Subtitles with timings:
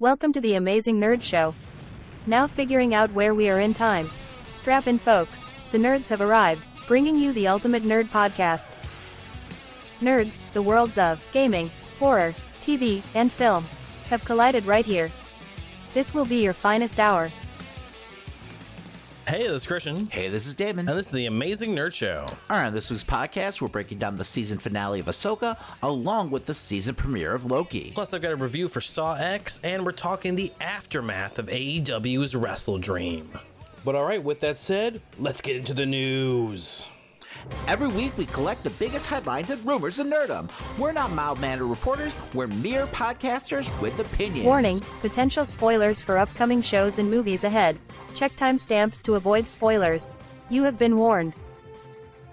[0.00, 1.54] Welcome to the Amazing Nerd Show.
[2.26, 4.10] Now figuring out where we are in time.
[4.48, 5.46] Strap in, folks.
[5.72, 8.74] The nerds have arrived, bringing you the ultimate nerd podcast.
[10.00, 13.66] Nerds, the worlds of gaming, horror, TV, and film
[14.08, 15.10] have collided right here.
[15.92, 17.30] This will be your finest hour.
[19.30, 20.06] Hey, this is Christian.
[20.06, 20.88] Hey, this is Damon.
[20.88, 22.26] And this is the Amazing Nerd Show.
[22.50, 26.46] All right, this week's podcast, we're breaking down the season finale of Ahsoka along with
[26.46, 27.92] the season premiere of Loki.
[27.94, 32.34] Plus, I've got a review for Saw X, and we're talking the aftermath of AEW's
[32.34, 33.30] Wrestle Dream.
[33.84, 36.88] But all right, with that said, let's get into the news.
[37.66, 40.50] Every week, we collect the biggest headlines and rumors of nerdom.
[40.78, 44.46] We're not mild mannered reporters, we're mere podcasters with opinions.
[44.46, 47.78] Warning potential spoilers for upcoming shows and movies ahead.
[48.14, 50.14] Check timestamps to avoid spoilers.
[50.48, 51.34] You have been warned.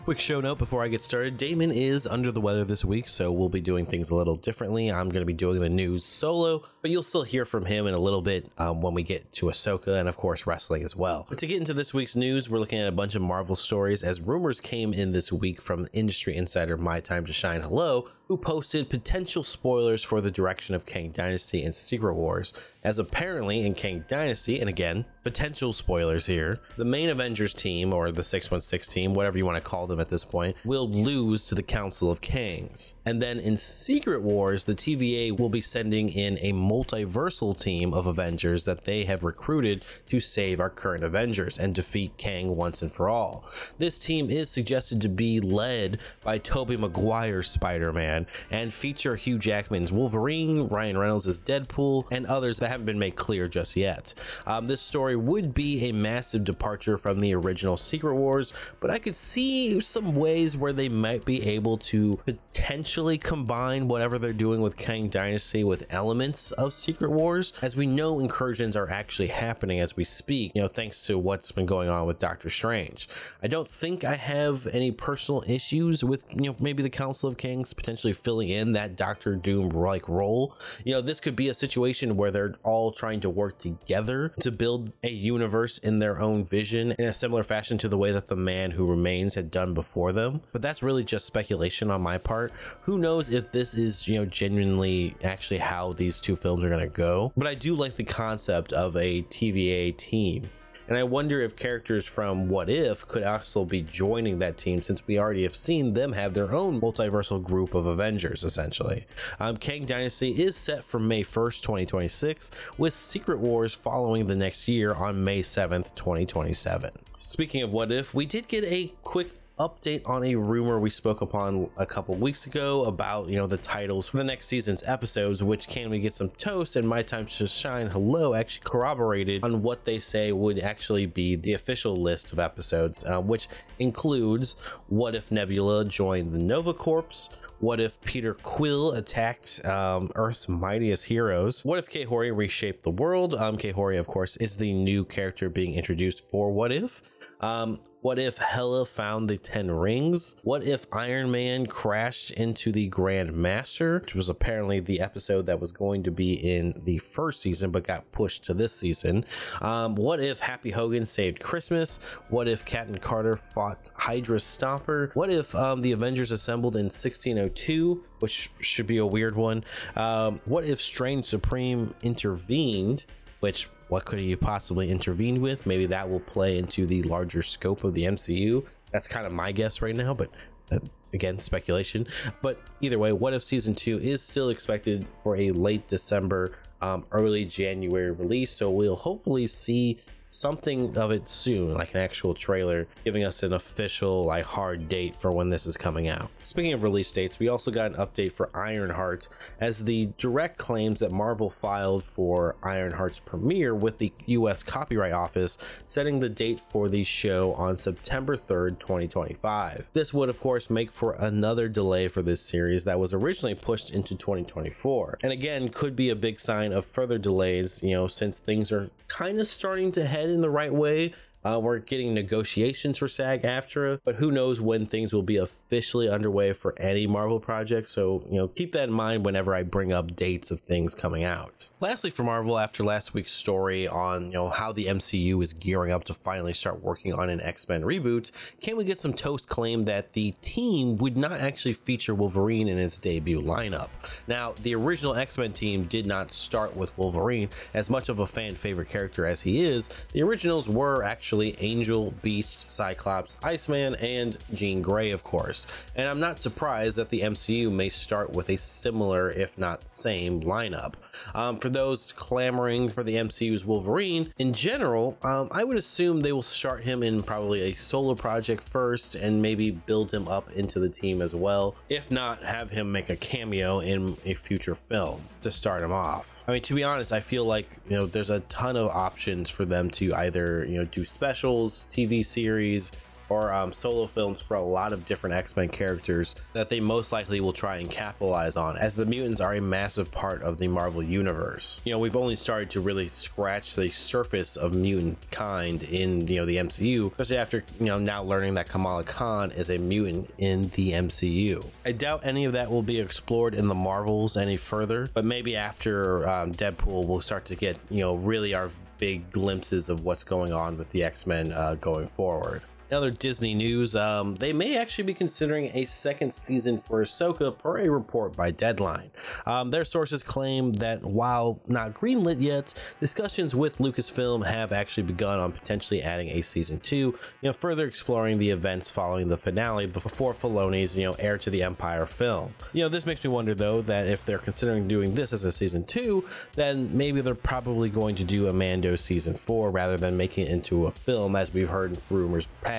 [0.07, 3.29] Quick show note before I get started Damon is under the weather this week, so
[3.29, 4.89] we'll be doing things a little differently.
[4.89, 7.93] I'm going to be doing the news solo, but you'll still hear from him in
[7.93, 11.25] a little bit um, when we get to Ahsoka and, of course, wrestling as well.
[11.27, 14.01] But to get into this week's news, we're looking at a bunch of Marvel stories
[14.01, 18.37] as rumors came in this week from industry insider My Time to Shine Hello, who
[18.37, 22.53] posted potential spoilers for the direction of Kang Dynasty and Secret Wars,
[22.87, 28.13] as apparently in Kang Dynasty, and again, potential spoilers here, the main Avengers team, or
[28.13, 31.53] the 616 team, whatever you want to call them at this point, will lose to
[31.53, 32.93] the Council of Kangs.
[33.05, 38.07] And then in Secret Wars, the TVA will be sending in a multiversal team of
[38.07, 42.89] Avengers that they have recruited to save our current Avengers and defeat Kang once and
[42.89, 43.43] for all.
[43.79, 49.91] This team is suggested to be led by Tobey Maguire's Spider-Man and feature Hugh Jackman's
[49.91, 54.13] Wolverine, Ryan Reynolds' Deadpool, and others that haven't been made clear just yet.
[54.45, 58.99] Um, this story would be a massive departure from the original Secret Wars, but I
[58.99, 64.61] could see some ways where they might be able to potentially combine whatever they're doing
[64.61, 69.79] with Kang Dynasty with elements of Secret Wars, as we know incursions are actually happening
[69.79, 73.09] as we speak, you know, thanks to what's been going on with Doctor Strange.
[73.41, 77.37] I don't think I have any personal issues with, you know, maybe the Council of
[77.37, 80.55] Kangs potentially filling in that Doctor Doom like role.
[80.85, 84.51] You know, this could be a situation where they're all trying to work together to
[84.51, 88.27] build a universe in their own vision in a similar fashion to the way that
[88.27, 90.41] the man who remains had done before them.
[90.51, 92.51] But that's really just speculation on my part.
[92.81, 96.81] Who knows if this is, you know, genuinely actually how these two films are going
[96.81, 97.31] to go.
[97.37, 100.49] But I do like the concept of a TVA team
[100.87, 105.05] and I wonder if characters from What If could also be joining that team since
[105.05, 109.05] we already have seen them have their own multiversal group of Avengers, essentially.
[109.39, 114.67] Um, Kang Dynasty is set for May 1st, 2026, with Secret Wars following the next
[114.67, 116.91] year on May 7th, 2027.
[117.15, 121.21] Speaking of What If, we did get a quick update on a rumor we spoke
[121.21, 125.43] upon a couple weeks ago about you know the titles for the next season's episodes
[125.43, 127.87] which can we get some toast and my time to shine?
[127.87, 133.03] Hello actually corroborated on what they say would actually be the official list of episodes
[133.05, 133.47] uh, which
[133.79, 134.55] includes
[134.89, 137.29] what if nebula joined the nova corps?
[137.59, 141.65] What if peter quill attacked um, earth's mightiest heroes?
[141.65, 143.33] What if Kahori reshaped the world?
[143.33, 147.01] Um, Kahori of course is the new character being introduced for what if?
[147.41, 150.35] Um, what if Hela found the Ten Rings?
[150.43, 155.59] What if Iron Man crashed into the Grand Master, which was apparently the episode that
[155.59, 159.25] was going to be in the first season but got pushed to this season?
[159.61, 161.99] Um, what if Happy Hogan saved Christmas?
[162.29, 165.13] What if Captain Carter fought Hydra Stomper?
[165.15, 168.03] What if um, the Avengers assembled in 1602?
[168.19, 169.63] Which should be a weird one.
[169.95, 173.05] Um, what if Strange Supreme intervened?
[173.39, 175.65] Which what could he possibly intervene with?
[175.65, 178.65] Maybe that will play into the larger scope of the MCU.
[178.91, 180.29] That's kind of my guess right now, but
[180.71, 180.79] uh,
[181.13, 182.07] again, speculation.
[182.41, 187.05] But either way, what if season two is still expected for a late December, um,
[187.11, 188.51] early January release?
[188.51, 189.97] So we'll hopefully see
[190.29, 195.15] something of it soon, like an actual trailer, giving us an official, like hard date
[195.19, 196.29] for when this is coming out.
[196.41, 199.29] Speaking of release dates, we also got an update for Ironheart
[199.59, 205.57] as the direct claims that Marvel filed for Ironheart's premiere with the US Copyright Office,
[205.85, 209.89] setting the date for the show on September 3rd, 2025.
[209.93, 213.91] This would, of course, make for another delay for this series that was originally pushed
[213.91, 215.19] into 2024.
[215.23, 218.89] And again, could be a big sign of further delays, you know, since things are
[219.07, 221.13] kind of starting to head in the right way.
[221.47, 226.09] Uh, we're getting negotiations for SAG AFTRA, but who knows when things will be officially
[226.09, 227.87] underway for any Marvel project.
[227.87, 231.23] So, you know, keep that in mind whenever I bring up dates of things coming
[231.23, 231.69] out.
[231.79, 235.93] Lastly, for Marvel, after last week's story on, you know, how the MCU is gearing
[235.93, 239.47] up to finally start working on an X Men reboot, can we get some toast
[239.47, 243.87] claim that the team would not actually feature Wolverine in its debut lineup?
[244.27, 247.49] Now, the original X Men team did not start with Wolverine.
[247.73, 252.11] As much of a fan favorite character as he is, the originals were actually Angel,
[252.21, 255.65] Beast, Cyclops, Iceman, and Jean Grey, of course.
[255.95, 260.41] And I'm not surprised that the MCU may start with a similar, if not same,
[260.41, 260.93] lineup.
[261.33, 266.31] Um, for those clamoring for the MCU's Wolverine, in general, um, I would assume they
[266.31, 270.79] will start him in probably a solo project first and maybe build him up into
[270.79, 271.75] the team as well.
[271.89, 276.43] If not, have him make a cameo in a future film to start him off.
[276.47, 279.49] I mean, to be honest, I feel like, you know, there's a ton of options
[279.49, 282.91] for them to either, you know, do specials, TV series,
[283.29, 287.41] or um, solo films for a lot of different X-Men characters that they most likely
[287.41, 291.03] will try and capitalize on, as the mutants are a massive part of the Marvel
[291.03, 291.81] universe.
[291.83, 296.37] You know, we've only started to really scratch the surface of mutant kind in you
[296.37, 300.31] know the MCU, especially after you know now learning that Kamala Khan is a mutant
[300.37, 301.65] in the MCU.
[301.85, 305.55] I doubt any of that will be explored in the Marvels any further, but maybe
[305.55, 310.23] after um, Deadpool, we'll start to get you know really our big glimpses of what's
[310.23, 312.61] going on with the X-Men uh, going forward.
[312.89, 317.57] In other Disney news, um, they may actually be considering a second season for Ahsoka
[317.57, 319.11] per a report by Deadline.
[319.45, 325.37] Um, their sources claim that while not greenlit yet, discussions with Lucasfilm have actually begun
[325.37, 326.95] on potentially adding a season two,
[327.41, 331.49] you know, further exploring the events following the finale before Filoni's, you know, Heir to
[331.49, 332.53] the Empire film.
[332.71, 335.51] You know, this makes me wonder though that if they're considering doing this as a
[335.51, 336.23] season two,
[336.55, 340.51] then maybe they're probably going to do a Mando season four rather than making it
[340.51, 342.76] into a film, as we've heard rumors past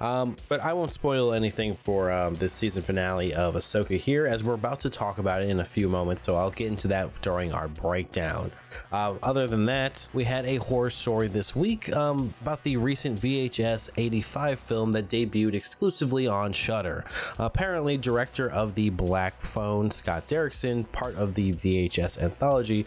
[0.00, 4.42] Um, but I won't spoil anything for um, this season finale of Ahsoka here, as
[4.42, 6.22] we're about to talk about it in a few moments.
[6.22, 8.52] So I'll get into that during our breakdown.
[8.92, 13.20] Uh, other than that, we had a horror story this week um, about the recent
[13.20, 17.04] VHS 85 film that debuted exclusively on Shudder.
[17.38, 22.86] apparently, director of the Black Phone, Scott Derrickson, part of the VHS anthology,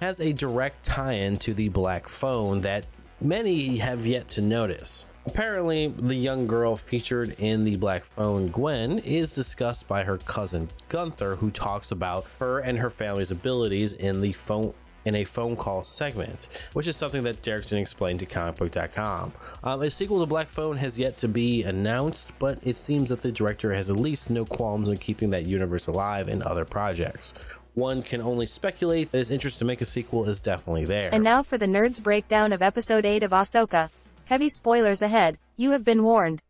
[0.00, 2.86] has a direct tie in to the Black Phone that
[3.20, 5.06] many have yet to notice.
[5.24, 10.68] Apparently, the young girl featured in the Black Phone, Gwen, is discussed by her cousin
[10.88, 14.74] Gunther, who talks about her and her family's abilities in the phone
[15.04, 19.32] in a phone call segment, which is something that Derrickson explained to comicbook.com.
[19.64, 23.22] Um, a sequel to Black Phone has yet to be announced, but it seems that
[23.22, 27.34] the director has at least no qualms in keeping that universe alive in other projects.
[27.74, 31.08] One can only speculate that his interest to make a sequel is definitely there.
[31.12, 33.90] And now for the nerds breakdown of episode 8 of Ahsoka.
[34.32, 35.36] Heavy spoilers ahead.
[35.58, 36.40] You have been warned.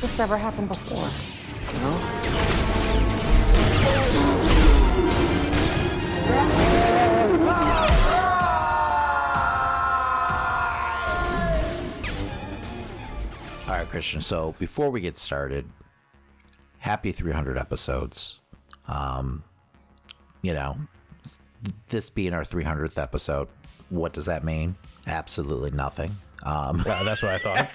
[0.00, 1.08] This never happened before.
[1.78, 1.90] No?
[13.68, 14.20] All right, Christian.
[14.20, 15.66] So before we get started,
[16.82, 18.40] happy 300 episodes.
[18.88, 19.44] Um,
[20.42, 20.76] you know,
[21.88, 23.46] this being our 300th episode,
[23.88, 24.74] what does that mean?
[25.06, 26.16] Absolutely nothing.
[26.44, 27.70] Um, Yeah, that's what I thought.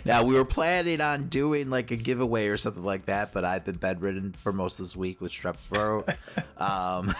[0.06, 3.66] now we were planning on doing like a giveaway or something like that, but I've
[3.66, 6.08] been bedridden for most of this week with strep throat.
[6.56, 7.12] um,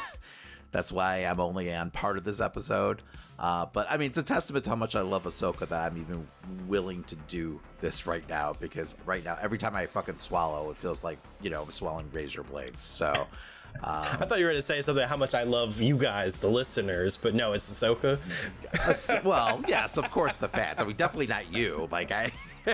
[0.72, 3.02] that's why I'm only on part of this episode.
[3.38, 5.98] Uh, but I mean, it's a testament to how much I love Ahsoka that I'm
[5.98, 6.26] even
[6.66, 10.76] willing to do this right now because right now, every time I fucking swallow, it
[10.76, 12.82] feels like, you know, I'm swallowing razor blades.
[12.82, 13.12] So,
[13.84, 16.48] I thought you were going to say something how much I love you guys, the
[16.48, 18.19] listeners, but no, it's Ahsoka.
[19.24, 20.81] well, yes, of course, the fans.
[20.81, 21.88] I mean, definitely not you.
[21.91, 22.31] Like, I.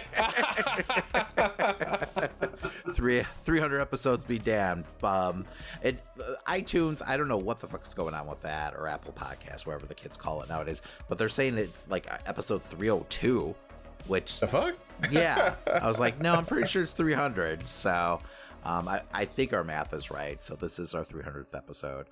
[2.93, 4.85] Three, 300 episodes be damned.
[5.03, 5.45] Um,
[5.83, 9.13] and uh, iTunes, I don't know what the fuck's going on with that, or Apple
[9.13, 10.83] Podcasts, wherever the kids call it nowadays.
[11.09, 13.55] But they're saying it's like uh, episode 302,
[14.07, 14.75] which The fuck?
[15.13, 18.19] yeah i was like no i'm pretty sure it's 300 so
[18.65, 22.07] um, I, I think our math is right so this is our 300th episode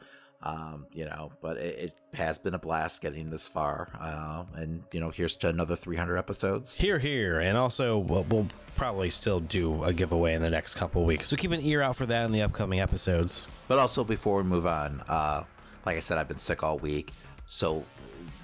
[0.46, 4.82] um, you know but it, it has been a blast getting this far uh, and
[4.92, 9.40] you know here's to another 300 episodes Here, here, and also we'll, we'll probably still
[9.40, 11.28] do a giveaway in the next couple weeks.
[11.28, 13.46] So keep an ear out for that in the upcoming episodes.
[13.68, 15.42] but also before we move on uh,
[15.84, 17.12] like i said i've been sick all week
[17.46, 17.84] so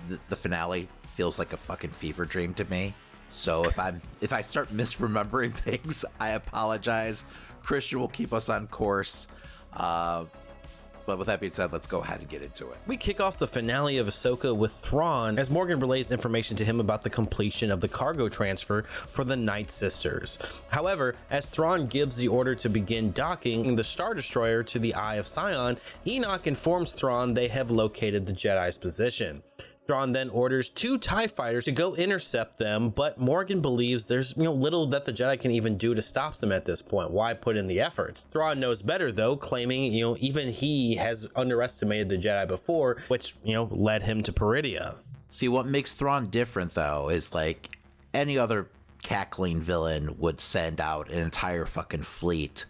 [0.09, 2.95] the, the finale feels like a fucking fever dream to me
[3.29, 7.25] So if I'm if I start misremembering things, I apologize.
[7.63, 9.27] Christian will keep us on course.
[9.73, 10.27] Uh,
[11.07, 12.79] but with that being said, let's go ahead and get into it.
[12.87, 16.81] We kick off the finale of Ahsoka with Thrawn as Morgan relays information to him
[16.81, 20.39] about the completion of the cargo transfer for the Night Sisters.
[20.69, 25.17] However, as Thrawn gives the order to begin docking the Star Destroyer to the Eye
[25.17, 29.43] of Sion, Enoch informs Thrawn they have located the Jedi's position.
[29.93, 34.45] Thrawn then orders two TIE fighters to go intercept them, but Morgan believes there's you
[34.45, 37.11] know little that the Jedi can even do to stop them at this point.
[37.11, 38.23] Why put in the effort?
[38.31, 43.35] Thrawn knows better though, claiming, you know, even he has underestimated the Jedi before, which,
[43.45, 44.97] you know, led him to Peridea.
[45.29, 47.77] See, what makes Thrawn different though is like
[48.15, 48.69] any other
[49.03, 52.65] cackling villain would send out an entire fucking fleet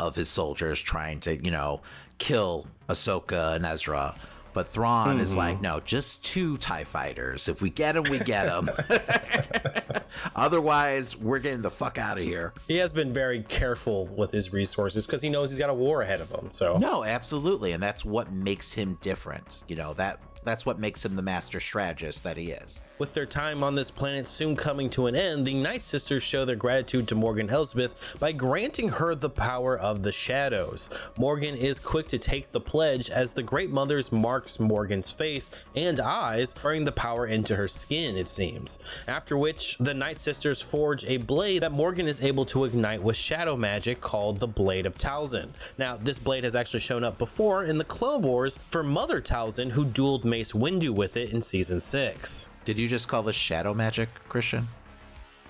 [0.00, 1.82] of his soldiers trying to, you know,
[2.16, 4.14] kill Ahsoka and Ezra.
[4.54, 5.64] But Thrawn is like, mm-hmm.
[5.64, 7.48] no, just two TIE fighters.
[7.48, 8.70] If we get them, we get them.
[10.36, 12.54] Otherwise, we're getting the fuck out of here.
[12.68, 16.02] He has been very careful with his resources because he knows he's got a war
[16.02, 16.52] ahead of him.
[16.52, 17.72] So No, absolutely.
[17.72, 19.64] And that's what makes him different.
[19.66, 22.80] You know, that that's what makes him the master strategist that he is.
[22.96, 26.44] With their time on this planet soon coming to an end, the Night Sisters show
[26.44, 30.90] their gratitude to Morgan Elsbeth by granting her the power of the shadows.
[31.16, 35.98] Morgan is quick to take the pledge as the Great Mothers marks Morgan's face and
[35.98, 38.78] eyes, burning the power into her skin, it seems.
[39.08, 43.16] After which, the Night Sisters forge a blade that Morgan is able to ignite with
[43.16, 45.48] shadow magic called the Blade of Talzin.
[45.78, 49.72] Now, this blade has actually shown up before in the Clone Wars for Mother Talzin,
[49.72, 52.48] who dueled Mace Windu with it in Season 6.
[52.64, 54.68] Did you just call this shadow magic, Christian?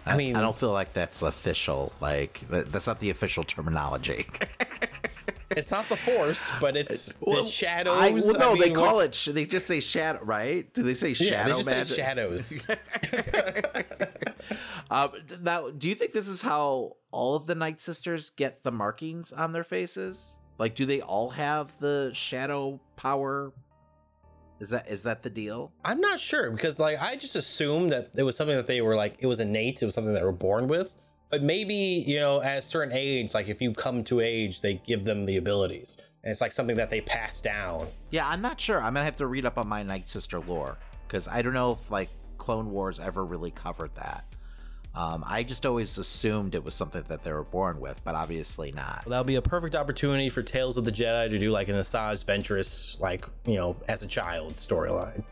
[0.06, 1.92] I, mean- I don't feel like that's official.
[2.00, 4.26] Like that's not the official terminology.
[5.56, 7.96] It's not the Force, but it's the shadows.
[7.96, 9.34] I, well, no, I they call what- it.
[9.34, 10.72] They just say shadow, right?
[10.74, 11.86] Do they say Yeah, shadow they just magic?
[11.86, 12.66] say shadows.
[14.90, 18.70] Um, now, do you think this is how all of the Night Sisters get the
[18.72, 20.34] markings on their faces?
[20.58, 23.52] Like, do they all have the shadow power?
[24.60, 25.72] Is that is that the deal?
[25.84, 28.94] I'm not sure because, like, I just assumed that it was something that they were
[28.94, 29.82] like, it was innate.
[29.82, 30.96] It was something that they were born with.
[31.30, 34.74] But maybe you know, at a certain age, like if you come to age, they
[34.86, 37.88] give them the abilities, and it's like something that they pass down.
[38.10, 38.78] Yeah, I'm not sure.
[38.78, 41.72] I'm gonna have to read up on my Night Sister lore because I don't know
[41.72, 44.24] if like Clone Wars ever really covered that.
[44.96, 48.70] Um, I just always assumed it was something that they were born with, but obviously
[48.70, 49.04] not.
[49.08, 51.74] That would be a perfect opportunity for Tales of the Jedi to do like an
[51.74, 55.24] Asajj Ventress, like you know, as a child storyline.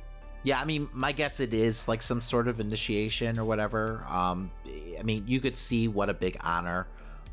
[0.45, 4.05] Yeah, I mean, my guess it is like some sort of initiation or whatever.
[4.09, 4.51] Um,
[4.99, 6.89] I mean, you could see what a big honor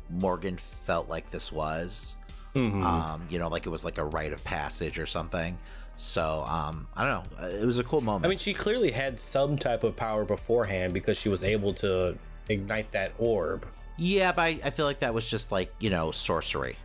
[0.08, 2.16] Morgan felt like this was.
[2.54, 2.82] Mhm.
[2.82, 5.58] Um, you know, like it was like a rite of passage or something.
[5.96, 7.46] So, um, I don't know.
[7.48, 8.24] It was a cool moment.
[8.24, 12.16] I mean, she clearly had some type of power beforehand because she was able to
[12.48, 13.66] ignite that orb.
[13.98, 16.76] yeah, but I, I feel like that was just like you know sorcery.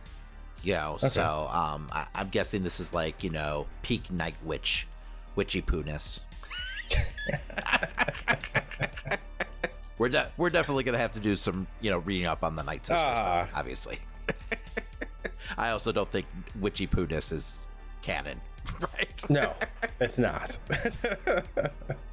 [0.62, 4.86] You know, so um, I, I'm guessing this is like you know peak night witch,
[5.34, 6.20] witchy pooness.
[9.98, 12.62] we're de- we're definitely gonna have to do some you know reading up on the
[12.62, 13.48] night sisters, Ah.
[13.54, 13.98] obviously.
[15.58, 16.26] I also don't think
[16.60, 17.66] witchy pooness is
[18.02, 18.40] canon,
[18.80, 19.30] right?
[19.30, 19.54] No,
[20.00, 20.58] it's not.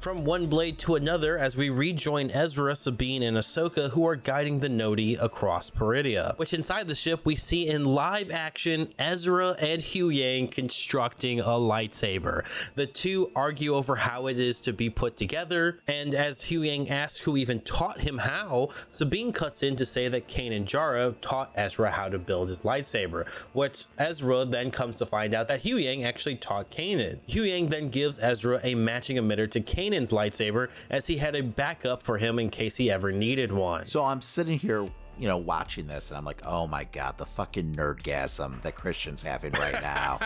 [0.00, 4.60] From one blade to another as we rejoin Ezra, Sabine, and Ahsoka, who are guiding
[4.60, 6.38] the Noti across Peridea.
[6.38, 12.44] Which inside the ship we see in live action Ezra and Huyang constructing a lightsaber.
[12.76, 17.18] The two argue over how it is to be put together, and as Huyang asks
[17.18, 21.90] who even taught him how, Sabine cuts in to say that Kanan Jarrus taught Ezra
[21.90, 23.26] how to build his lightsaber.
[23.52, 27.18] Which Ezra then comes to find out that Huyang actually taught Kanan.
[27.28, 32.02] Huyang then gives Ezra a matching emitter to Kanan's lightsaber as he had a backup
[32.02, 33.86] for him in case he ever needed one.
[33.86, 34.82] So I'm sitting here,
[35.18, 39.22] you know, watching this, and I'm like, oh my god, the fucking nerdgasm that Christian's
[39.22, 40.20] having right now.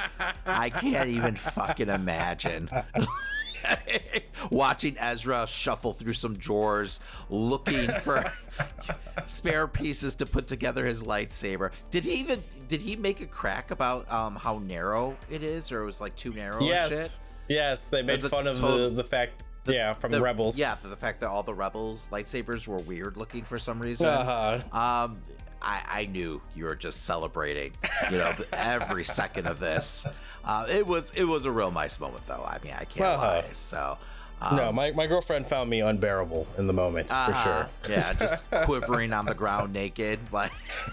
[0.47, 2.69] I can't even fucking imagine.
[4.51, 6.99] watching Ezra shuffle through some drawers,
[7.31, 8.33] looking for
[9.25, 11.71] spare pieces to put together his lightsaber.
[11.91, 15.83] Did he even did he make a crack about um how narrow it is, or
[15.83, 16.61] it was like too narrow?
[16.61, 17.19] yes, shit?
[17.49, 20.59] yes, they made fun of total- the, the fact, yeah, from The- Rebels.
[20.59, 24.07] Yeah, the fact that all the rebels lightsabers were weird looking for some reason.
[24.07, 24.61] Uh-huh.
[24.77, 25.19] Um,
[25.61, 27.73] I, I knew you were just celebrating,
[28.11, 30.05] you know, every second of this.
[30.45, 32.43] Uh, it was it was a real nice moment, though.
[32.45, 33.27] I mean, I can't Uh-huh.
[33.27, 33.45] lie.
[33.53, 33.97] So,
[34.41, 37.69] um, No, my, my girlfriend found me unbearable in the moment, for uh, sure.
[37.89, 40.51] yeah, just quivering on the ground naked, like,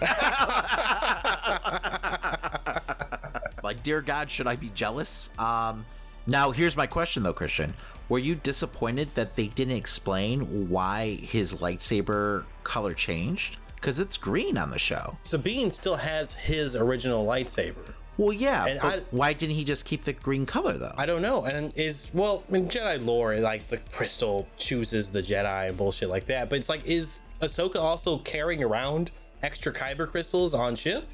[3.62, 5.30] like, dear God, should I be jealous?
[5.38, 5.84] Um,
[6.26, 7.74] now here's my question though, Christian.
[8.10, 13.56] Were you disappointed that they didn't explain why his lightsaber color changed?
[13.76, 15.16] Because it's green on the show.
[15.22, 17.92] Sabine still has his original lightsaber.
[18.18, 20.92] Well, yeah, And but I- why didn't he just keep the green color though?
[20.98, 21.44] I don't know.
[21.44, 26.26] And is well in Jedi lore, like the crystal chooses the Jedi and bullshit like
[26.26, 26.50] that.
[26.50, 29.12] But it's like, is Ahsoka also carrying around
[29.42, 31.08] extra kyber crystals on ship?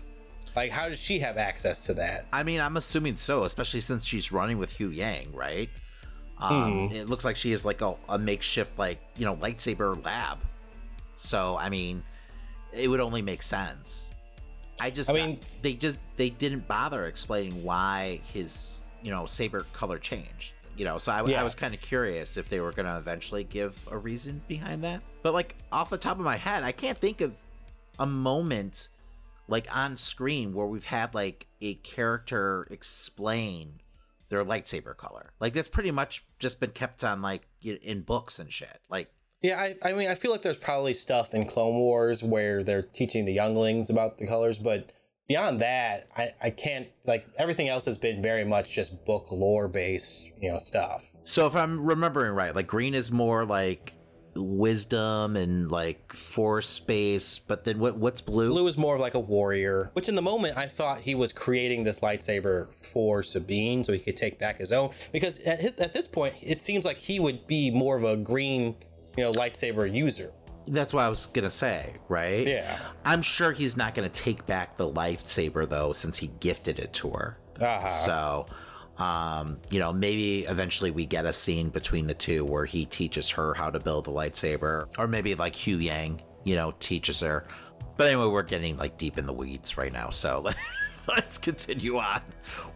[0.57, 2.25] Like, how does she have access to that?
[2.33, 5.69] I mean, I'm assuming so, especially since she's running with Huyang, right?
[6.39, 10.39] Um, It looks like she is like a, a makeshift, like you know, lightsaber lab.
[11.15, 12.03] So, I mean,
[12.73, 14.11] it would only make sense.
[14.79, 19.67] I just, I mean- they just they didn't bother explaining why his you know saber
[19.73, 20.53] color changed.
[20.77, 23.45] You know, so I, I was kind of curious if they were going to eventually
[23.45, 25.01] give a reason behind that.
[25.23, 27.35] But like off the top of my head, I can't think of
[27.99, 28.91] a moment
[29.49, 33.81] like on screen where we've had like a character explain
[34.29, 35.33] their lightsaber color.
[35.41, 38.81] Like that's pretty much just been kept on like in books and shit.
[38.89, 42.63] Like Yeah, I, I mean, I feel like there's probably stuff in Clone Wars where
[42.63, 44.93] they're teaching the younglings about the colors, but
[45.29, 49.69] beyond that, I, I can't, like, everything else has been very much just book lore
[49.69, 51.11] based, you know, stuff.
[51.25, 53.96] so if I'm remembering right, like green is more like
[54.37, 58.51] wisdom and like force space, but then what what's blue?
[58.51, 61.33] Blue is more of like a warrior, which in the moment I thought he was
[61.33, 64.91] creating this lightsaber for Sabine so he could take back his own.
[65.13, 68.77] Because at, at this point, it seems like he would be more of a green,
[69.17, 70.33] you know, lightsaber user.
[70.69, 72.47] That's what I was gonna say, right?
[72.47, 72.79] Yeah.
[73.05, 77.11] I'm sure he's not gonna take back the lightsaber though, since he gifted it to
[77.11, 77.39] her.
[77.61, 77.89] Uh-huh.
[77.89, 78.47] So,
[78.99, 83.29] um, you know, maybe eventually we get a scene between the two where he teaches
[83.31, 87.47] her how to build a lightsaber, or maybe like Huyang, you know, teaches her.
[87.97, 90.49] But anyway, we're getting like deep in the weeds right now, so
[91.09, 92.21] let's continue on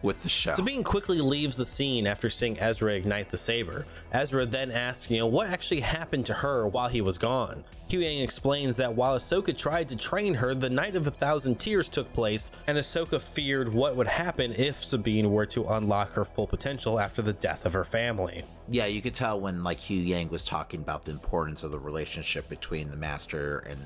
[0.01, 0.53] with the show.
[0.53, 3.85] Sabine quickly leaves the scene after seeing Ezra ignite the saber.
[4.11, 7.63] Ezra then asks, you know, what actually happened to her while he was gone.
[7.89, 11.89] Huyang explains that while Ahsoka tried to train her, the Night of a Thousand Tears
[11.89, 16.47] took place, and Ahsoka feared what would happen if Sabine were to unlock her full
[16.47, 18.43] potential after the death of her family.
[18.69, 22.47] yeah, you could tell when like Huyang was talking about the importance of the relationship
[22.47, 23.79] between the master and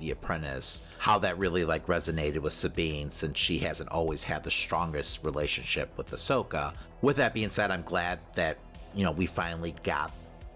[0.00, 4.50] the apprentice, how that really like resonated with Sabine since she hasn't always had the
[4.50, 6.74] strongest relationship with Ahsoka.
[7.02, 8.58] With that being said, I'm glad that,
[8.94, 10.12] you know, we finally got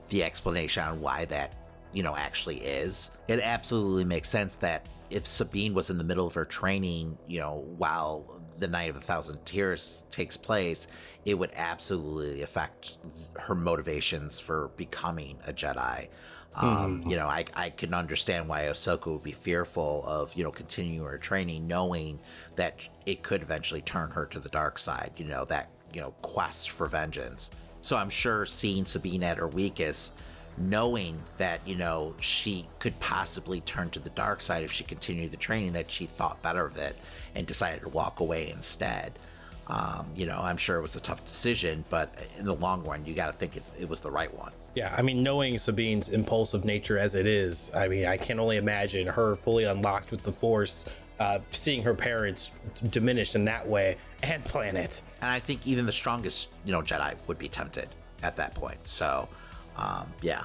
[0.08, 1.54] the explanation on why that,
[1.92, 3.10] you know, actually is.
[3.28, 7.40] It absolutely makes sense that if Sabine was in the middle of her training, you
[7.40, 10.86] know, while the Night of a Thousand Tears takes place,
[11.24, 12.98] it would absolutely affect
[13.38, 16.08] her motivations for becoming a Jedi.
[16.56, 20.50] Um, You know, I, I can understand why Ahsoka would be fearful of, you know,
[20.50, 22.20] continuing her training, knowing
[22.56, 26.12] that it could eventually turn her to the dark side, you know, that, you know,
[26.22, 27.50] quest for vengeance.
[27.82, 30.20] So I'm sure seeing Sabine at her weakest,
[30.56, 35.32] knowing that, you know, she could possibly turn to the dark side if she continued
[35.32, 36.96] the training, that she thought better of it
[37.34, 39.18] and decided to walk away instead.
[39.66, 43.04] Um, you know, I'm sure it was a tough decision, but in the long run,
[43.04, 44.52] you got to think it, it was the right one.
[44.74, 48.56] Yeah, I mean, knowing Sabine's impulsive nature as it is, I mean, I can only
[48.56, 50.86] imagine her fully unlocked with the Force,
[51.20, 52.50] uh, seeing her parents
[52.90, 55.02] diminished in that way and planet.
[55.22, 57.88] And I think even the strongest, you know, Jedi would be tempted
[58.24, 58.78] at that point.
[58.86, 59.28] So,
[59.76, 60.44] um, yeah.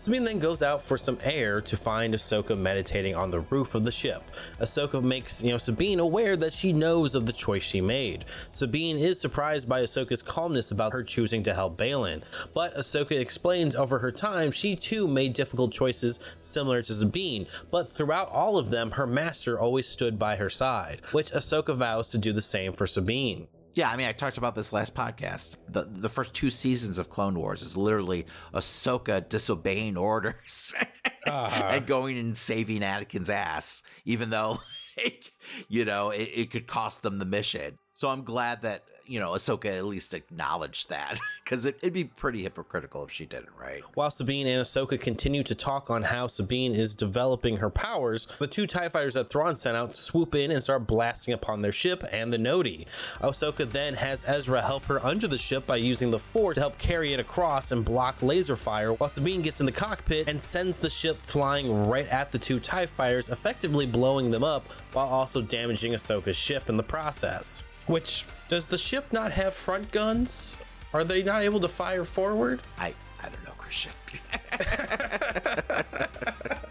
[0.00, 3.82] Sabine then goes out for some air to find Ahsoka meditating on the roof of
[3.82, 4.22] the ship.
[4.60, 8.24] Ahsoka makes, you know, Sabine aware that she knows of the choice she made.
[8.52, 12.22] Sabine is surprised by Ahsoka's calmness about her choosing to help Baylan,
[12.54, 17.90] but Ahsoka explains over her time she too made difficult choices similar to Sabine, but
[17.90, 22.18] throughout all of them, her master always stood by her side, which Ahsoka vows to
[22.18, 23.48] do the same for Sabine.
[23.76, 25.56] Yeah, I mean, I talked about this last podcast.
[25.68, 30.74] The the first two seasons of Clone Wars is literally Ahsoka disobeying orders
[31.26, 31.68] uh-huh.
[31.72, 34.60] and going and saving Anakin's ass, even though,
[34.96, 35.30] like,
[35.68, 37.78] you know, it, it could cost them the mission.
[37.92, 42.04] So I'm glad that you know Ahsoka at least acknowledged that because it, it'd be
[42.04, 43.82] pretty hypocritical if she didn't, right?
[43.94, 48.46] While Sabine and Ahsoka continue to talk on how Sabine is developing her powers, the
[48.46, 52.04] two TIE fighters that Thrawn sent out swoop in and start blasting upon their ship
[52.12, 52.86] and the Noti.
[53.20, 56.78] Ahsoka then has Ezra help her under the ship by using the Force to help
[56.78, 60.78] carry it across and block laser fire, while Sabine gets in the cockpit and sends
[60.78, 65.40] the ship flying right at the two TIE fighters, effectively blowing them up while also
[65.42, 67.64] damaging Ahsoka's ship in the process.
[67.86, 70.60] Which, does the ship not have front guns?
[70.92, 72.62] Are they not able to fire forward?
[72.78, 73.92] I I don't know, Christian.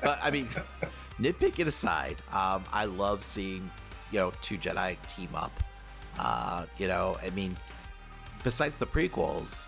[0.02, 0.48] but I mean,
[1.20, 3.70] nitpicking aside, um, I love seeing
[4.12, 5.52] you know two Jedi team up.
[6.18, 7.58] Uh, you know, I mean,
[8.44, 9.68] besides the prequels,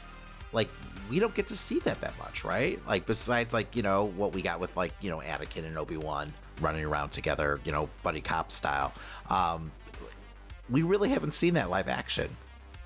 [0.54, 0.70] like
[1.10, 2.80] we don't get to see that that much, right?
[2.88, 5.98] Like besides like you know what we got with like you know Anakin and Obi
[5.98, 8.94] Wan running around together, you know, buddy cop style.
[9.30, 9.72] Um,
[10.70, 12.30] we really haven't seen that live action,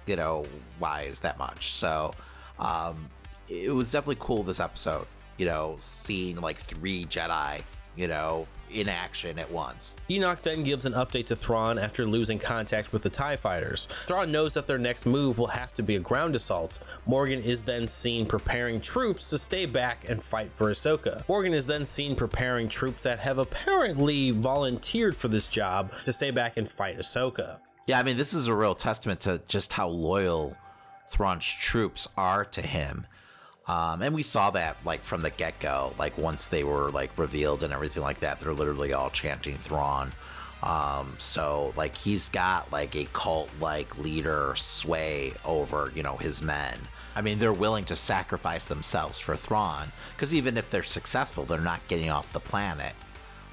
[0.06, 0.46] you know,
[0.80, 1.72] wise that much.
[1.72, 2.14] So
[2.60, 3.10] um,
[3.48, 7.62] it was definitely cool this episode, you know, seeing like three Jedi,
[7.96, 9.96] you know, in action at once.
[10.10, 13.88] Enoch then gives an update to Thrawn after losing contact with the TIE fighters.
[14.06, 16.80] Thrawn knows that their next move will have to be a ground assault.
[17.06, 21.28] Morgan is then seen preparing troops to stay back and fight for Ahsoka.
[21.28, 26.32] Morgan is then seen preparing troops that have apparently volunteered for this job to stay
[26.32, 27.58] back and fight Ahsoka.
[27.88, 30.56] Yeah, I mean, this is a real testament to just how loyal
[31.08, 33.08] Thrawn's troops are to him.
[33.68, 37.18] Um, and we saw that like from the get go, like once they were like
[37.18, 40.14] revealed and everything like that, they're literally all chanting Thrawn.
[40.64, 46.42] Um, so like he's got like a cult like leader sway over, you know, his
[46.42, 46.78] men.
[47.16, 51.60] I mean, they're willing to sacrifice themselves for Thrawn because even if they're successful, they're
[51.60, 52.94] not getting off the planet.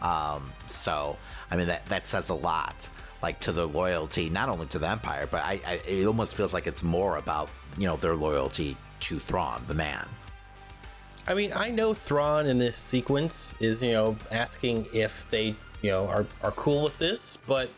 [0.00, 1.16] Um, so
[1.50, 2.88] I mean that that says a lot,
[3.22, 6.54] like to their loyalty, not only to the Empire, but I, I it almost feels
[6.54, 10.06] like it's more about you know their loyalty to Thrawn, the man.
[11.26, 15.90] I mean, I know Thrawn in this sequence is, you know, asking if they, you
[15.90, 17.70] know, are, are cool with this, but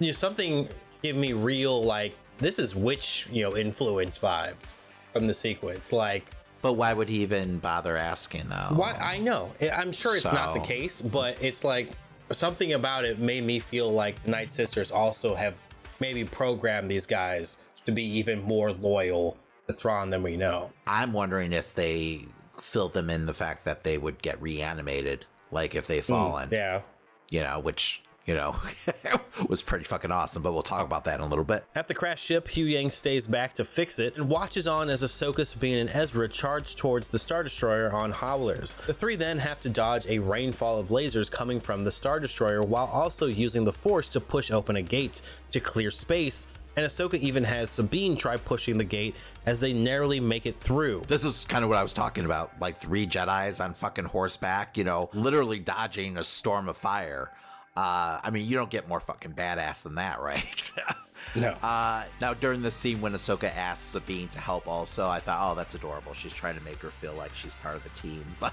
[0.00, 0.68] you know, something
[1.00, 4.74] give me real like this is witch, you know, influence vibes
[5.12, 5.92] from the sequence.
[5.92, 8.74] Like But why would he even bother asking though?
[8.74, 9.54] why I know.
[9.74, 11.92] I'm sure it's not the case, but it's like
[12.30, 15.54] something about it made me feel like the Night Sisters also have
[16.00, 19.36] maybe programmed these guys to be even more loyal
[19.68, 20.72] to Thrawn than we know.
[20.86, 22.26] I'm wondering if they
[22.60, 26.48] filled them in the fact that they would get reanimated, like if they mm, fallen,
[26.50, 26.80] Yeah.
[27.30, 28.56] you know, which you know
[29.48, 30.42] was pretty fucking awesome.
[30.42, 31.64] But we'll talk about that in a little bit.
[31.74, 35.46] At the crash ship, Huyang stays back to fix it and watches on as Ahsoka,
[35.46, 38.76] Sabine, and Ezra charge towards the Star Destroyer on Howlers.
[38.86, 42.62] The three then have to dodge a rainfall of lasers coming from the Star Destroyer
[42.62, 46.48] while also using the Force to push open a gate to clear space.
[46.76, 49.14] And Ahsoka even has Sabine try pushing the gate
[49.46, 51.04] as they narrowly make it through.
[51.06, 54.76] This is kind of what I was talking about, like three Jedi's on fucking horseback,
[54.76, 57.30] you know, literally dodging a storm of fire.
[57.76, 60.72] Uh, I mean, you don't get more fucking badass than that, right?
[61.36, 61.48] No.
[61.62, 65.54] Uh, now, during the scene when Ahsoka asks Sabine to help, also, I thought, oh,
[65.54, 66.12] that's adorable.
[66.12, 68.24] She's trying to make her feel like she's part of the team.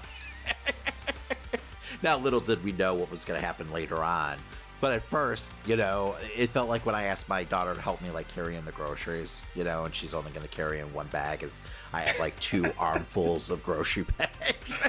[2.02, 4.38] now, little did we know what was going to happen later on.
[4.80, 8.02] But at first, you know, it felt like when I asked my daughter to help
[8.02, 10.92] me, like carry in the groceries, you know, and she's only going to carry in
[10.92, 14.80] one bag, as I have like two armfuls of grocery bags.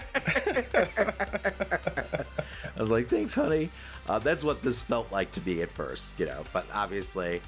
[2.75, 3.69] I was like, thanks, honey.
[4.07, 7.41] Uh, that's what this felt like to me at first, you know, but obviously,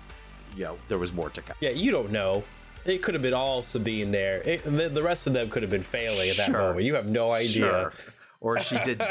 [0.55, 1.55] you know, there was more to come.
[1.59, 2.43] Yeah, you don't know.
[2.85, 4.41] It could have been all Sabine there.
[4.45, 6.59] It, the, the rest of them could have been failing at that Sure.
[6.59, 6.85] moment.
[6.85, 7.49] You have no idea.
[7.51, 7.93] Sure.
[8.45, 9.01] Or she did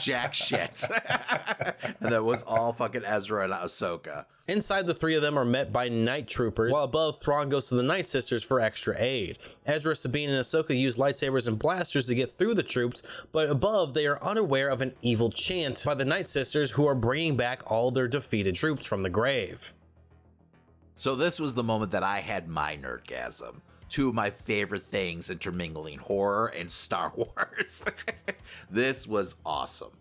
[0.00, 0.82] jack shit.
[2.00, 4.24] and that was all fucking Ezra and Ahsoka.
[4.48, 7.76] Inside, the three of them are met by night troopers, while above, Thrawn goes to
[7.76, 9.38] the Night Sisters for extra aid.
[9.64, 13.94] Ezra, Sabine, and Ahsoka use lightsabers and blasters to get through the troops, but above,
[13.94, 17.62] they are unaware of an evil chant by the Night Sisters who are bringing back
[17.70, 19.72] all their defeated troops from the grave.
[20.96, 23.60] So this was the moment that I had my nerdgasm.
[23.88, 27.84] Two of my favorite things intermingling horror and Star Wars.
[28.70, 29.92] this was awesome.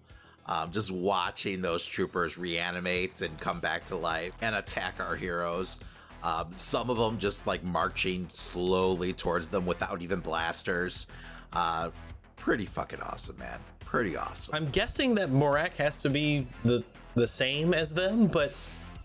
[0.45, 5.79] Um, just watching those troopers reanimate and come back to life and attack our heroes.
[6.21, 11.07] Um, some of them just like marching slowly towards them without even blasters.
[11.53, 11.91] Uh,
[12.35, 13.59] pretty fucking awesome, man.
[13.79, 14.55] Pretty awesome.
[14.55, 16.83] I'm guessing that Marrok has to be the
[17.15, 18.55] the same as them, but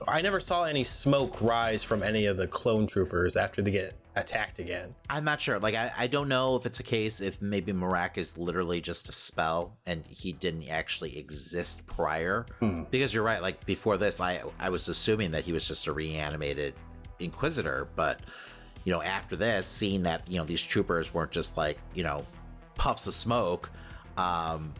[0.06, 3.92] I never saw any smoke rise from any of the clone troopers after they get
[4.18, 4.94] attacked again.
[5.08, 5.58] I'm not sure.
[5.58, 9.08] Like, I, I don't know if it's a case if maybe Marrok is literally just
[9.08, 12.46] a spell and he didn't actually exist prior.
[12.90, 13.42] Because you're right.
[13.42, 16.74] Like before this, I I was assuming that he was just a reanimated
[17.18, 17.88] Inquisitor.
[17.96, 18.20] But
[18.84, 22.24] you know, after this, seeing that you know these troopers weren't just like you know
[22.74, 23.70] puffs of smoke.
[24.16, 24.72] Um,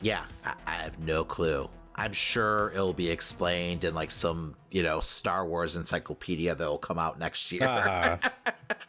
[0.00, 1.68] yeah, I, I have no clue.
[1.96, 6.78] I'm sure it'll be explained in like some you know Star Wars encyclopedia that will
[6.78, 7.64] come out next year.
[7.64, 8.18] Uh-huh.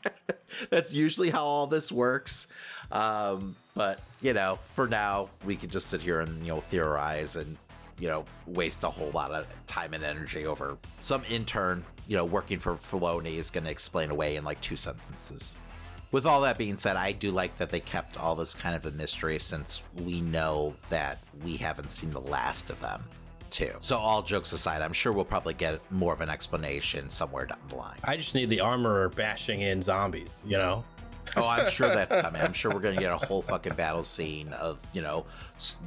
[0.69, 2.47] That's usually how all this works.
[2.91, 7.35] Um, but you know, for now, we can just sit here and you know theorize
[7.35, 7.57] and
[7.99, 12.25] you know waste a whole lot of time and energy over some intern you know
[12.25, 15.53] working for Filoni is going to explain away in like two sentences.
[16.11, 18.85] With all that being said, I do like that they kept all this kind of
[18.85, 23.03] a mystery since we know that we haven't seen the last of them,
[23.49, 23.73] too.
[23.81, 27.59] So, all jokes aside, I'm sure we'll probably get more of an explanation somewhere down
[27.67, 27.97] the line.
[28.05, 30.85] I just need the armorer bashing in zombies, you know?
[31.35, 32.41] Oh, I'm sure that's coming.
[32.41, 35.25] I'm sure we're going to get a whole fucking battle scene of, you know,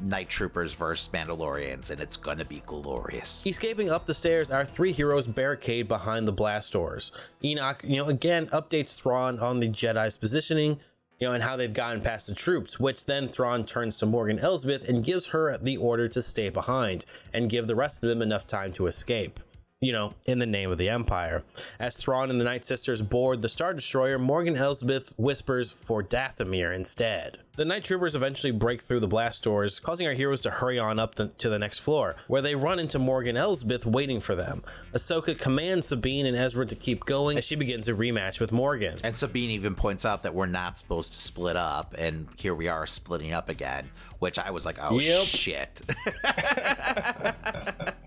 [0.03, 3.47] night troopers versus Mandalorians, and it's going to be glorious.
[3.47, 7.13] Escaping up the stairs, our three heroes barricade behind the blast doors.
[7.43, 10.81] Enoch, you know, again updates Thrawn on the Jedi's positioning,
[11.19, 14.39] you know, and how they've gotten past the troops, which then Thrawn turns to Morgan
[14.39, 18.23] Elsbeth and gives her the order to stay behind and give the rest of them
[18.23, 19.39] enough time to escape
[19.81, 21.43] you know, in the name of the Empire.
[21.79, 26.75] As Thrawn and the Night Sisters board the Star Destroyer, Morgan Elsbeth whispers for Dathomir
[26.75, 27.39] instead.
[27.57, 30.99] The Night Troopers eventually break through the blast doors, causing our heroes to hurry on
[30.99, 34.63] up the, to the next floor, where they run into Morgan Elsbeth waiting for them.
[34.93, 38.99] Ahsoka commands Sabine and Ezra to keep going as she begins a rematch with Morgan.
[39.03, 42.69] And Sabine even points out that we're not supposed to split up, and here we
[42.69, 43.89] are splitting up again,
[44.19, 45.25] which I was like, oh yep.
[45.25, 45.81] shit.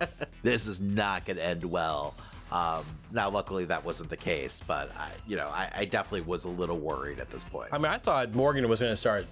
[0.43, 2.15] this is not going to end well.
[2.51, 6.45] Um, now, luckily, that wasn't the case, but I, you know, I, I definitely was
[6.45, 7.69] a little worried at this point.
[7.71, 9.25] I mean, I thought Morgan was going to start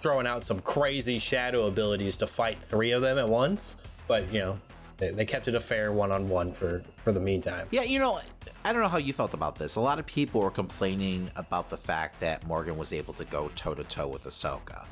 [0.00, 4.40] throwing out some crazy shadow abilities to fight three of them at once, but you
[4.40, 4.58] know,
[4.98, 7.66] they, they kept it a fair one-on-one for for the meantime.
[7.72, 8.20] Yeah, you know,
[8.64, 9.74] I don't know how you felt about this.
[9.74, 13.50] A lot of people were complaining about the fact that Morgan was able to go
[13.56, 14.84] toe to toe with Ahsoka.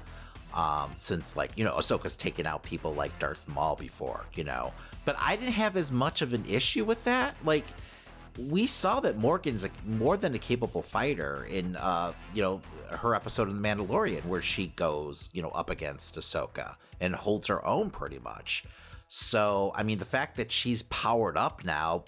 [0.55, 4.73] Um, since like you know Ahsoka's taken out people like Darth Maul before, you know,
[5.05, 7.35] but I didn't have as much of an issue with that.
[7.45, 7.65] Like
[8.39, 12.61] we saw that Morgan's a, more than a capable fighter in uh, you know
[12.91, 17.49] her episode of The Mandalorian where she goes you know up against Ahsoka and holds
[17.49, 18.65] her own pretty much.
[19.09, 22.05] So I mean the fact that she's powered up now,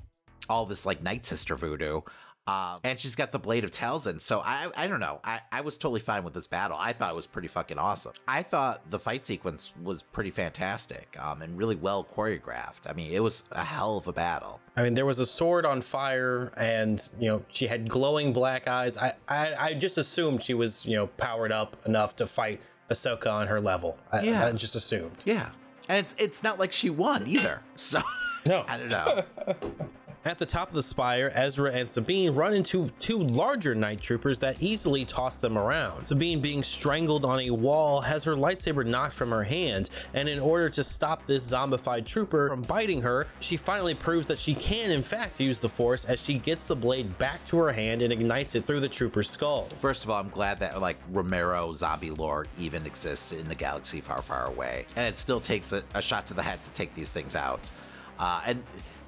[0.48, 2.02] all this like Night Sister voodoo,
[2.48, 4.20] um, and she's got the blade of Talzin.
[4.20, 5.20] So I, I don't know.
[5.22, 6.76] I, I was totally fine with this battle.
[6.78, 8.12] I thought it was pretty fucking awesome.
[8.26, 12.90] I thought the fight sequence was pretty fantastic um, and really well choreographed.
[12.90, 14.60] I mean, it was a hell of a battle.
[14.76, 18.66] I mean, there was a sword on fire, and you know she had glowing black
[18.66, 18.96] eyes.
[18.96, 23.32] I, I, I just assumed she was you know powered up enough to fight Ahsoka
[23.32, 23.98] on her level.
[24.10, 25.18] I, yeah, I just assumed.
[25.24, 25.50] Yeah,
[25.88, 27.60] and it's it's not like she won either.
[27.76, 28.00] So
[28.46, 29.24] no, I don't know.
[30.24, 34.38] At the top of the spire, Ezra and Sabine run into two larger night troopers
[34.38, 36.00] that easily toss them around.
[36.00, 40.38] Sabine, being strangled on a wall, has her lightsaber knocked from her hand, and in
[40.38, 44.92] order to stop this zombified trooper from biting her, she finally proves that she can
[44.92, 48.12] in fact use the Force as she gets the blade back to her hand and
[48.12, 49.64] ignites it through the trooper's skull.
[49.80, 54.00] First of all, I'm glad that like Romero zombie lore even exists in the galaxy
[54.00, 56.94] far, far away, and it still takes a, a shot to the head to take
[56.94, 57.72] these things out.
[58.20, 58.62] Uh, and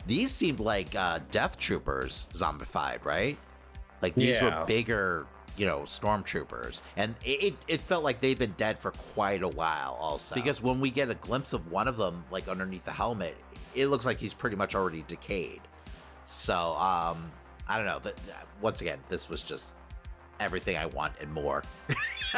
[0.06, 3.38] these seemed like uh, Death Troopers zombified, right?
[4.02, 4.60] Like these yeah.
[4.60, 9.42] were bigger, you know, stormtroopers, and it, it felt like they've been dead for quite
[9.42, 10.34] a while, also.
[10.34, 13.36] Because when we get a glimpse of one of them, like underneath the helmet,
[13.74, 15.62] it looks like he's pretty much already decayed.
[16.24, 17.30] So, um,
[17.68, 18.00] I don't know.
[18.60, 19.74] Once again, this was just
[20.40, 21.62] everything I want and more.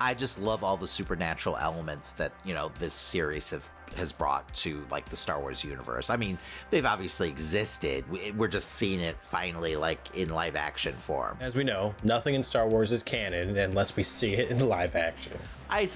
[0.00, 4.52] I just love all the supernatural elements that you know this series have has brought
[4.54, 6.10] to like the Star Wars universe.
[6.10, 6.38] I mean,
[6.70, 8.04] they've obviously existed.
[8.36, 11.36] We're just seeing it finally like in live action form.
[11.40, 14.96] As we know, nothing in Star Wars is canon unless we see it in live
[14.96, 15.38] action.
[15.70, 15.88] I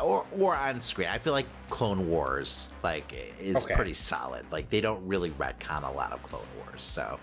[0.00, 1.08] or or on screen.
[1.08, 3.74] I feel like Clone Wars like is okay.
[3.74, 4.44] pretty solid.
[4.50, 7.18] Like they don't really retcon a lot of Clone Wars, so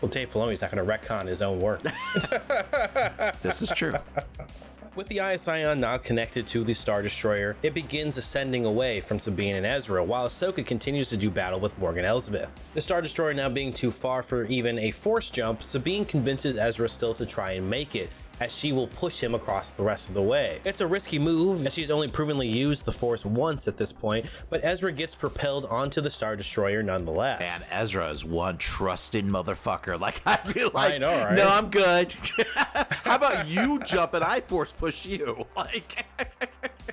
[0.00, 1.82] well, Dave Filoni's not going to retcon his own work.
[3.42, 3.92] this is true.
[4.98, 9.54] With the Eye-Sion now connected to the Star Destroyer, it begins ascending away from Sabine
[9.54, 12.50] and Ezra, while Ahsoka continues to do battle with Morgan Elsbeth.
[12.74, 16.88] The Star Destroyer now being too far for even a force jump, Sabine convinces Ezra
[16.88, 20.14] still to try and make it, as she will push him across the rest of
[20.14, 20.60] the way.
[20.64, 24.26] It's a risky move, as she's only provenly used the Force once at this point,
[24.50, 27.66] but Ezra gets propelled onto the Star Destroyer nonetheless.
[27.70, 29.98] And Ezra is one trusting motherfucker.
[30.08, 31.34] Like, I'd be like, I know, right?
[31.34, 32.12] no, I'm good.
[32.54, 35.44] How about you jump and I Force push you?
[35.56, 36.06] Like,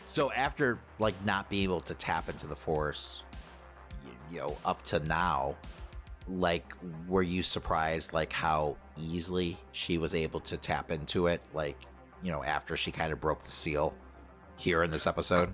[0.05, 3.23] so after, like, not being able to tap into the Force,
[4.31, 5.55] you know, up to now,
[6.27, 6.73] like
[7.07, 11.77] were you surprised like how easily she was able to tap into it like
[12.23, 13.93] you know after she kind of broke the seal
[14.57, 15.53] here in this episode?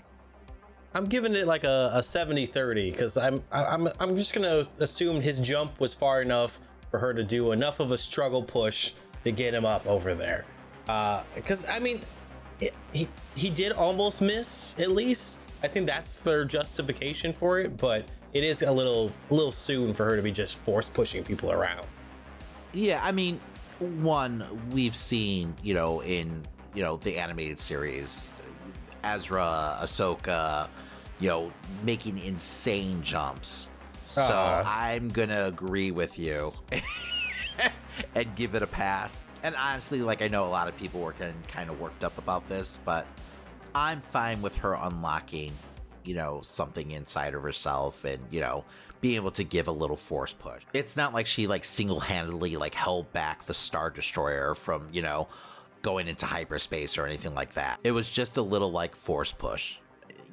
[0.93, 5.21] I'm giving it like a, a 70 30 because i'm i'm i'm just gonna assume
[5.21, 9.31] his jump was far enough for her to do enough of a struggle push to
[9.31, 10.45] get him up over there.
[11.35, 12.01] Because uh, i mean
[12.59, 15.39] it, he he did almost miss at least.
[15.63, 19.93] I think that's their justification for it but it is a little a little soon
[19.93, 21.85] for her to be just force pushing people around.
[22.73, 23.39] Yeah, I mean,
[23.79, 28.31] one we've seen, you know, in you know the animated series,
[29.03, 30.69] Ezra, Ahsoka,
[31.19, 31.51] you know,
[31.83, 33.69] making insane jumps.
[34.05, 34.63] So Aw.
[34.65, 36.51] I'm gonna agree with you
[38.15, 39.27] and give it a pass.
[39.43, 42.17] And honestly, like I know a lot of people were getting kind of worked up
[42.17, 43.07] about this, but
[43.73, 45.53] I'm fine with her unlocking,
[46.05, 48.65] you know, something inside of herself and, you know,
[49.01, 50.61] being able to give a little force push.
[50.73, 55.27] It's not like she like single-handedly like held back the Star Destroyer from, you know,
[55.81, 57.79] going into hyperspace or anything like that.
[57.83, 59.77] It was just a little like force push.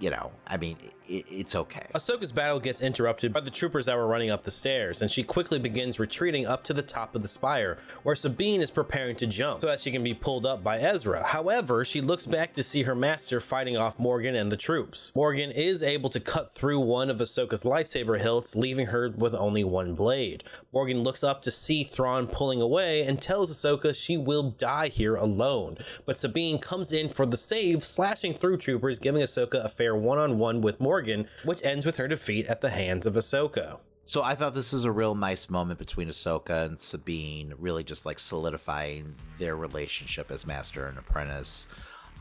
[0.00, 0.76] You know, I mean,
[1.08, 1.86] it, it's okay.
[1.94, 5.22] Ahsoka's battle gets interrupted by the troopers that were running up the stairs, and she
[5.22, 9.26] quickly begins retreating up to the top of the spire, where Sabine is preparing to
[9.26, 11.24] jump so that she can be pulled up by Ezra.
[11.24, 15.12] However, she looks back to see her master fighting off Morgan and the troops.
[15.14, 19.64] Morgan is able to cut through one of Ahsoka's lightsaber hilts, leaving her with only
[19.64, 20.44] one blade.
[20.72, 25.16] Morgan looks up to see Thrawn pulling away and tells Ahsoka she will die here
[25.16, 25.78] alone.
[26.04, 30.60] But Sabine comes in for the save, slashing through troopers, giving Ahsoka a fair one-on-one
[30.60, 30.97] with Morgan,
[31.44, 33.78] which ends with her defeat at the hands of Ahsoka.
[34.04, 38.06] So I thought this was a real nice moment between Ahsoka and Sabine, really just
[38.06, 41.68] like solidifying their relationship as master and apprentice,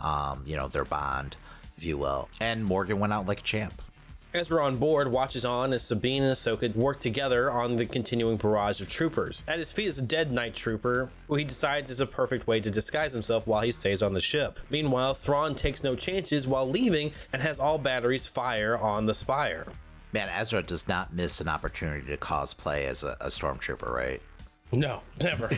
[0.03, 1.37] um, you know, their bond,
[1.77, 2.27] if you will.
[2.41, 3.81] And Morgan went out like a champ.
[4.33, 8.81] Ezra on board watches on as Sabine and Ahsoka work together on the continuing barrage
[8.81, 9.43] of troopers.
[9.47, 12.59] At his feet is a dead night trooper, who he decides is a perfect way
[12.59, 14.59] to disguise himself while he stays on the ship.
[14.69, 19.65] Meanwhile, Thrawn takes no chances while leaving and has all batteries fire on the spire.
[20.11, 24.21] Man, Ezra does not miss an opportunity to cosplay as a, a stormtrooper, right?
[24.73, 25.49] No, never.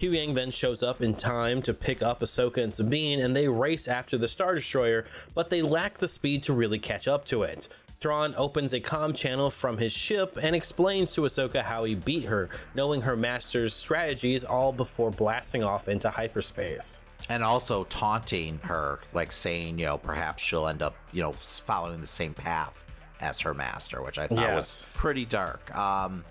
[0.00, 3.88] Huyang then shows up in time to pick up Ahsoka and Sabine, and they race
[3.88, 7.68] after the Star Destroyer, but they lack the speed to really catch up to it.
[8.00, 12.26] Thrawn opens a comm channel from his ship and explains to Ahsoka how he beat
[12.26, 17.02] her, knowing her master's strategies all before blasting off into hyperspace.
[17.28, 22.00] And also taunting her, like saying, you know, perhaps she'll end up, you know, following
[22.00, 22.84] the same path
[23.20, 24.54] as her master, which I thought Yes.
[24.54, 25.76] was pretty dark.
[25.76, 26.24] Um,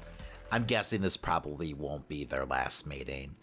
[0.49, 3.35] I'm guessing this probably won't be their last meeting.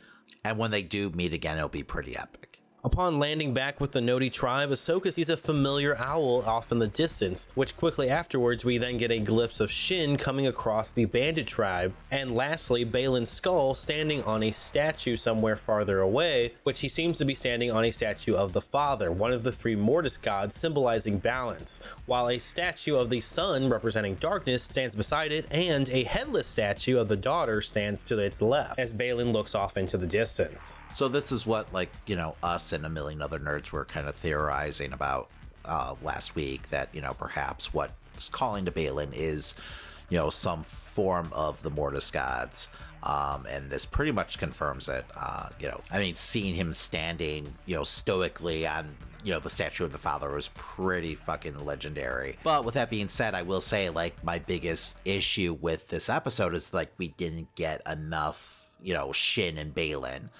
[0.44, 2.53] And when they do meet again, it'll be pretty epic.
[2.86, 6.86] Upon landing back with the Noti tribe, Ahsoka sees a familiar owl off in the
[6.86, 11.46] distance, which quickly afterwards we then get a glimpse of Shin coming across the bandit
[11.46, 17.16] tribe, and lastly, Baylan Skoll standing on a statue somewhere farther away, which he seems
[17.16, 20.58] to be standing on a statue of the father, one of the three Mortis gods
[20.58, 26.04] symbolizing balance, while a statue of the son representing darkness stands beside it, and a
[26.04, 30.06] headless statue of the daughter stands to its left, as Baylan looks off into the
[30.06, 30.82] distance.
[30.92, 34.08] So this is what, like, you know, us and a million other nerds were kind
[34.08, 35.30] of theorizing about
[35.64, 39.54] uh, last week that, you know, perhaps what's calling to Baylan is,
[40.10, 42.68] you know, some form of the Mortis gods.
[43.02, 45.04] Um, and this pretty much confirms it.
[45.16, 49.50] Uh, you know, I mean, seeing him standing, you know, stoically on, you know, the
[49.50, 52.38] statue of the father was pretty fucking legendary.
[52.42, 56.54] But with that being said, I will say, like, my biggest issue with this episode
[56.54, 60.30] is, like, we didn't get enough, you know, Shin and Baylan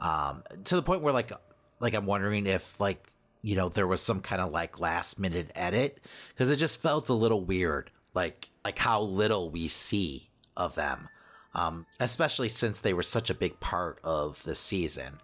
[0.00, 1.32] um, to the point where like
[1.80, 3.12] like I'm wondering if like
[3.42, 7.08] you know there was some kind of like last minute edit because it just felt
[7.08, 11.08] a little weird like like how little we see of them
[11.54, 15.18] um, especially since they were such a big part of the season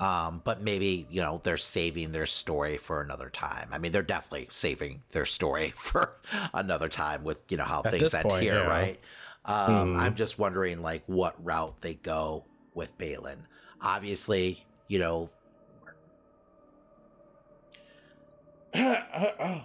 [0.00, 3.68] um, but maybe you know they're saving their story for another time.
[3.70, 6.16] I mean, they're definitely saving their story for
[6.54, 8.66] another time with you know how At things end point, here, yeah.
[8.66, 9.00] right?
[9.44, 13.40] Um, I'm just wondering like what route they go with Baylan.
[13.82, 15.30] Obviously, you know.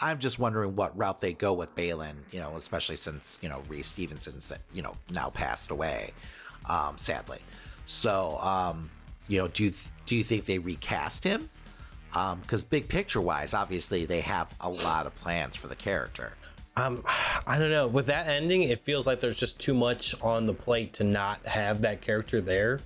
[0.00, 3.62] I'm just wondering what route they go with Baylan, you know, especially since, you know,
[3.68, 6.10] Ray Stevenson's, you know, now passed away,
[6.68, 7.38] um, sadly.
[7.84, 8.90] So, um,
[9.28, 9.72] you know, do you,
[10.06, 11.48] do you think they recast him?
[12.14, 16.34] Um, because big picture wise, obviously they have a lot of plans for the character.
[16.76, 17.04] Um,
[17.46, 17.86] I don't know.
[17.86, 21.44] With that ending, it feels like there's just too much on the plate to not
[21.46, 22.80] have that character there.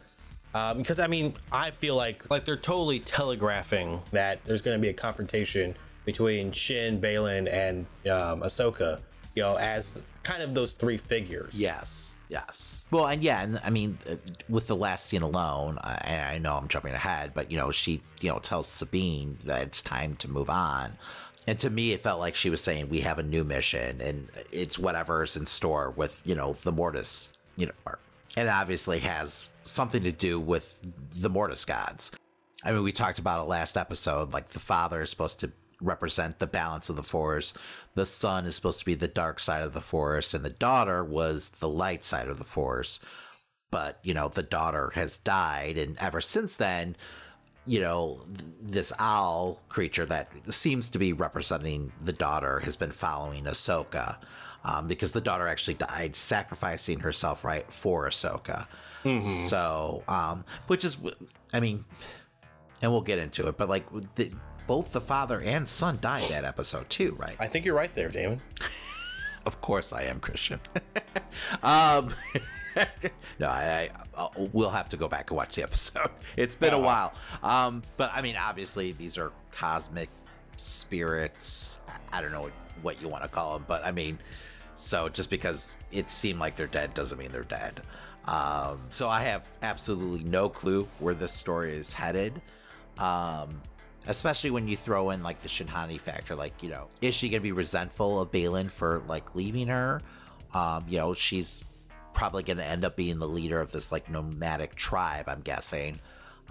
[0.57, 4.81] Um, because I mean, I feel like like they're totally telegraphing that there's going to
[4.81, 9.01] be a confrontation between Shin, Baylan, and um, Ahsoka.
[9.35, 11.61] You know, as kind of those three figures.
[11.61, 12.87] Yes, yes.
[12.91, 14.15] Well, and yeah, and I mean, uh,
[14.49, 18.01] with the last scene alone, I, I know I'm jumping ahead, but you know, she
[18.23, 20.93] you know tells Sabine that it's time to move on.
[21.47, 24.31] And to me, it felt like she was saying, "We have a new mission, and
[24.51, 28.01] it's whatever's in store with you know the Mortis, you know, part."
[28.37, 30.81] It obviously has something to do with
[31.21, 32.13] the Mortis gods.
[32.65, 34.33] I mean, we talked about it last episode.
[34.33, 37.53] Like the father is supposed to represent the balance of the force,
[37.95, 41.05] the son is supposed to be the dark side of the force, and the daughter
[41.05, 42.99] was the light side of the force.
[43.71, 46.97] But you know, the daughter has died, and ever since then,
[47.67, 52.93] you know, th- this owl creature that seems to be representing the daughter has been
[52.93, 54.17] following Ahsoka.
[54.69, 58.67] Um, because the daughter actually died sacrificing herself right for Ahsoka.
[59.23, 60.97] So, um, which is,
[61.53, 61.85] I mean,
[62.83, 63.87] and we'll get into it, but like
[64.17, 64.33] the,
[64.67, 67.37] both the father and son died that episode too, right?
[67.39, 68.41] I think you're right there, Damon.
[69.47, 70.59] Of course, I am Christian.
[71.63, 72.13] um,
[73.39, 76.11] no, I, I I'll- we'll have to go back and watch the episode.
[76.37, 77.15] It's been a while.
[77.45, 80.09] Um, but I mean, obviously, these are cosmic
[80.57, 81.79] spirits.
[82.13, 82.53] I don't know what,
[82.83, 84.19] what you want to call them, but I mean,
[84.77, 87.81] so just because it seemed like they're dead doesn't mean they're dead.
[88.27, 92.41] Um, so I have absolutely no clue where this story is headed.
[92.99, 93.61] Um,
[94.07, 97.29] especially when you throw in like the Shin Hati factor, like you know, is she
[97.29, 100.01] gonna be resentful of Baylan for like leaving her?
[100.55, 101.63] Um, you know, she's
[102.15, 105.29] probably gonna end up being the leader of this like nomadic tribe.
[105.29, 105.99] I'm guessing.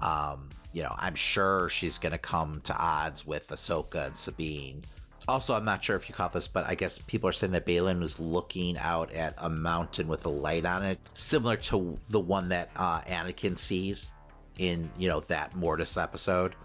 [0.02, 4.84] Um, you know, I'm sure she's gonna come to odds with Ahsoka and Sabine.
[5.28, 7.66] Also, I'm not sure if you caught this, but I guess people are saying that
[7.66, 12.20] Baylan was looking out at a mountain with a light on it, similar to the
[12.20, 14.12] one that uh, Anakin sees
[14.60, 16.56] in you know that Mortis episode.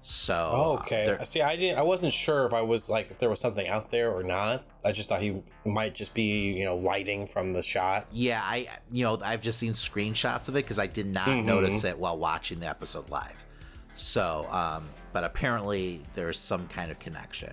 [0.00, 1.06] So Oh, uh, okay.
[1.06, 1.78] there- See, I didn't.
[1.78, 4.64] I wasn't sure if I was like if there was something out there or not.
[4.84, 8.06] I just thought he might just be, you know, lighting from the shot.
[8.10, 11.84] yeah, I you know I've just seen screenshots of it because I did not notice
[11.84, 13.44] it while watching the episode live.
[13.92, 17.52] So, um, but apparently there's some kind of connection.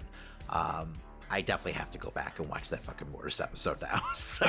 [0.49, 0.93] Um,
[1.31, 4.01] I definitely have to go back and watch that fucking Mortis episode now.
[4.13, 4.45] So,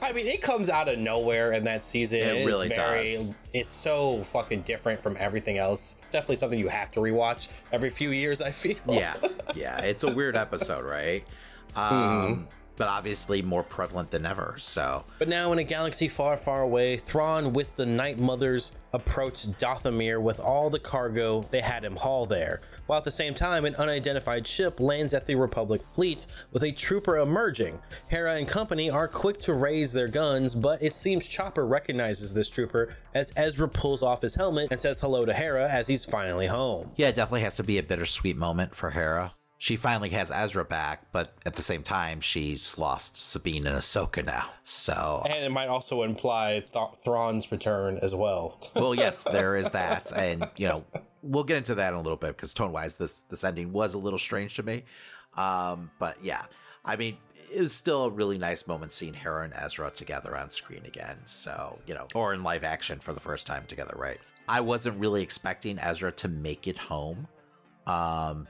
[0.00, 2.20] I mean, it comes out of nowhere in that season.
[2.20, 3.34] It It's really very, does.
[3.52, 5.96] It's so fucking different from everything else.
[5.98, 8.40] It's definitely something you have to rewatch every few years.
[8.40, 8.76] I feel.
[8.88, 9.16] yeah,
[9.54, 11.24] yeah, it's a weird episode, right?
[11.74, 14.56] Um, But obviously more prevalent than ever.
[14.58, 19.58] So, But now, in a galaxy far, far away, Thrawn with the Night Mothers approached
[19.58, 23.64] Dathomir with all the cargo they had him haul there, while at the same time,
[23.64, 27.78] an unidentified ship lands at the Republic fleet with a trooper emerging.
[28.08, 32.48] Hera and company are quick to raise their guns, but it seems Chopper recognizes this
[32.48, 36.46] trooper as Ezra pulls off his helmet and says hello to Hera as he's finally
[36.46, 36.90] home.
[36.96, 39.34] yeah, it definitely has to be a bittersweet moment for Hera.
[39.56, 44.22] She finally has Ezra back, but at the same time, she's lost Sabine and Ahsoka
[44.22, 44.50] now.
[44.62, 48.60] So, And it might also imply Th- Thrawn's return as well.
[48.74, 50.84] well, yes, there is that, and you know,
[51.24, 53.94] we'll get into that in a little bit because tone wise, this this ending was
[53.94, 54.84] a little strange to me.
[55.36, 56.42] Um, but yeah,
[56.84, 57.16] I mean,
[57.52, 61.18] it was still a really nice moment seeing Hera and Ezra together on screen again.
[61.24, 64.20] So you know, or in live action for the first time together, right?
[64.48, 67.26] I wasn't really expecting Ezra to make it home.
[67.86, 68.46] Um,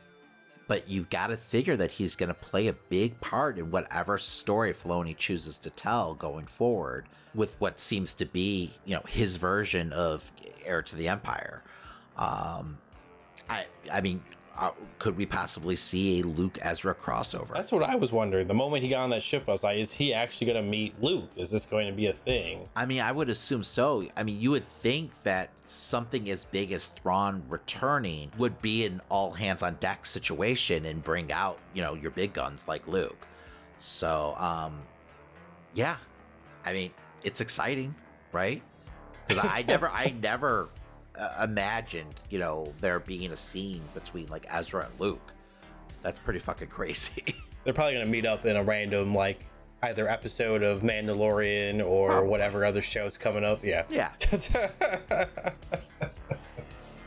[0.67, 4.17] but you've got to figure that he's going to play a big part in whatever
[4.17, 9.37] story Filoni chooses to tell going forward with what seems to be, you know, his
[9.37, 10.33] version of
[10.65, 11.63] Heir to the Empire.
[12.17, 12.79] Um,
[13.49, 14.23] I, I mean,
[14.57, 17.53] uh, could we possibly see a Luke Ezra crossover?
[17.53, 18.47] That's what I was wondering.
[18.47, 20.71] The moment he got on that ship, I was like, is he actually going to
[20.71, 21.29] meet Luke?
[21.37, 22.69] Is this going to be a thing?
[22.77, 24.05] I mean, I would assume so.
[24.17, 29.01] I mean, you would think that something as big as Thrawn returning would be an
[29.09, 33.27] all hands on deck situation and bring out, you know, your big guns like Luke.
[33.77, 34.81] So, um,
[35.75, 35.97] yeah,
[36.65, 36.93] I mean,
[37.25, 37.93] it's exciting,
[38.31, 38.63] right?
[39.27, 40.69] Because I never, I never
[41.19, 45.33] uh, imagined, you know, there being a scene between like Ezra and Luke.
[46.03, 47.25] That's pretty fucking crazy.
[47.65, 49.47] They're probably to meet up in a random, like,
[49.85, 52.29] either episode of Mandalorian or Probably.
[52.29, 53.63] whatever other show's coming up.
[53.63, 53.85] Yeah.
[53.91, 54.13] yeah.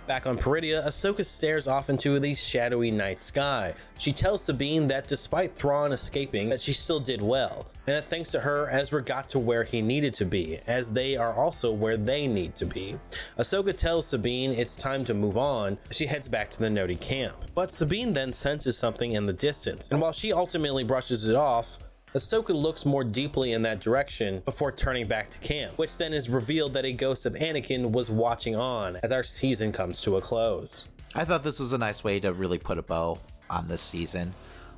[0.07, 3.73] Back on Peridea, Ahsoka stares off into the shadowy night sky.
[3.97, 8.41] She tells Sabine that despite Thrawn escaping, that she still did well, and thanks to
[8.41, 12.27] her, Ezra got to where he needed to be, as they are also where they
[12.27, 12.97] need to be.
[13.39, 15.77] Ahsoka tells Sabine it's time to move on.
[15.91, 19.89] She heads back to the Noti camp, but Sabine then senses something in the distance,
[19.89, 21.79] and while she ultimately brushes it off,
[22.13, 26.29] Ahsoka looks more deeply in that direction before turning back to camp, which then is
[26.29, 30.21] revealed that a ghost of Anakin was watching on as our season comes to a
[30.21, 30.87] close.
[31.15, 33.19] I thought this was a nice way to really put a bow
[33.49, 34.33] on this season.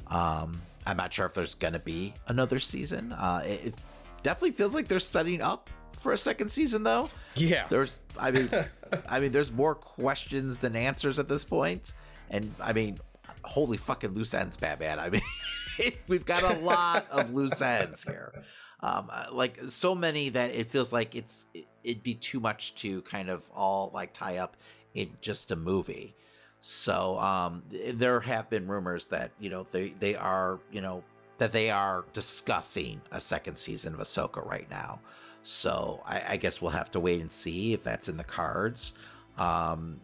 [0.07, 3.13] Um, I'm not sure if there's gonna be another season.
[3.13, 3.73] Uh, it, it
[4.23, 5.69] definitely feels like they're setting up
[5.99, 7.09] for a second season, though.
[7.35, 7.67] Yeah.
[7.69, 8.49] There's, I mean,
[9.09, 11.93] I mean, there's more questions than answers at this point,
[12.29, 12.97] and I mean,
[13.43, 14.99] holy fucking loose ends, Batman.
[14.99, 15.09] I
[15.79, 18.33] mean, we've got a lot of loose ends here.
[18.81, 22.75] Um, uh, like so many that it feels like it's it, it'd be too much
[22.75, 24.55] to kind of all like tie up
[24.93, 26.15] in just a movie.
[26.61, 31.03] So um, there have been rumors that you know they they are you know
[31.37, 34.99] that they are discussing a second season of Ahsoka right now.
[35.41, 38.93] So I, I guess we'll have to wait and see if that's in the cards.
[39.37, 40.01] Um,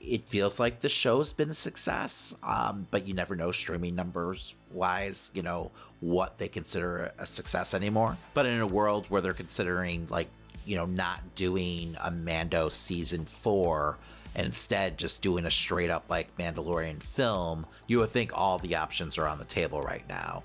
[0.00, 4.54] it feels like the show's been a success, um, but you never know streaming numbers
[4.70, 5.70] wise, you know,
[6.00, 8.18] what they consider a success anymore.
[8.34, 10.28] But in a world where they're considering, like,
[10.66, 13.98] you know, not doing a Mando season four,
[14.36, 19.18] instead just doing a straight up, like, Mandalorian film, you would think all the options
[19.18, 20.42] are on the table right now.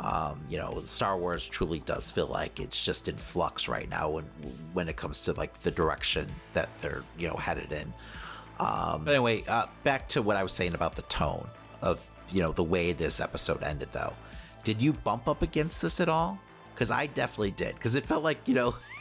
[0.00, 4.08] Um, you know, Star Wars truly does feel like it's just in flux right now
[4.10, 4.24] when
[4.72, 7.92] when it comes to like the direction that they're you know headed in.
[8.60, 11.48] Um, but anyway, uh, back to what I was saying about the tone
[11.82, 13.88] of you know the way this episode ended.
[13.90, 14.14] Though,
[14.62, 16.38] did you bump up against this at all?
[16.74, 17.74] Because I definitely did.
[17.74, 18.76] Because it felt like you know,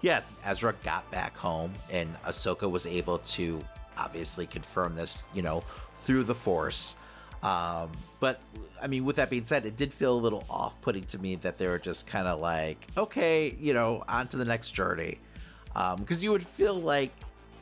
[0.00, 3.60] yes, Ezra got back home and Ahsoka was able to
[3.96, 5.62] obviously confirm this, you know,
[5.94, 6.94] through the Force.
[7.42, 8.40] Um, but
[8.82, 11.58] I mean, with that being said, it did feel a little off-putting to me that
[11.58, 15.18] they were just kind of like, okay, you know, on to the next journey.
[15.66, 17.12] Because um, you would feel like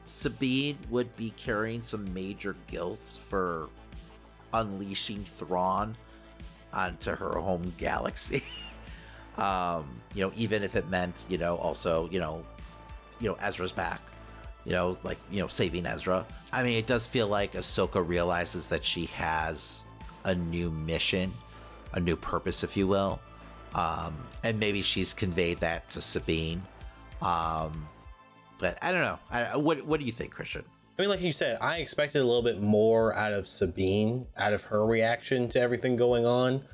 [0.04, 3.68] Sabine would be carrying some major guilt for
[4.52, 5.96] unleashing Thrawn
[6.72, 8.44] onto her home galaxy.
[9.38, 12.44] um, you know, even if it meant, you know, also, you know,
[13.20, 14.00] you know, Ezra's back.
[14.64, 16.26] You know, like, you know, saving Ezra.
[16.52, 19.84] I mean, it does feel like Ahsoka realizes that she has
[20.24, 21.32] a new mission,
[21.92, 23.20] a new purpose, if you will.
[23.76, 26.62] Um, and maybe she's conveyed that to Sabine.
[27.22, 27.86] Um,
[28.58, 29.18] but I don't know.
[29.30, 30.64] I, what what do you think, Christian?
[30.98, 34.52] I mean, like you said, I expected a little bit more out of Sabine, out
[34.52, 36.64] of her reaction to everything going on,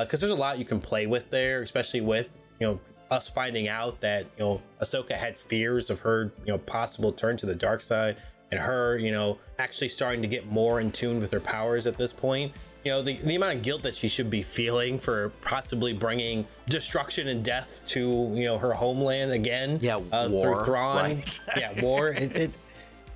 [0.00, 2.80] because uh, there's a lot you can play with there, especially with you know
[3.10, 7.36] us finding out that you know Ahsoka had fears of her you know possible turn
[7.36, 8.16] to the dark side,
[8.50, 11.98] and her you know actually starting to get more in tune with her powers at
[11.98, 12.52] this point.
[12.84, 16.46] You know the, the amount of guilt that she should be feeling for possibly bringing
[16.68, 21.04] destruction and death to you know her homeland again yeah uh, war, through Thrawn.
[21.04, 21.40] Right.
[21.56, 22.08] yeah war.
[22.08, 22.50] It, it,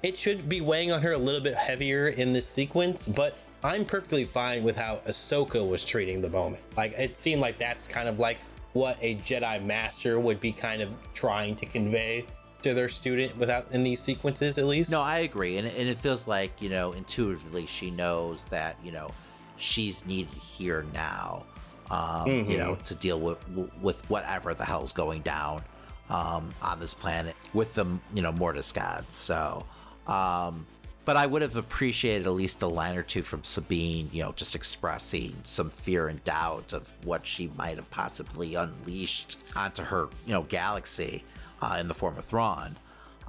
[0.03, 3.37] it should be weighing on her a little bit heavier in this sequence but
[3.67, 7.89] I'm perfectly fine with how Ahsoka was treating the moment like it seemed like that's
[7.89, 8.39] kind of like
[8.73, 12.27] what a Jedi master would be kind of trying to convey
[12.63, 15.99] to their student without in these sequences at least no I agree and, and it
[15.99, 19.09] feels like you know intuitively she knows that you know
[19.57, 21.45] she's needed here now.
[21.91, 22.51] Um, mm-hmm.
[22.51, 23.39] You know, to deal with
[23.81, 25.63] with whatever the hell's going down
[26.11, 29.15] um, on this planet with the you know Mortis gods.
[29.15, 29.65] So,
[30.07, 30.67] um,
[31.07, 34.11] but I would have appreciated at least a line or two from Sabine.
[34.13, 39.39] You know, just expressing some fear and doubt of what she might have possibly unleashed
[39.55, 41.25] onto her you know galaxy
[41.63, 42.77] uh, in the form of Thrawn.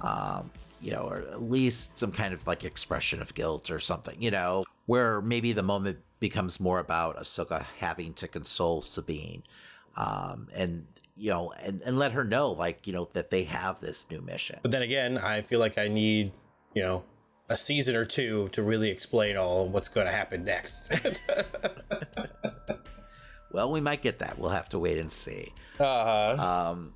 [0.02, 0.50] Um,
[0.80, 4.30] you know, or at least some kind of like expression of guilt or something, you
[4.30, 9.42] know, where maybe the moment becomes more about Ahsoka having to console Sabine,
[9.96, 13.80] um, and you know, and, and let her know, like, you know, that they have
[13.80, 14.60] this new mission.
[14.62, 16.30] But then again, I feel like I need,
[16.74, 17.02] you know,
[17.48, 20.92] a season or two to really explain all what's going to happen next.
[23.52, 24.38] well, we might get that.
[24.38, 25.52] We'll have to wait and see.
[25.80, 26.70] Uh-huh.
[26.70, 26.92] Um,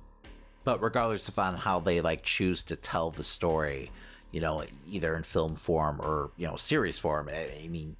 [0.63, 3.91] but regardless of on how they like choose to tell the story,
[4.31, 7.95] you know, either in film form or you know series form, I, I mean,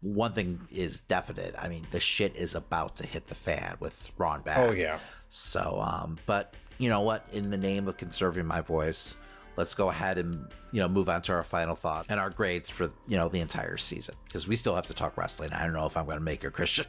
[0.00, 1.54] one thing is definite.
[1.58, 4.58] I mean, the shit is about to hit the fan with Thrawn back.
[4.58, 4.98] Oh yeah.
[5.28, 7.26] So, um, but you know what?
[7.32, 9.14] In the name of conserving my voice,
[9.60, 12.70] let's go ahead and you know move on to our final thought and our grades
[12.70, 15.52] for you know the entire season because we still have to talk wrestling.
[15.52, 16.86] I don't know if I'm going to make a Christian.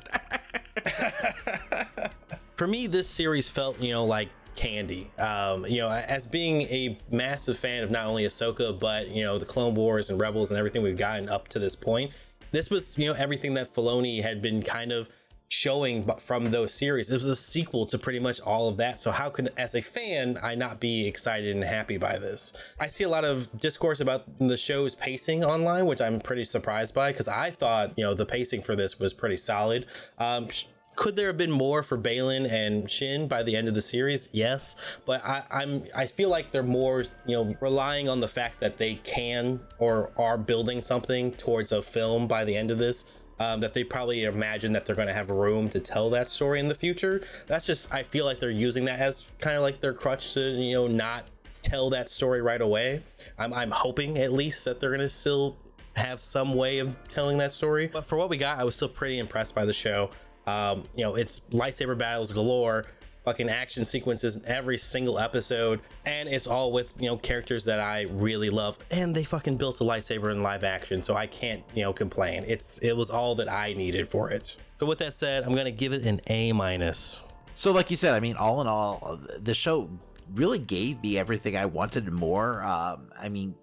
[2.56, 5.12] for me, this series felt you know like candy.
[5.18, 9.38] Um, you know, as being a massive fan of not only Ahsoka, but you know
[9.38, 12.12] the Clone Wars and Rebels and everything we've gotten up to this point,
[12.52, 15.10] this was you know everything that Filoni had been kind of
[15.52, 17.10] showing from those series.
[17.10, 19.02] It was a sequel to pretty much all of that.
[19.02, 22.54] So how could, as a fan, I not be excited and happy by this?
[22.80, 26.94] I see a lot of discourse about the show's pacing online, which I'm pretty surprised
[26.94, 29.88] by because I thought you know the pacing for this was pretty solid.
[30.18, 33.76] Um, sh- could there have been more for Baylan and Shin by the end of
[33.76, 34.30] the series?
[34.32, 38.62] Yes, but I, I'm I feel like they're more you know relying on the fact
[38.62, 43.04] that they can or are building something towards a film by the end of this.
[43.42, 46.60] Um, that they probably imagine that they're going to have room to tell that story
[46.60, 47.24] in the future.
[47.48, 50.42] That's just I feel like they're using that as kind of like their crutch to
[50.42, 51.26] you know not
[51.64, 53.02] tell that story right away.
[53.40, 55.58] I'm I'm hoping at least that they're going to still
[55.96, 57.88] have some way of telling that story.
[57.88, 60.12] But for what we got, I was still pretty impressed by the show.
[60.46, 62.86] Um, you know, it's lightsaber battles galore,
[63.24, 67.80] fucking action sequences in every single episode, and it's all with you know characters that
[67.80, 68.78] I really love.
[68.90, 72.44] And they fucking built a lightsaber in live action, so I can't you know complain.
[72.48, 74.58] It's it was all that I needed for it.
[74.80, 77.22] So with that said, I'm gonna give it an A minus.
[77.54, 79.90] So like you said, I mean, all in all, the show
[80.34, 82.64] really gave me everything I wanted more.
[82.64, 83.56] Um, I mean,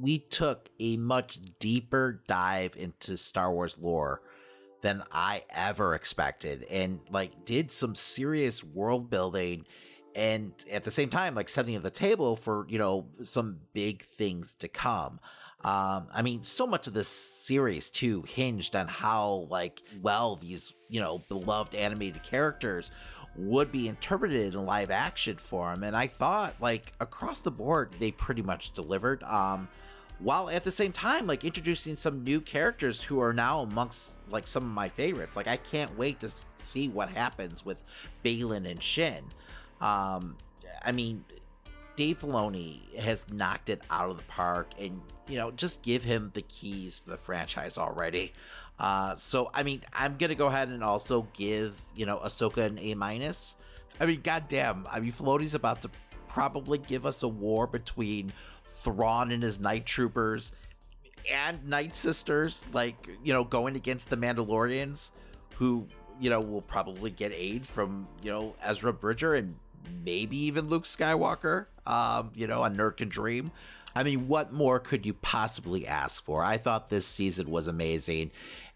[0.00, 4.22] we took a much deeper dive into Star Wars lore
[4.86, 9.66] than I ever expected and like did some serious world building
[10.14, 14.02] and at the same time like setting up the table for, you know, some big
[14.02, 15.18] things to come.
[15.64, 20.72] Um, I mean, so much of this series too hinged on how like well these,
[20.88, 22.92] you know, beloved animated characters
[23.34, 25.82] would be interpreted in live action form.
[25.82, 29.24] And I thought like across the board they pretty much delivered.
[29.24, 29.66] Um
[30.18, 34.46] while at the same time like introducing some new characters who are now amongst like
[34.46, 35.36] some of my favorites.
[35.36, 37.82] Like I can't wait to see what happens with
[38.24, 39.24] Baylan and Shin.
[39.80, 40.36] Um
[40.82, 41.24] I mean
[41.96, 46.30] Dave Filoni has knocked it out of the park and you know just give him
[46.34, 48.32] the keys to the franchise already.
[48.78, 52.78] Uh so I mean I'm gonna go ahead and also give, you know, Ahsoka an
[52.78, 53.56] A minus.
[54.00, 55.90] I mean goddamn, I mean Filoni's about to
[56.26, 58.32] probably give us a war between
[58.66, 60.52] Thrawn and his night troopers
[61.30, 65.10] and night sisters, like, you know, going against the Mandalorians,
[65.54, 65.86] who,
[66.20, 69.56] you know, will probably get aid from, you know, Ezra Bridger and
[70.04, 73.50] maybe even Luke Skywalker, um, you know, a nerd can dream.
[73.94, 76.44] I mean, what more could you possibly ask for?
[76.44, 78.30] I thought this season was amazing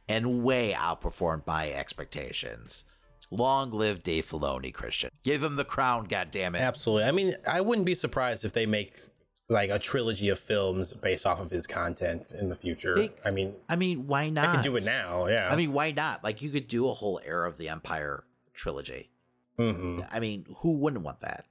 [0.09, 2.85] and way outperformed my expectations.
[3.31, 5.11] Long live Dave Filoni, Christian.
[5.23, 6.59] Give him the crown, goddammit.
[6.59, 7.05] Absolutely.
[7.05, 9.03] I mean, I wouldn't be surprised if they make
[9.51, 12.95] like a trilogy of films based off of his content in the future.
[12.95, 14.49] They- I mean, I mean, why not?
[14.49, 15.27] I could do it now.
[15.27, 15.49] Yeah.
[15.51, 16.23] I mean, why not?
[16.25, 18.25] Like, you could do a whole Heir to the Empire
[18.55, 19.11] trilogy.
[19.59, 21.45] hmm I mean, who wouldn't want that?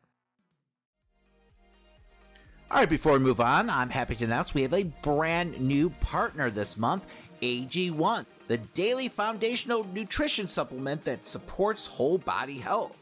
[2.72, 5.89] All right, before we move on, I'm happy to announce we have a brand new
[5.89, 7.06] partner this month,
[7.41, 12.95] AG1, the daily foundational nutrition supplement that supports whole body health.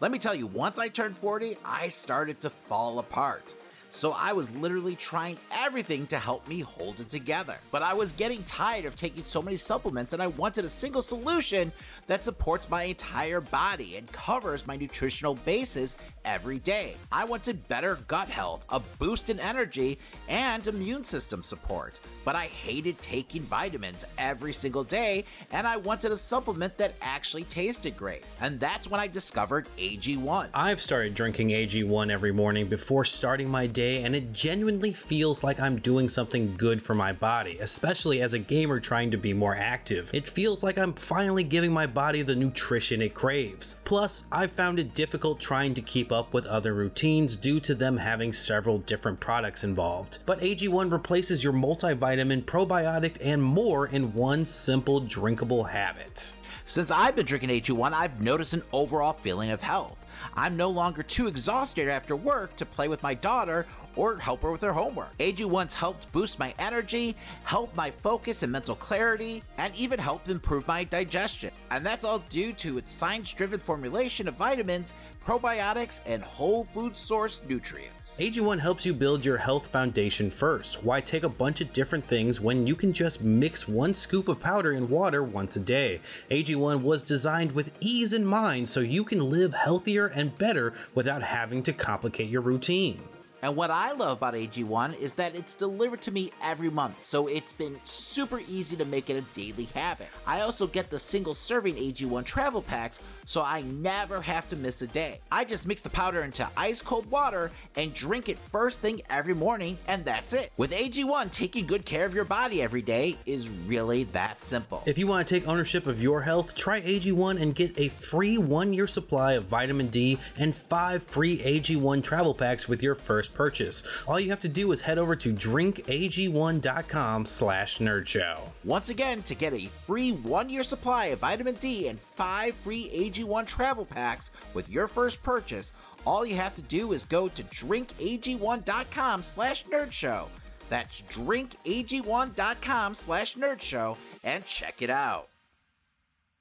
[0.00, 3.56] Let me tell you, once I turned 40, I started to fall apart.
[3.90, 7.56] So I was literally trying everything to help me hold it together.
[7.70, 11.02] But I was getting tired of taking so many supplements and I wanted a single
[11.02, 11.72] solution
[12.06, 15.96] that supports my entire body and covers my nutritional bases
[16.28, 16.94] every day.
[17.10, 19.98] I wanted better gut health, a boost in energy,
[20.28, 22.00] and immune system support.
[22.26, 27.44] But I hated taking vitamins every single day and I wanted a supplement that actually
[27.44, 28.24] tasted great.
[28.42, 30.50] And that's when I discovered AG1.
[30.52, 35.58] I've started drinking AG1 every morning before starting my day, and it genuinely feels like
[35.60, 39.54] I'm doing something good for my body, especially as a gamer trying to be more
[39.54, 40.10] active.
[40.12, 43.76] It feels like I'm finally giving my body the nutrition it craves.
[43.84, 47.96] Plus, I've found it difficult trying to keep up with other routines due to them
[47.96, 50.18] having several different products involved.
[50.26, 56.32] But AG1 replaces your multivitamin, probiotic, and more in one simple drinkable habit.
[56.64, 60.04] Since I've been drinking AG1, I've noticed an overall feeling of health.
[60.34, 63.66] I'm no longer too exhausted after work to play with my daughter
[63.96, 65.16] or help her with her homework.
[65.18, 70.66] AG1's helped boost my energy, help my focus and mental clarity, and even help improve
[70.68, 71.50] my digestion.
[71.70, 74.94] And that's all due to its science driven formulation of vitamins,
[75.28, 78.16] probiotics, and whole food source nutrients.
[78.18, 80.82] AG1 helps you build your health foundation first.
[80.82, 84.40] Why take a bunch of different things when you can just mix one scoop of
[84.40, 86.00] powder in water once a day?
[86.30, 91.22] AG1 was designed with ease in mind so you can live healthier and better without
[91.22, 93.02] having to complicate your routine.
[93.42, 97.28] And what I love about AG1 is that it's delivered to me every month, so
[97.28, 100.08] it's been super easy to make it a daily habit.
[100.26, 104.82] I also get the single serving AG1 travel packs, so I never have to miss
[104.82, 105.20] a day.
[105.30, 109.34] I just mix the powder into ice cold water and drink it first thing every
[109.34, 110.50] morning, and that's it.
[110.56, 114.82] With AG1, taking good care of your body every day is really that simple.
[114.84, 118.36] If you want to take ownership of your health, try AG1 and get a free
[118.36, 123.27] one year supply of vitamin D and five free AG1 travel packs with your first
[123.28, 123.82] purchase.
[124.06, 128.40] All you have to do is head over to drinkag1.com slash nerdshow.
[128.64, 132.90] Once again, to get a free one year supply of vitamin D and five free
[132.94, 135.72] AG1 travel packs with your first purchase,
[136.04, 140.26] all you have to do is go to drinkag1.com slash nerdshow.
[140.68, 145.28] That's drinkag1.com slash nerdshow and check it out.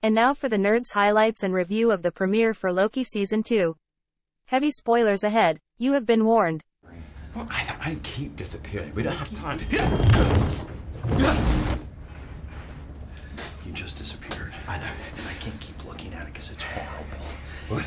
[0.04, 3.76] And now for the nerds highlights and review of the premiere for Loki season 2.
[4.46, 5.60] Heavy spoilers ahead.
[5.78, 6.64] You have been warned.
[7.38, 8.96] Well, I, I keep disappearing.
[8.96, 9.60] We don't have time.
[13.64, 14.56] You just disappeared.
[14.68, 14.86] I know,
[15.18, 17.26] and I can't keep looking at it because it's horrible.
[17.70, 17.84] What?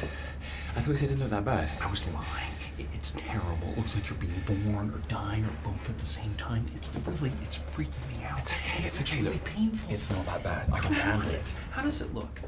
[0.76, 1.68] I thought you said it didn't look that bad.
[1.80, 2.52] I was lying.
[2.78, 3.70] It, it's terrible.
[3.72, 6.64] It looks like you're being born or dying or both at the same time.
[6.76, 6.88] It's
[7.20, 8.38] really, it's freaking me out.
[8.38, 8.86] It's okay.
[8.86, 9.16] It's okay.
[9.16, 9.44] really look.
[9.44, 9.92] painful.
[9.92, 10.72] It's not that bad.
[10.72, 11.52] I can handle it.
[11.72, 12.40] How does it look?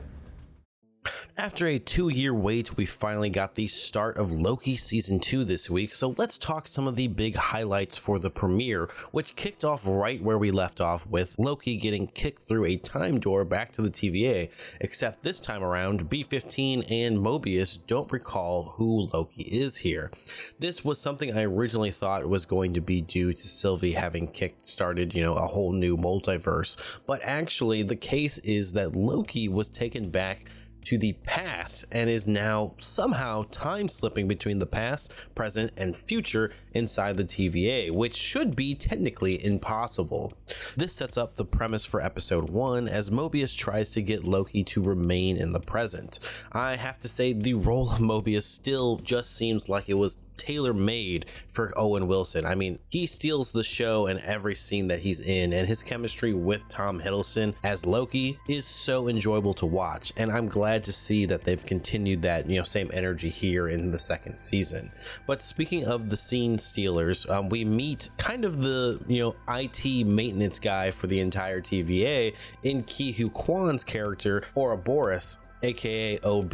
[1.38, 5.70] After a two year wait, we finally got the start of Loki Season 2 this
[5.70, 9.86] week, so let's talk some of the big highlights for the premiere, which kicked off
[9.86, 13.82] right where we left off with Loki getting kicked through a time door back to
[13.82, 14.50] the TVA,
[14.82, 20.12] except this time around, B 15 and Mobius don't recall who Loki is here.
[20.58, 24.68] This was something I originally thought was going to be due to Sylvie having kicked
[24.68, 29.70] started, you know, a whole new multiverse, but actually, the case is that Loki was
[29.70, 30.44] taken back
[30.84, 36.50] to the past and is now somehow time slipping between the past, present, and future
[36.72, 40.32] inside the TVA, which should be technically impossible.
[40.76, 44.82] This sets up the premise for episode 1 as Mobius tries to get Loki to
[44.82, 46.18] remain in the present.
[46.52, 50.74] I have to say, the role of Mobius still just seems like it was tailor
[50.74, 52.46] made for Owen Wilson.
[52.46, 56.32] I mean, he steals the show and every scene that he's in, and his chemistry
[56.32, 60.12] with Tom Hiddleston as Loki is so enjoyable to watch.
[60.16, 63.90] And I'm glad to see that they've continued that, you know, same energy here in
[63.90, 64.90] the second season.
[65.26, 70.06] But speaking of the scene stealers, um, we meet kind of the, you know, IT
[70.06, 76.52] maintenance guy for the entire TVA in Ke Huy Quan's character, Ouroboros aka OB,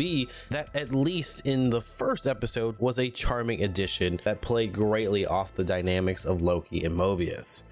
[0.51, 5.55] that at least in the first episode was a charming addition that played greatly off
[5.55, 7.65] the dynamics of Loki and Mobius.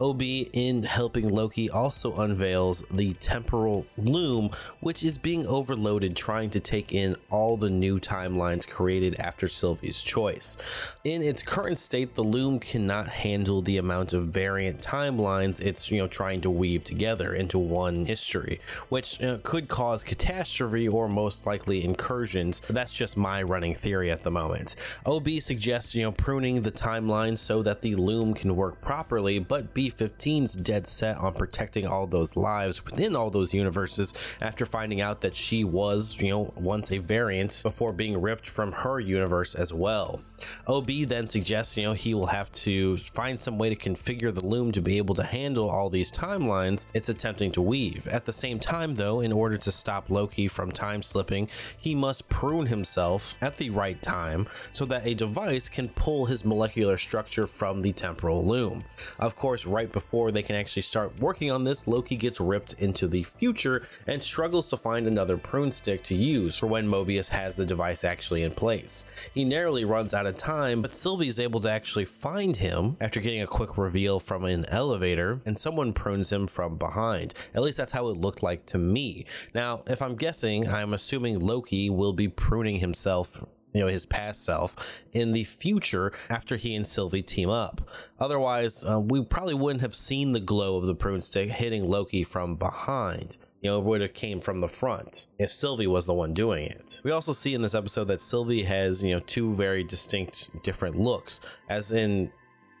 [0.00, 6.60] OB in helping Loki also unveils the temporal loom, which is being overloaded trying to
[6.60, 10.56] take in all the new timelines created after Sylvie's choice.
[11.04, 15.98] In its current state, the loom cannot handle the amount of variant timelines it's you
[15.98, 21.46] know trying to weave together into one history, which uh, could cause catastrophe or most
[21.46, 22.60] likely incursions.
[22.70, 24.76] That's just my running theory at the moment.
[25.04, 29.74] OB suggests you know pruning the timelines so that the loom can work properly, but
[29.74, 35.00] be 15's dead set on protecting all those lives within all those universes after finding
[35.00, 39.54] out that she was, you know, once a variant before being ripped from her universe
[39.54, 40.20] as well.
[40.66, 44.44] OB then suggests, you know, he will have to find some way to configure the
[44.44, 48.06] loom to be able to handle all these timelines it's attempting to weave.
[48.08, 52.28] At the same time, though, in order to stop Loki from time slipping, he must
[52.28, 57.46] prune himself at the right time so that a device can pull his molecular structure
[57.46, 58.84] from the temporal loom.
[59.18, 62.74] Of course, right right before they can actually start working on this, Loki gets ripped
[62.74, 67.30] into the future and struggles to find another prune stick to use for when Mobius
[67.30, 69.06] has the device actually in place.
[69.32, 73.20] He narrowly runs out of time, but Sylvie is able to actually find him after
[73.20, 77.32] getting a quick reveal from an elevator, and someone prunes him from behind.
[77.54, 79.24] At least that's how it looked like to me.
[79.54, 83.42] Now, if I'm guessing, I'm assuming Loki will be pruning himself
[83.72, 87.88] you know his past self in the future after he and Sylvie team up.
[88.18, 92.24] Otherwise, uh, we probably wouldn't have seen the glow of the prune stick hitting Loki
[92.24, 93.36] from behind.
[93.60, 96.66] You know, it would have came from the front if Sylvie was the one doing
[96.66, 97.00] it.
[97.04, 100.96] We also see in this episode that Sylvie has, you know, two very distinct different
[100.96, 101.42] looks.
[101.68, 102.32] As in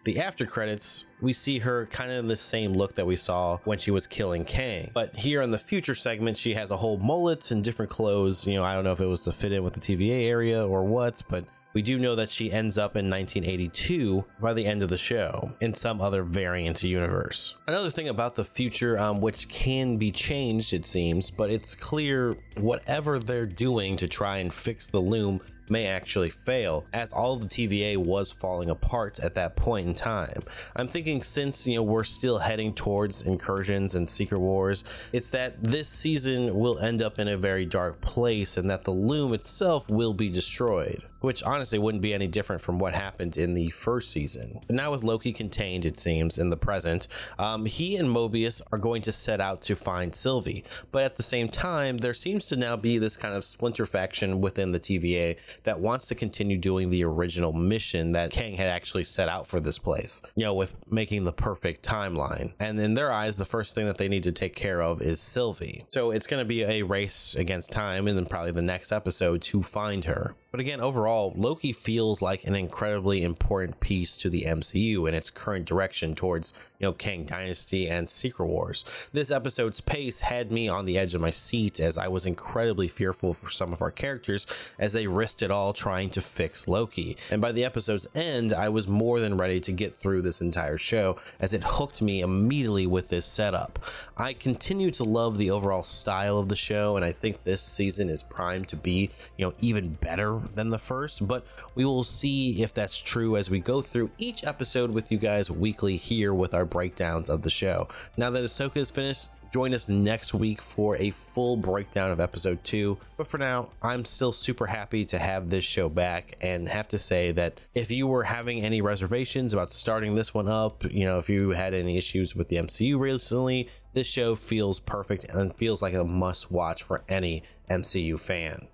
[0.04, 3.78] the after credits, we see her kind of the same look that we saw when
[3.78, 4.90] she was killing Kang.
[4.94, 8.46] But here in the future segment, she has a whole mullet and different clothes.
[8.46, 10.66] You know, I don't know if it was to fit in with the TVA area
[10.66, 14.82] or what, but we do know that she ends up in 1982 by the end
[14.82, 17.54] of the show in some other variant universe.
[17.68, 22.36] Another thing about the future, um, which can be changed, it seems, but it's clear
[22.58, 25.40] whatever they're doing to try and fix the loom
[25.70, 29.94] may actually fail, as all of the TVA was falling apart at that point in
[29.94, 30.42] time.
[30.76, 35.62] I'm thinking since, you know, we're still heading towards incursions and secret wars, it's that
[35.62, 39.88] this season will end up in a very dark place and that the loom itself
[39.88, 44.10] will be destroyed which honestly wouldn't be any different from what happened in the first
[44.10, 44.60] season.
[44.66, 47.08] But now with Loki contained, it seems, in the present,
[47.38, 50.64] um, he and Mobius are going to set out to find Sylvie.
[50.92, 54.40] But at the same time, there seems to now be this kind of splinter faction
[54.40, 59.04] within the TVA that wants to continue doing the original mission that Kang had actually
[59.04, 62.52] set out for this place, you know, with making the perfect timeline.
[62.58, 65.20] And in their eyes, the first thing that they need to take care of is
[65.20, 65.84] Sylvie.
[65.88, 69.42] So it's going to be a race against time and then probably the next episode
[69.42, 70.34] to find her.
[70.50, 75.30] But again, overall, Loki feels like an incredibly important piece to the MCU in its
[75.30, 78.84] current direction towards, you know, Kang Dynasty and Secret Wars.
[79.12, 82.88] This episode's pace had me on the edge of my seat as I was incredibly
[82.88, 84.46] fearful for some of our characters
[84.78, 87.18] as they risked it all trying to fix Loki.
[87.30, 90.78] And by the episode's end, I was more than ready to get through this entire
[90.78, 93.78] show as it hooked me immediately with this setup.
[94.16, 98.08] I continue to love the overall style of the show, and I think this season
[98.08, 102.62] is primed to be, you know, even better than the first, but we will see
[102.62, 106.54] if that's true as we go through each episode with you guys weekly here with
[106.54, 107.88] our breakdowns of the show.
[108.16, 112.62] Now that Ahsoka is finished, Join us next week for a full breakdown of episode
[112.62, 112.98] two.
[113.16, 116.98] But for now, I'm still super happy to have this show back and have to
[116.98, 121.18] say that if you were having any reservations about starting this one up, you know,
[121.18, 125.82] if you had any issues with the MCU recently, this show feels perfect and feels
[125.82, 128.68] like a must watch for any MCU fan.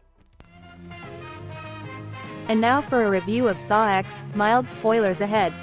[2.48, 5.54] And now for a review of Saw X, mild spoilers ahead.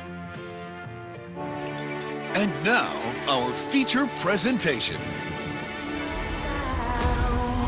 [2.36, 2.92] And now,
[3.28, 4.98] our feature presentation.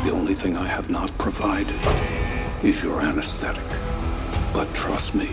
[0.03, 1.75] The only thing I have not provided
[2.63, 3.63] is your anesthetic.
[4.53, 5.29] But trust me,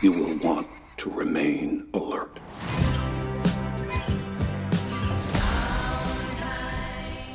[0.00, 0.68] you will want
[0.98, 2.38] to remain alert.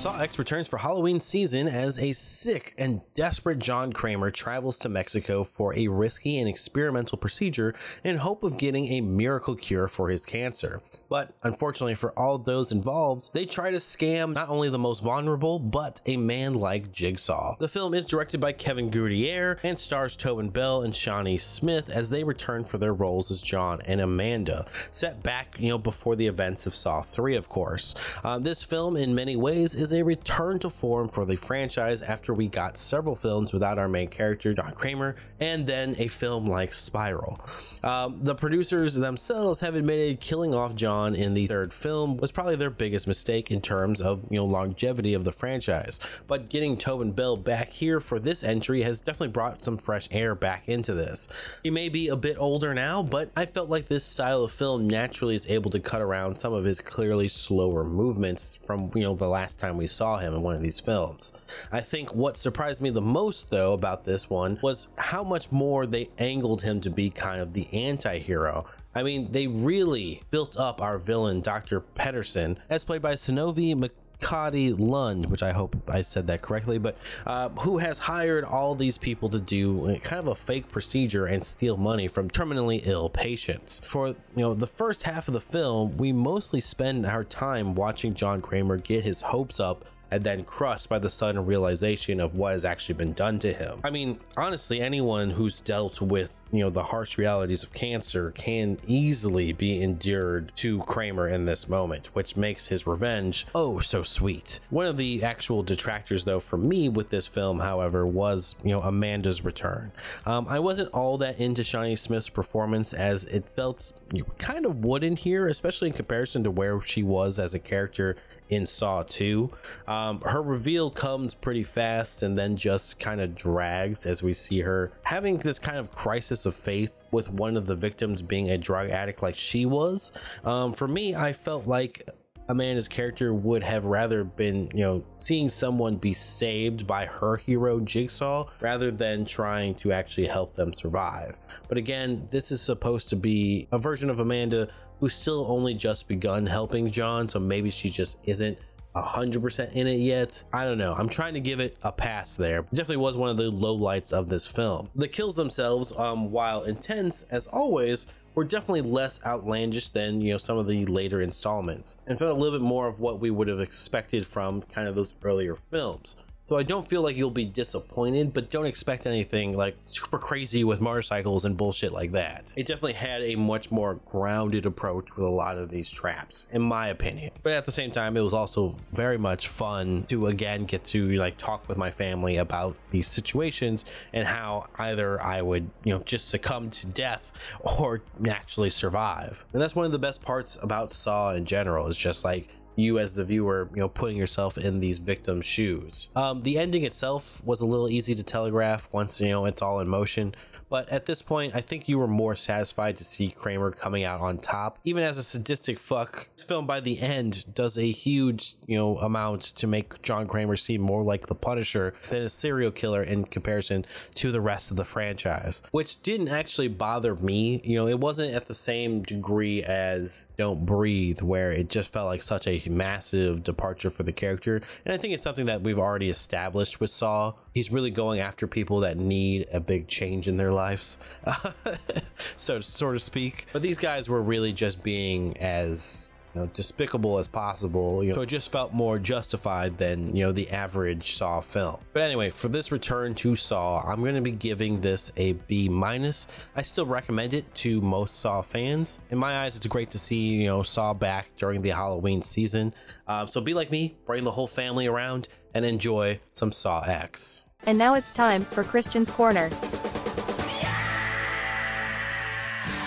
[0.06, 4.88] Saw X returns for Halloween season as a sick and desperate John Kramer travels to
[4.88, 10.10] Mexico for a risky and experimental procedure in hope of getting a miracle cure for
[10.10, 10.84] his cancer.
[11.10, 15.58] But unfortunately for all those involved, they try to scam not only the most vulnerable,
[15.58, 17.56] but a man like Jigsaw.
[17.58, 22.12] The film is directed by Kevin Greutert and stars Tobin Bell and Shawnee Smith as
[22.12, 26.28] they return for their roles as John and Amanda, set back, you know, before the
[26.28, 27.95] events of Saw 3, of course.
[28.24, 32.33] Uh, this film, in many ways, is a return to form for the franchise after
[32.33, 36.73] we got several films without our main character, John Kramer, and then a film like
[36.73, 37.39] Spiral.
[37.83, 42.55] Um, the producers themselves have admitted killing off John in the third film was probably
[42.55, 45.99] their biggest mistake in terms of you know longevity of the franchise.
[46.27, 50.35] But getting Tobin Bell back here for this entry has definitely brought some fresh air
[50.35, 51.27] back into this.
[51.63, 54.87] He may be a bit older now, but I felt like this style of film
[54.87, 59.13] naturally is able to cut around some of his clearly slower movements from you know
[59.13, 61.31] the last time we saw him in one of these films.
[61.71, 65.86] I think what surprised me the most though about this one was how much more
[65.86, 68.65] they angled him to be kind of the anti-hero.
[68.93, 71.81] I mean, they really built up our villain, Dr.
[71.81, 73.91] Pedersen, as played by Synnøve
[74.22, 78.76] Macody Lund, which I hope I said that correctly, but uh, who has hired all
[78.76, 83.09] these people to do kind of a fake procedure and steal money from terminally ill
[83.09, 83.82] patients.
[83.86, 88.13] For you know the first half of the film, we mostly spend our time watching
[88.13, 92.53] John Kramer get his hopes up and then crushed by the sudden realization of what
[92.53, 93.80] has actually been done to him.
[93.84, 98.78] I mean, honestly, anyone who's dealt with you know the harsh realities of cancer can
[98.88, 104.60] easily be endured to Kramer in this moment, which makes his revenge oh so sweet.
[104.70, 108.82] One of the actual detractors, though, for me with this film, however, was you know
[108.82, 109.91] Amanda's return.
[110.26, 113.93] Um, I wasn't all that into Shawnee Smith's performance as it felt
[114.38, 118.16] kind of wooden here, especially in comparison to where she was as a character
[118.49, 119.49] in Saw 2.
[119.88, 124.62] Um, her reveal comes pretty fast and then just kind of drags as we see
[124.62, 128.57] her having this kind of crisis of faith with one of the victims being a
[128.57, 130.11] drug addict like she was.
[130.43, 132.07] Um, for me, I felt like
[132.47, 137.79] Amanda's character would have rather been, you know, seeing someone be saved by her hero
[137.79, 141.39] Jigsaw rather than trying to actually help them survive.
[141.67, 144.69] But again, this is supposed to be a version of Amanda
[144.99, 148.57] who's still only just begun helping John, so maybe she just isn't
[148.95, 150.43] 100% in it yet.
[150.53, 150.93] I don't know.
[150.97, 152.63] I'm trying to give it a pass there.
[152.73, 154.89] Definitely was one of the low lights of this film.
[154.95, 160.37] The kills themselves, um, while intense as always, were definitely less outlandish than you know
[160.37, 163.47] some of the later installments and felt a little bit more of what we would
[163.47, 167.45] have expected from kind of those earlier films so I don't feel like you'll be
[167.45, 172.53] disappointed, but don't expect anything like super crazy with motorcycles and bullshit like that.
[172.55, 176.61] It definitely had a much more grounded approach with a lot of these traps, in
[176.61, 177.31] my opinion.
[177.43, 181.09] But at the same time, it was also very much fun to again get to
[181.13, 186.03] like talk with my family about these situations and how either I would, you know,
[186.03, 187.31] just succumb to death
[187.79, 189.45] or actually survive.
[189.53, 192.99] And that's one of the best parts about Saw in general, is just like you
[192.99, 196.09] as the viewer, you know, putting yourself in these victims' shoes.
[196.15, 199.80] Um, the ending itself was a little easy to telegraph once you know it's all
[199.80, 200.36] in motion,
[200.70, 204.22] but at this point, I think you were more satisfied to see Kramer coming out
[204.22, 204.80] on top.
[204.84, 208.97] Even as a sadistic fuck, this film by the end does a huge, you know,
[208.97, 213.26] amount to make John Kramer seem more like the Punisher than a serial killer in
[213.26, 213.86] comparison
[214.16, 217.61] to the rest of the franchise, which didn't actually bother me.
[217.63, 222.07] You know, it wasn't at the same degree as Don't Breathe, where it just felt
[222.07, 224.61] like such a massive departure for the character.
[224.86, 227.34] And I think it's something that we've already established with Saw.
[227.56, 230.97] He's really going after people that need a big change in their lives,
[232.36, 233.47] so so to speak.
[233.53, 238.03] But these guys were really just being as you know, despicable as possible.
[238.03, 241.78] You know, so it just felt more justified than you know the average Saw film.
[241.93, 245.70] But anyway, for this return to Saw, I'm going to be giving this a B
[245.70, 246.28] minus.
[246.56, 248.99] I still recommend it to most Saw fans.
[249.10, 252.74] In my eyes, it's great to see you know Saw back during the Halloween season.
[253.08, 257.44] Uh, so be like me, bring the whole family around and enjoy some Saw X.
[257.68, 259.49] And now it's time for Christian's Corner.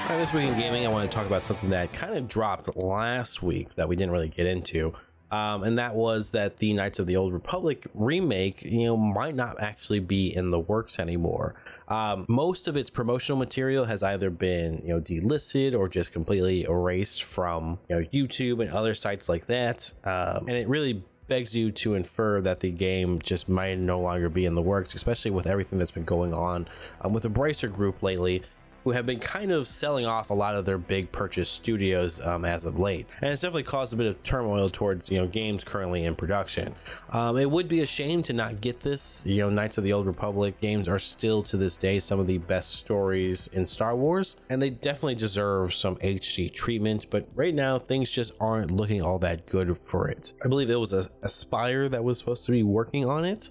[0.05, 2.29] All right, this week in gaming, I want to talk about something that kind of
[2.29, 4.95] dropped last week that we didn't really get into.
[5.31, 9.35] Um, and that was that the Knights of the Old Republic remake, you know, might
[9.35, 11.55] not actually be in the works anymore.
[11.89, 16.64] Um, most of its promotional material has either been, you know, delisted or just completely
[16.64, 19.93] erased from, you know, YouTube and other sites like that.
[20.05, 24.29] Um, and it really begs you to infer that the game just might no longer
[24.29, 26.66] be in the works, especially with everything that's been going on
[27.03, 28.43] um, with the Bracer Group lately
[28.89, 32.47] who have been kind of selling off a lot of their big purchase studios um,
[32.47, 33.18] as of late.
[33.20, 36.74] And it's definitely caused a bit of turmoil towards, you know, games currently in production.
[37.11, 39.26] Um, it would be a shame to not get this.
[39.26, 42.26] You know, Knights of the Old Republic games are still to this day some of
[42.26, 47.09] the best stories in Star Wars, and they definitely deserve some HD treatment.
[47.11, 50.32] But right now, things just aren't looking all that good for it.
[50.43, 53.51] I believe it was a Aspyr that was supposed to be working on it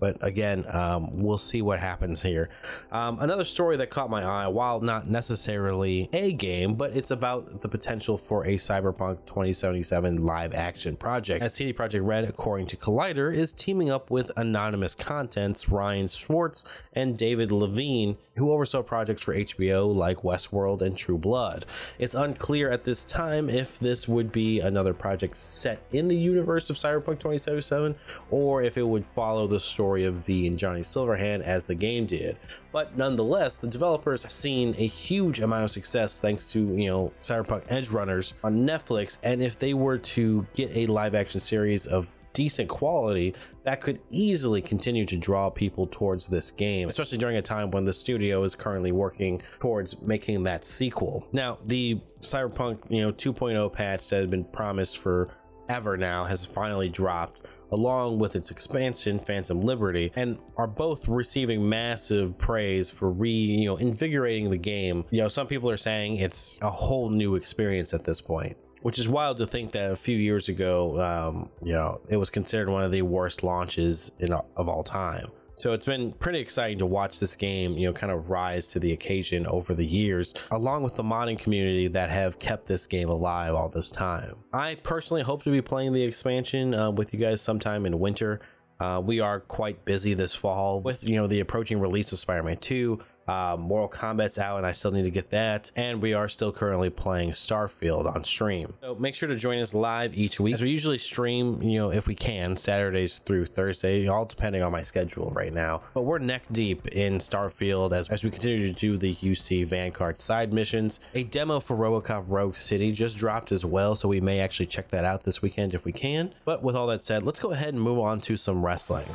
[0.00, 2.48] but again, um, we'll see what happens here.
[2.92, 7.60] Um, another story that caught my eye, while not necessarily a game, but it's about
[7.60, 11.42] the potential for a Cyberpunk 2077 live action project.
[11.42, 16.64] As CD Projekt Red, according to Collider, is teaming up with Anonymous Contents, Ryan Schwartz,
[16.92, 21.64] and David Levine, who oversaw projects for HBO like Westworld and True Blood.
[21.98, 26.70] It's unclear at this time if this would be another project set in the universe
[26.70, 27.94] of Cyberpunk 2077
[28.30, 32.06] or if it would follow the story of V and Johnny Silverhand as the game
[32.06, 32.36] did.
[32.72, 37.12] But nonetheless, the developers have seen a huge amount of success thanks to, you know,
[37.20, 39.18] Cyberpunk Edgerunners on Netflix.
[39.22, 44.00] And if they were to get a live action series of decent quality that could
[44.10, 48.44] easily continue to draw people towards this game, especially during a time when the studio
[48.44, 51.26] is currently working towards making that sequel.
[51.32, 55.28] Now, the Cyberpunk, you know, 2.0 patch that had been promised for
[55.68, 61.68] ever now has finally dropped along with its expansion phantom liberty and are both receiving
[61.68, 66.16] massive praise for re you know invigorating the game you know some people are saying
[66.16, 69.96] it's a whole new experience at this point which is wild to think that a
[69.96, 74.32] few years ago um, you know it was considered one of the worst launches in,
[74.32, 78.12] of all time so it's been pretty exciting to watch this game, you know, kind
[78.12, 82.38] of rise to the occasion over the years, along with the modding community that have
[82.38, 84.36] kept this game alive all this time.
[84.52, 88.40] I personally hope to be playing the expansion uh, with you guys sometime in winter.
[88.78, 92.58] Uh, we are quite busy this fall with you know the approaching release of Spider-Man
[92.58, 95.70] 2, uh, Mortal Kombat's out, and I still need to get that.
[95.76, 98.74] And we are still currently playing Starfield on stream.
[98.80, 100.54] So make sure to join us live each week.
[100.54, 104.72] As we usually stream, you know, if we can, Saturdays through Thursday, all depending on
[104.72, 105.82] my schedule right now.
[105.92, 110.18] But we're neck deep in Starfield as, as we continue to do the UC Vanguard
[110.18, 111.00] side missions.
[111.14, 114.88] A demo for Robocop Rogue City just dropped as well, so we may actually check
[114.88, 116.34] that out this weekend if we can.
[116.44, 119.08] But with all that said, let's go ahead and move on to some wrestling.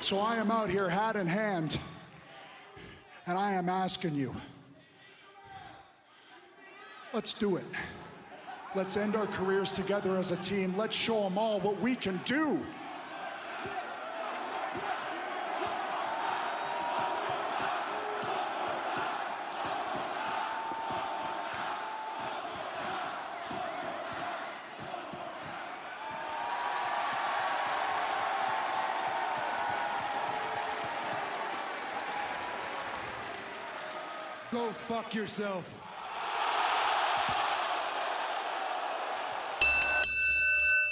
[0.00, 1.78] So I am out here hat in hand,
[3.26, 4.34] and I am asking you
[7.12, 7.64] let's do it.
[8.74, 10.76] Let's end our careers together as a team.
[10.76, 12.60] Let's show them all what we can do.
[34.58, 35.84] Go fuck yourself.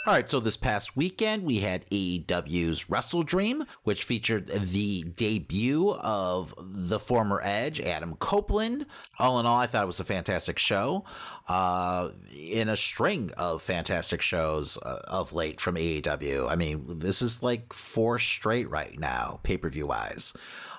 [0.07, 5.91] All right, so this past weekend we had AEW's Wrestle Dream, which featured the debut
[5.95, 8.87] of the former Edge, Adam Copeland.
[9.19, 11.03] All in all, I thought it was a fantastic show,
[11.49, 16.49] uh, in a string of fantastic shows uh, of late from AEW.
[16.49, 20.35] I mean, this is like four straight right now, pay per view wise.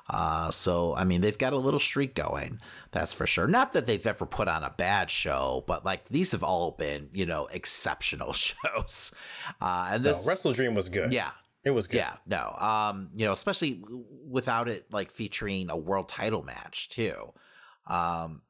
[0.10, 2.60] Uh, so, I mean, they've got a little streak going,
[2.92, 3.48] that's for sure.
[3.48, 7.10] Not that they've ever put on a bad show, but like these have all been,
[7.14, 9.12] you know, exceptional shows.
[9.62, 11.12] Uh, and this no, Wrestle Dream was good.
[11.12, 11.32] Yeah.
[11.64, 11.98] It was good.
[11.98, 12.56] Yeah, no.
[12.58, 13.84] Um, you know, especially
[14.26, 17.34] without it like featuring a world title match too.
[17.86, 18.42] Um,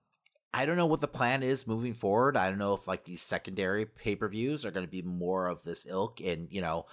[0.53, 2.37] I don't know what the plan is moving forward.
[2.37, 5.87] I don't know if like these secondary pay-per-views are going to be more of this
[5.89, 6.85] ilk and, you know,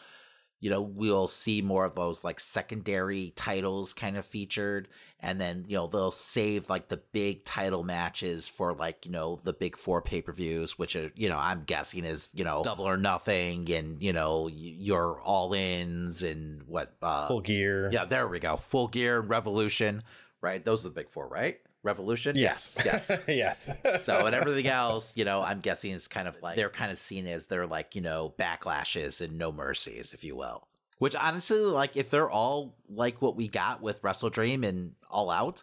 [0.64, 4.88] you know, we'll see more of those like secondary titles kind of featured.
[5.20, 9.38] And then, you know, they'll save like the big title matches for like, you know,
[9.44, 12.62] the big four pay per views, which are, you know, I'm guessing is, you know,
[12.64, 17.90] double or nothing and, you know, your all ins and what, uh, full gear.
[17.92, 18.56] Yeah, there we go.
[18.56, 20.02] Full gear and revolution,
[20.40, 20.64] right?
[20.64, 21.60] Those are the big four, right?
[21.84, 22.34] Revolution?
[22.36, 22.78] Yes.
[22.84, 23.20] Yes.
[23.28, 24.02] yes.
[24.02, 26.98] so, and everything else, you know, I'm guessing is kind of like they're kind of
[26.98, 30.66] seen as they're like, you know, backlashes and no mercies, if you will.
[30.98, 35.30] Which honestly, like, if they're all like what we got with Wrestle Dream and All
[35.30, 35.62] Out,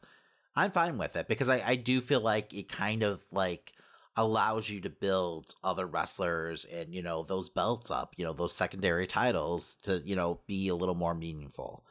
[0.55, 3.74] I'm fine with it because I, I do feel like it kind of like
[4.17, 8.53] allows you to build other wrestlers and, you know, those belts up, you know, those
[8.53, 11.84] secondary titles to, you know, be a little more meaningful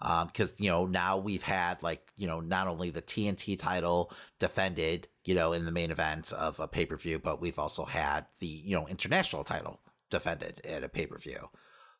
[0.00, 4.12] because um, you know now we've had like you know not only the TNT title
[4.38, 7.84] defended you know in the main event of a pay per view, but we've also
[7.84, 9.80] had the you know international title
[10.10, 11.48] defended at a pay per view.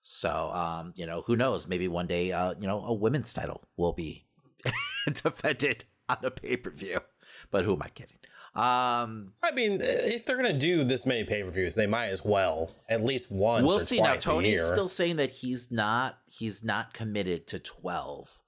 [0.01, 1.67] So um, you know who knows?
[1.67, 4.27] Maybe one day uh, you know a women's title will be
[5.13, 7.01] defended on a pay per view.
[7.51, 8.18] But who am I kidding?
[8.59, 12.25] Um, I mean, if they're gonna do this many pay per views, they might as
[12.25, 13.65] well at least once.
[13.65, 14.01] We'll see.
[14.01, 18.41] Now Tony's still saying that he's not he's not committed to twelve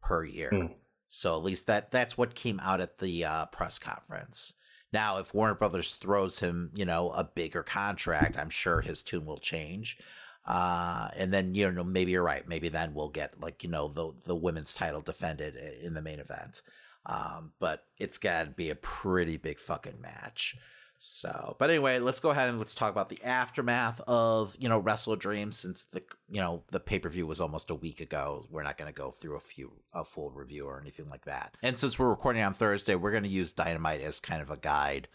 [0.00, 0.50] per year.
[0.50, 0.66] Hmm.
[1.08, 4.54] So at least that that's what came out at the uh, press conference.
[4.92, 9.24] Now, if Warner Brothers throws him, you know, a bigger contract, I'm sure his tune
[9.24, 9.98] will change.
[10.44, 12.46] Uh, and then you know maybe you're right.
[12.46, 16.20] Maybe then we'll get like you know the the women's title defended in the main
[16.20, 16.62] event.
[17.06, 20.56] Um, but it's got to be a pretty big fucking match.
[21.04, 24.78] So, but anyway, let's go ahead and let's talk about the aftermath of you know
[24.78, 26.00] Wrestle Dream since the
[26.30, 28.46] you know the pay per view was almost a week ago.
[28.48, 31.56] We're not going to go through a few a full review or anything like that.
[31.60, 34.56] And since we're recording on Thursday, we're going to use Dynamite as kind of a
[34.56, 35.08] guide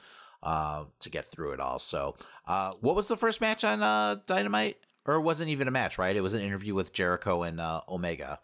[0.44, 1.80] uh, to get through it all.
[1.80, 4.76] So, uh, what was the first match on uh, Dynamite?
[5.06, 6.18] Or it wasn't even a match, right?
[6.18, 8.42] It was an interview with Jericho and uh, Omega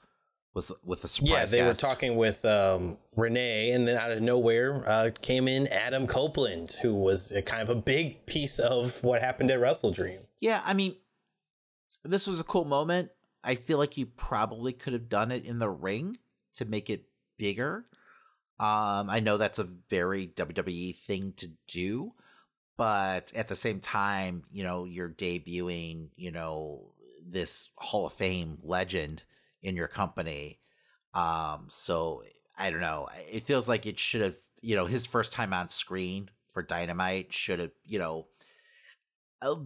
[0.53, 1.29] with with a surprise.
[1.29, 1.81] Yeah, they guest.
[1.81, 6.73] were talking with um, Renee, and then out of nowhere uh, came in Adam Copeland,
[6.81, 10.19] who was a, kind of a big piece of what happened at Wrestle Dream.
[10.39, 10.95] Yeah, I mean,
[12.03, 13.09] this was a cool moment.
[13.43, 16.17] I feel like you probably could have done it in the ring
[16.55, 17.05] to make it
[17.37, 17.85] bigger.
[18.59, 22.13] Um, I know that's a very WWE thing to do,
[22.77, 26.93] but at the same time, you know, you're debuting, you know,
[27.25, 29.23] this Hall of Fame legend
[29.63, 30.59] in your company.
[31.13, 32.23] Um, so
[32.57, 33.07] I don't know.
[33.31, 37.33] It feels like it should have, you know, his first time on screen for Dynamite
[37.33, 38.27] should have, you know,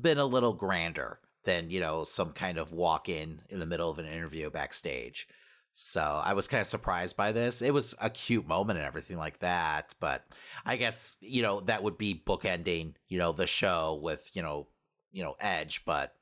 [0.01, 3.89] been a little grander than, you know, some kind of walk in in the middle
[3.89, 5.27] of an interview backstage.
[5.79, 7.61] So I was kind of surprised by this.
[7.61, 10.25] It was a cute moment and everything like that, but
[10.65, 14.67] I guess, you know, that would be bookending, you know, the show with, you know,
[15.11, 16.15] you know, Edge, but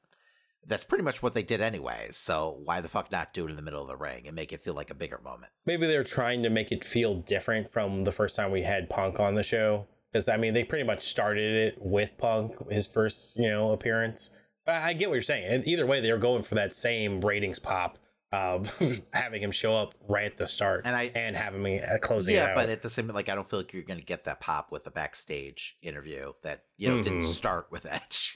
[0.67, 2.17] that's pretty much what they did anyways.
[2.17, 4.51] So why the fuck not do it in the middle of the ring and make
[4.51, 5.51] it feel like a bigger moment?
[5.65, 9.19] Maybe they're trying to make it feel different from the first time we had Punk
[9.19, 9.87] on the show.
[10.11, 14.31] Because I mean, they pretty much started it with Punk, his first you know appearance.
[14.65, 15.63] But I get what you're saying.
[15.65, 17.99] Either way, they're going for that same ratings pop.
[18.33, 18.65] Um,
[19.13, 22.35] having him show up right at the start and I and having me uh, closing
[22.35, 24.41] yeah, but at the same like I don't feel like you're going to get that
[24.41, 27.03] pop with a backstage interview that you know mm-hmm.
[27.03, 28.35] didn't start with Edge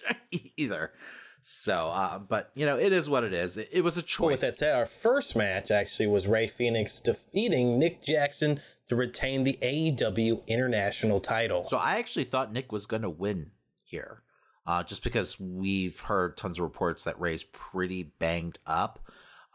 [0.55, 0.93] either.
[1.41, 3.57] So, uh, but you know, it is what it is.
[3.57, 4.31] It, it was a choice.
[4.33, 8.59] With that said, our first match actually was Rey Fénix defeating Nick Jackson
[8.89, 11.67] to retain the AEW International title.
[11.69, 13.51] So I actually thought Nick was going to win
[13.83, 14.23] here,
[14.65, 18.99] uh, just because we've heard tons of reports that Rey's pretty banged up.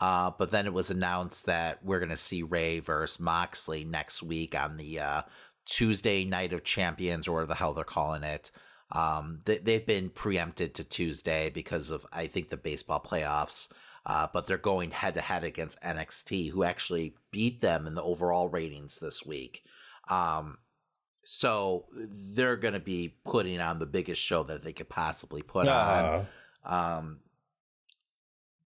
[0.00, 4.22] Uh, but then it was announced that we're going to see Rey versus Moxley next
[4.22, 5.22] week on the uh,
[5.66, 8.50] Tuesday Night of Champions, or the hell they're calling it.
[8.94, 13.68] Um, they, they've been preempted to Tuesday because of, I think, the baseball playoffs.
[14.06, 18.02] Uh, but they're going head to head against NXT, who actually beat them in the
[18.02, 19.64] overall ratings this week.
[20.10, 20.58] Um,
[21.24, 25.66] so they're going to be putting on the biggest show that they could possibly put
[25.66, 26.26] uh.
[26.66, 26.98] on.
[26.98, 27.20] Um,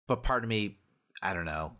[0.07, 0.77] but part of me,
[1.21, 1.73] I don't know.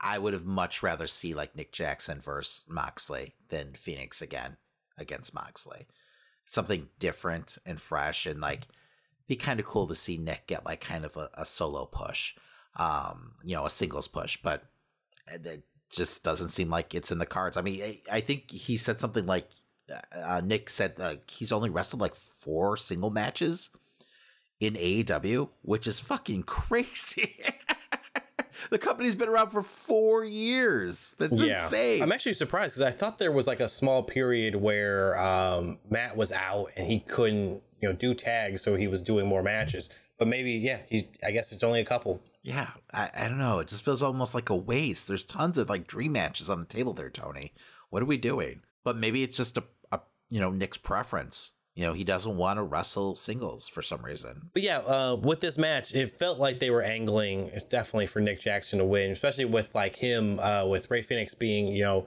[0.00, 4.56] I would have much rather see like Nick Jackson versus Moxley than Fénix again
[4.96, 5.86] against Moxley
[6.44, 8.66] something different and fresh and like
[9.26, 12.34] be kind of cool to see Nick get like kind of a, a solo push,
[12.78, 14.64] um, you know, a singles push, but
[15.26, 17.56] it just doesn't seem like it's in the cards.
[17.56, 19.48] I mean, I, I think he said something like
[19.90, 23.70] uh, uh Nick said uh, he's only wrestled like four single matches
[24.60, 27.36] in AEW, which is fucking crazy.
[28.70, 31.14] The company's been around for four years.
[31.18, 31.62] That's yeah.
[31.62, 32.02] insane.
[32.02, 36.16] I'm actually surprised because I thought there was like a small period where um, Matt
[36.16, 39.90] was out and he couldn't, you know, do tags, so he was doing more matches.
[40.18, 41.08] But maybe, yeah, he.
[41.26, 42.22] I guess it's only a couple.
[42.42, 43.58] yeah, I, I don't know.
[43.58, 45.08] It just feels almost like a waste.
[45.08, 47.52] There's tons of like dream matches on the table there, Tony.
[47.90, 48.60] What are we doing?
[48.84, 50.00] But maybe it's just a, a
[50.30, 51.52] you know Nick's preference.
[51.74, 54.50] You know, he doesn't want to wrestle singles for some reason.
[54.52, 58.40] But yeah, uh, with this match, it felt like they were angling definitely for Nick
[58.40, 62.06] Jackson to win, especially with like him, uh, with Rey Fénix being, you know,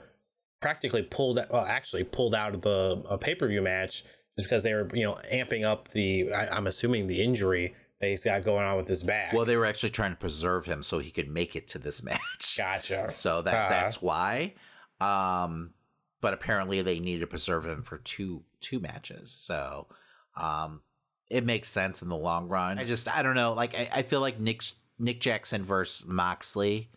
[0.62, 4.04] practically pulled, well, actually pulled out of the uh, pay per view match
[4.38, 8.08] just because they were, you know, amping up the, I, I'm assuming the injury that
[8.10, 9.34] he's got going on with his back.
[9.34, 12.02] Well, they were actually trying to preserve him so he could make it to this
[12.04, 12.56] match.
[12.58, 13.12] Gotcha.
[13.12, 13.70] So that Uh-huh.
[13.70, 14.54] that's why.
[15.02, 15.72] Um,
[16.22, 19.32] but apparently they needed to preserve him for two two matches.
[19.32, 19.88] So,
[20.36, 20.82] um,
[21.30, 22.80] it makes sense in the long run.
[22.80, 23.54] I just I don't know.
[23.54, 24.62] Like I, I feel like Nick
[25.00, 26.90] Nick Jackson versus Moxley,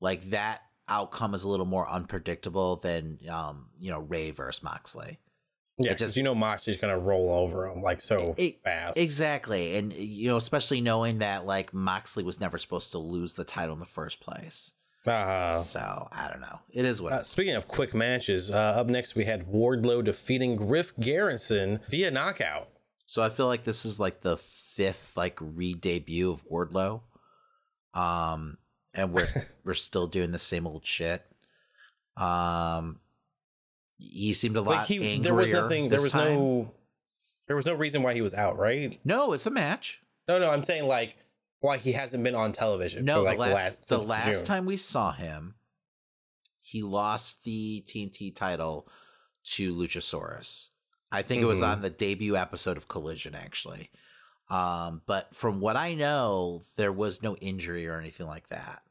[0.00, 5.18] like that outcome is a little more unpredictable than um you know Rey versus Moxley.
[5.78, 8.98] yeah, because you know Moxley's gonna roll over him like so It- fast.
[8.98, 9.76] Exactly.
[9.76, 13.72] And you know, especially knowing that like Moxley was never supposed to lose the title
[13.74, 14.72] in the first place.
[15.06, 16.60] Uh, So I don't know.
[16.70, 20.56] It is what uh, speaking of quick matches, uh, up next we had Wardlow defeating
[20.56, 22.68] Griff Garrison via knockout.
[23.06, 27.00] So I feel like this is like the fifth like re-debut of Wardlow.
[27.94, 28.58] Um
[28.94, 29.28] and we're
[29.64, 31.24] we're still doing the same old shit.
[32.16, 33.00] Um
[33.98, 35.22] he seemed a lot Like he, angrier.
[35.22, 35.88] there was nothing.
[35.88, 36.34] There was time.
[36.34, 36.74] no.
[37.46, 38.98] There was no reason why he was out, right?
[39.04, 40.00] No, it's a match.
[40.26, 40.50] No, no.
[40.50, 41.16] I'm saying like
[41.62, 43.04] why he hasn't been on television.
[43.04, 45.54] No, for, like the last the since last time we saw him,
[46.60, 48.88] he lost the TNT title
[49.44, 50.68] to Luchasaurus.
[51.10, 51.68] I think it was Mhm.
[51.72, 53.90] on the debut episode of Collision, actually.
[54.48, 58.82] Um, but from what I know, there was no injury or anything like that.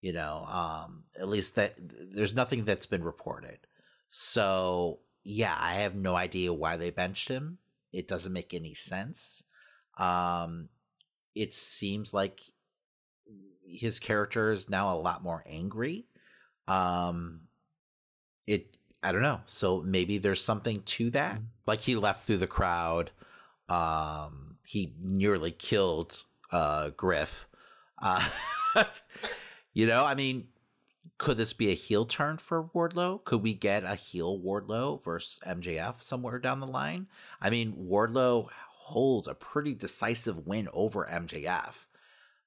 [0.00, 3.66] You know, um, at least that there's nothing that's been reported.
[4.08, 7.58] So yeah, I have no idea why they benched him.
[7.92, 9.42] It doesn't make any sense.
[9.98, 10.68] Um,
[11.36, 12.40] it seems like
[13.64, 16.06] his character is now a lot more angry.
[16.66, 17.42] Um,
[18.46, 19.42] it I don't know.
[19.44, 21.40] So maybe there's something to that.
[21.66, 23.12] Like he left through the crowd.
[23.68, 27.46] Um, he nearly killed uh Griff.
[28.02, 28.26] Uh,
[29.74, 30.48] you know, I mean,
[31.18, 33.24] could this be a heel turn for Wardlow?
[33.24, 37.06] Could we get a heel Wardlow versus MJF somewhere down the line?
[37.40, 38.48] I mean, Wardlow
[38.86, 41.86] holds a pretty decisive win over MJF.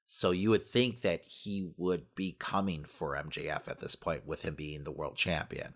[0.05, 4.43] So you would think that he would be coming for MJF at this point with
[4.43, 5.73] him being the world champion.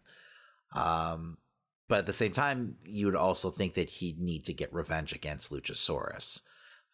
[0.74, 1.38] Um,
[1.90, 5.12] but at the same time, you would also think that he'd need to get revenge
[5.12, 6.40] against Luchasaurus.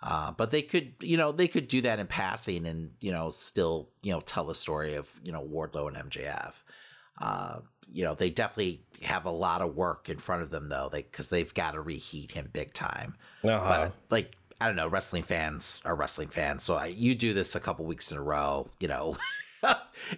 [0.02, 3.30] Uh, but they could, you know, they could do that in passing and, you know,
[3.30, 6.64] still, you know, tell the story of, you know, Wardlow and MJF.
[7.22, 7.60] Uh,
[7.92, 11.02] you know, they definitely have a lot of work in front of them though, they
[11.02, 13.16] because they've got to reheat him big time.
[13.44, 13.90] Uh-huh.
[13.90, 16.64] But like, I don't know, wrestling fans are wrestling fans.
[16.64, 19.18] So I, you do this a couple weeks in a row, you know.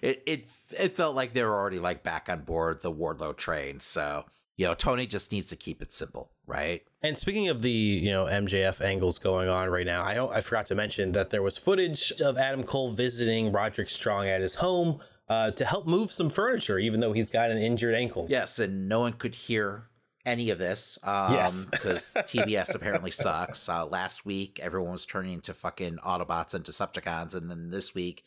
[0.01, 3.79] it it it felt like they were already like back on board the Wardlow train.
[3.79, 4.25] So
[4.57, 6.83] you know, Tony just needs to keep it simple, right?
[7.01, 10.67] And speaking of the you know MJF angles going on right now, I I forgot
[10.67, 14.99] to mention that there was footage of Adam Cole visiting Roderick Strong at his home
[15.31, 18.27] uh, to help move some furniture, even though he's got an injured ankle.
[18.29, 19.87] Yes, and no one could hear
[20.25, 20.99] any of this.
[21.03, 21.65] Um, Yes.
[21.71, 23.69] because TBS apparently sucks.
[23.69, 28.25] Uh, last week, everyone was turning into fucking Autobots and Decepticons, and then this week,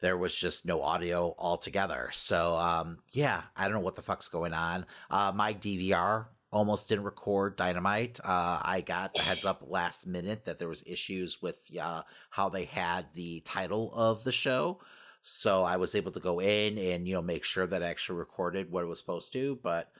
[0.00, 2.08] there was just no audio altogether.
[2.12, 4.86] So, um, yeah, I don't know what the fuck's going on.
[5.10, 8.20] Uh, my DVR almost didn't record Dynamite.
[8.24, 12.48] Uh, I got the heads up last minute that there was issues with uh, how
[12.48, 14.80] they had the title of the show.
[15.20, 18.18] So I was able to go in and you know make sure that I actually
[18.18, 19.90] recorded what it was supposed to, but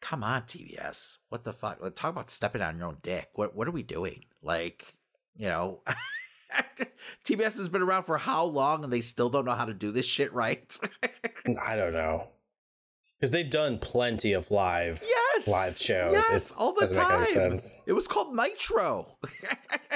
[0.00, 1.18] come on, TBS.
[1.28, 1.80] What the fuck?
[1.80, 3.30] Like, talk about stepping on your own dick.
[3.34, 4.24] What what are we doing?
[4.42, 4.96] Like,
[5.36, 5.82] you know,
[7.24, 9.92] TBS has been around for how long and they still don't know how to do
[9.92, 10.76] this shit right?
[11.62, 12.28] I don't know
[13.20, 15.46] because they've done plenty of live yes.
[15.46, 16.12] live shows.
[16.12, 17.24] Yes, It's- all the time.
[17.26, 17.76] sense.
[17.86, 19.16] It was called Nitro.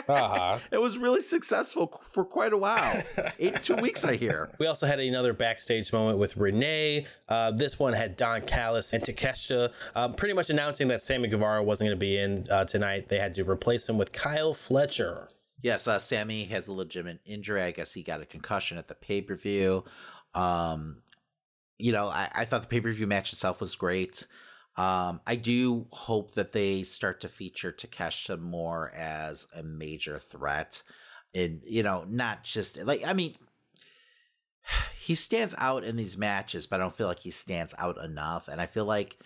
[0.07, 0.59] Uh-huh.
[0.71, 3.03] it was really successful for quite a while.
[3.39, 4.51] Eight two weeks, I hear.
[4.59, 7.07] We also had another backstage moment with Renee.
[7.27, 11.63] Uh, this one had Don Callis and Takeshita um, pretty much announcing that Sammy Guevara
[11.63, 13.09] wasn't going to be in uh, tonight.
[13.09, 15.29] They had to replace him with Kyle Fletcher.
[15.63, 17.63] Yes, uh, Sammy has a legitimate injury.
[17.63, 19.85] I guess he got a concussion at the pay per view.
[20.35, 20.99] Um,
[21.85, 24.27] you know, I, I thought the pay per view match itself was great.
[24.79, 30.83] Um, I do hope that they start to feature Takeshita more as a major threat,
[31.35, 33.35] and you know, not just like I mean,
[34.99, 38.49] he stands out in these matches, but I don't feel like he stands out enough.
[38.49, 39.19] And I feel like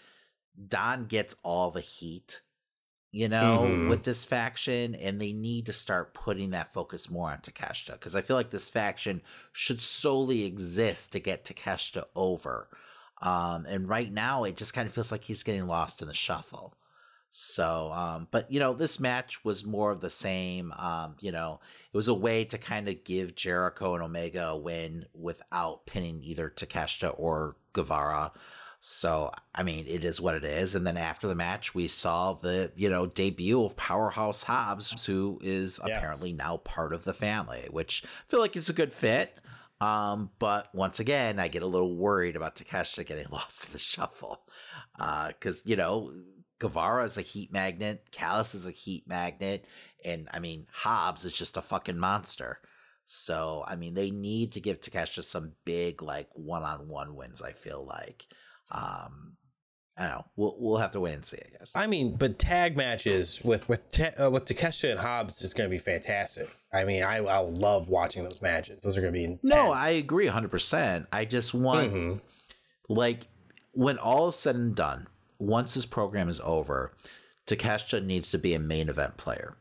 [0.66, 2.40] Don gets all the heat
[3.10, 3.88] you know, Mhm.
[3.88, 8.14] with this faction, and they need to start putting that focus more on Takeshita because
[8.14, 9.22] I feel like this faction
[9.52, 12.68] should solely exist to get Takeshita over.
[13.20, 16.14] Um, and right now, it just kind of feels like he's getting lost in the
[16.14, 16.74] shuffle.
[17.30, 20.72] So, um, but you know, this match was more of the same.
[20.72, 21.60] Um, you know,
[21.92, 26.22] it was a way to kind of give Jericho and Omega a win without pinning
[26.22, 28.32] either Takeshita or Guevara.
[28.80, 30.74] So, I mean, it is what it is.
[30.74, 35.40] And then after the match, we saw the, you know, debut of Powerhouse Hobbs, who
[35.42, 35.96] is Yes.
[35.96, 39.36] apparently now part of the family, which I feel like is a good fit.
[39.80, 43.78] Um, but once again, I get a little worried about Takeshita getting lost in the
[43.80, 44.46] shuffle.
[44.98, 46.12] Uh, cause, you know,
[46.60, 49.64] Guevara is a heat magnet, Callis is a heat magnet,
[50.04, 52.60] and I mean, Hobbs is just a fucking monster.
[53.04, 57.40] So, I mean, they need to give Takeshita some big, like, one on one wins,
[57.42, 58.26] I feel like.
[58.70, 59.36] Um,
[59.96, 60.24] I don't know.
[60.36, 61.72] We'll, we'll have to wait and see, I guess.
[61.74, 65.68] I mean, but tag matches with with Ta- uh, with Takeshita and Hobbs is going
[65.68, 66.48] to be fantastic.
[66.72, 68.80] I mean, I I love watching those matches.
[68.82, 69.40] Those are going to be intense.
[69.42, 71.06] No, I agree 100%.
[71.12, 72.20] I just want, Mhm.
[72.88, 73.26] like,
[73.72, 75.08] when all is said and done,
[75.40, 76.92] once this program is over,
[77.46, 79.56] Takeshita needs to be a main event player.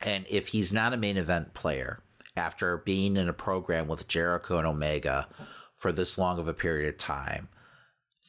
[0.00, 2.00] And if he's not a main event player,
[2.36, 5.28] after being in a program with Jericho and Omega
[5.74, 7.48] for this long of a period of time,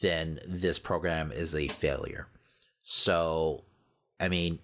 [0.01, 2.27] then this program is a failure.
[2.81, 3.65] So,
[4.19, 4.59] I mean,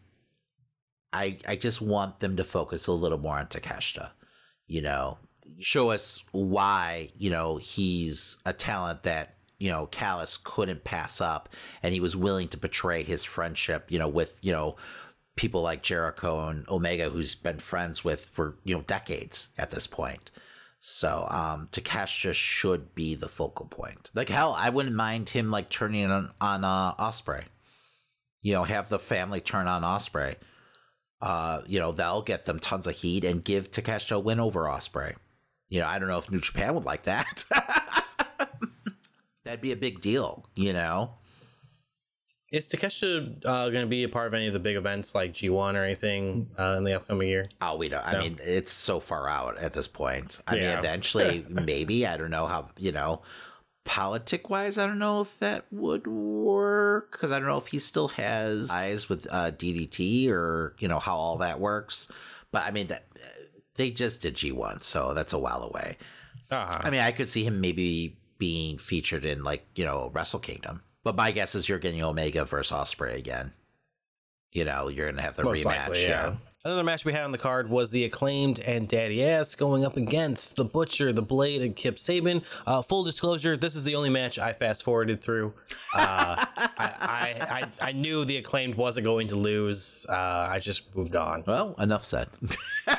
[1.14, 4.12] I I just want them to focus a little more on Takeshita.
[4.68, 5.18] You know,
[5.60, 11.49] show us why you know he's a talent that you know Callis couldn't pass up,
[11.82, 13.91] and he was willing to betray his friendship.
[13.91, 14.76] You know, with you know
[15.36, 19.88] people like Jericho and Omega, who's been friends with for you know decades at this
[19.88, 20.32] point.
[20.88, 24.12] So um Takeshita should be the focal point.
[24.14, 27.45] Like hell, I wouldn't mind him like turning on on uh, Osprey.
[28.44, 30.36] You know, have the family turn on Osprey.
[31.20, 34.70] Uh, you know, that'll get them tons of heat and give Takeshita a win over
[34.70, 35.16] Osprey.
[35.70, 37.45] You know, I don't know if New Japan would like that.
[39.44, 41.16] That'd be a big deal, you know.
[42.52, 45.34] Is Takeshita uh, going to be a part of any of the big events like
[45.34, 47.50] G1 or anything uh, in the upcoming year?
[47.62, 48.06] Oh, we don't.
[48.06, 48.20] I No.
[48.20, 50.40] mean, it's so far out at this point.
[50.48, 50.62] I Yeah.
[50.70, 52.06] mean, eventually, maybe.
[52.06, 53.24] I don't know how, you know,
[53.84, 57.80] politic wise, I don't know if that would work because I don't know if he
[57.80, 62.12] still has eyes with uh, DDT or, you know, how all that works.
[62.52, 63.08] But I mean, that
[63.74, 65.98] they just did G1, so that's a while away.
[66.52, 66.80] Uh-huh.
[66.84, 70.84] I mean, I could see him maybe being featured in, like, you know, Wrestle Kingdom.
[71.06, 73.53] But my guess is you're getting Omega versus Osprey again.
[74.52, 75.65] You know, you're going to have the Most rematch.
[75.65, 76.36] likely, yeah.
[76.66, 79.98] Another match we had on the card was the acclaimed and Daddy Ass going up
[79.98, 82.44] against the Butcher, the Blade, and Kip Sabian.
[82.66, 85.54] Uh, full disclosure: this is the only match I fast forwarded through.
[85.94, 90.08] Uh, I, I, I I knew the acclaimed wasn't going to lose.
[90.10, 91.44] Uh, I just moved on.
[91.46, 92.30] Well, enough said.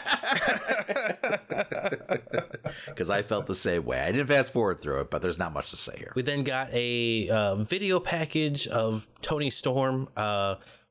[2.86, 4.00] Because I felt the same way.
[4.00, 6.12] I didn't fast forward through it, but there's not much to say here.
[6.14, 10.08] We then got a uh, video package of Toni Storm.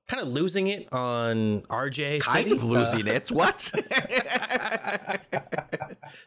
[0.08, 2.22] Kind of losing it on RJ.
[2.22, 2.52] Kind City.
[2.56, 3.32] of losing Uh, it.
[3.32, 3.72] What?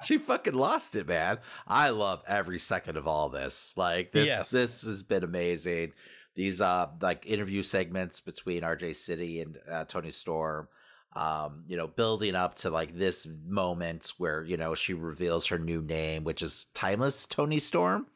[0.04, 1.38] she fucking lost it, man.
[1.66, 3.74] I love every second of all this.
[3.76, 4.50] Like this, Yes.
[4.50, 5.92] this has been amazing.
[6.34, 10.68] These uh like interview segments between RJ City and uh, Toni Storm.
[11.16, 15.58] Um, you know, building up to like this moment where you know she reveals her
[15.58, 18.06] new name, which is Timeless Toni Storm.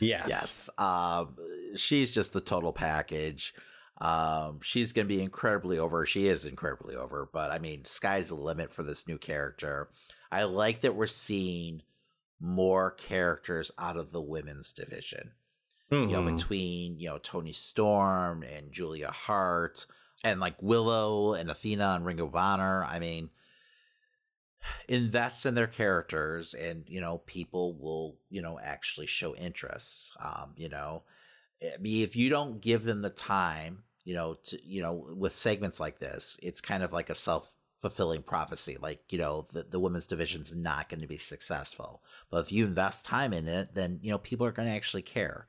[0.00, 0.26] Yes.
[0.28, 0.70] Yes.
[0.78, 1.36] Um,
[1.76, 3.54] she's just the total package.
[4.02, 6.04] Um, she's going to be incredibly over.
[6.04, 9.90] She is incredibly over, but I mean, sky's the limit for this new character.
[10.32, 11.82] I like that we're seeing
[12.40, 15.32] more characters out of the women's division.
[15.90, 16.36] You know, Mhm.
[16.36, 19.86] between, you know, Toni Storm and Julia Hart
[20.24, 22.82] and like Willow and Athena and Ring of Honor.
[22.84, 23.30] I mean,
[24.88, 30.52] invest in their characters and you know people will you know actually show interest um
[30.56, 31.02] you know
[31.62, 35.32] i mean if you don't give them the time you know to you know with
[35.32, 39.64] segments like this it's kind of like a self fulfilling prophecy like you know the,
[39.64, 42.00] the women's division's not going to be successful.
[42.30, 45.02] But if you invest time in it then you know people are going to actually
[45.02, 45.46] care.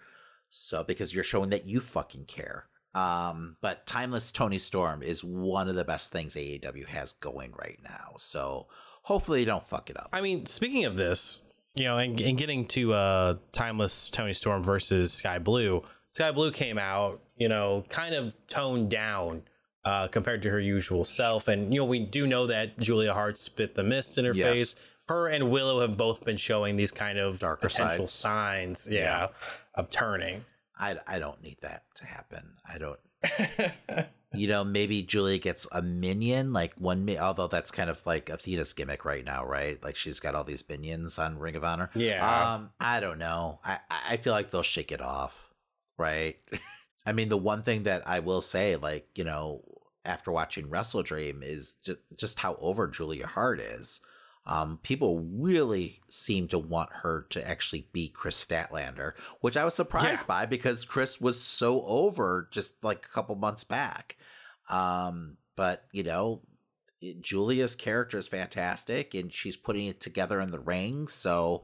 [0.49, 2.67] So because you're showing that you fucking care.
[2.95, 7.79] Um but timeless toni storm is one of the best things aew has going right
[7.83, 8.13] now.
[8.17, 8.67] So
[9.03, 10.09] hopefully you don't fuck it up.
[10.11, 11.43] I mean, speaking of this,
[11.75, 15.83] you know, and, and getting to uh, Timeless Toni Storm versus Skye Blue,
[16.13, 19.43] Skye Blue came out, you know, kind of toned down
[19.85, 21.47] uh, compared to her usual self.
[21.47, 24.53] And, you know, we do know that Julia Hart spit the mist in her Yes.
[24.55, 24.75] face.
[25.09, 28.83] Her and Willow have both been showing these kind of Darker potential sides.
[28.83, 29.27] signs, yeah,
[29.75, 30.45] of turning.
[30.79, 32.53] I, I don't need that to happen.
[32.67, 32.99] I don't
[34.33, 37.05] you know, maybe Julia gets a minion, like one.
[37.05, 39.81] Mi- although that's kind of like Athena's gimmick right now, right?
[39.83, 41.89] Like she's got all these minions on Ring of Honor.
[41.95, 42.53] Yeah.
[42.53, 43.59] Um, I don't know.
[43.63, 45.52] I I feel like they'll shake it off,
[45.97, 46.37] right?
[47.05, 49.63] I mean, the one thing that I will say, like you know,
[50.05, 54.01] after watching Wrestle Dream, is just just how over Julia Hart is.
[54.45, 59.73] Um, people really seem to want her to actually beat Kris Statlander, which I was
[59.73, 60.27] surprised Yeah.
[60.27, 64.17] by because Kris was so over just like a couple months back.
[64.69, 66.41] Um, but you know,
[67.21, 71.07] Julia's character is fantastic and she's putting it together in the ring.
[71.07, 71.63] So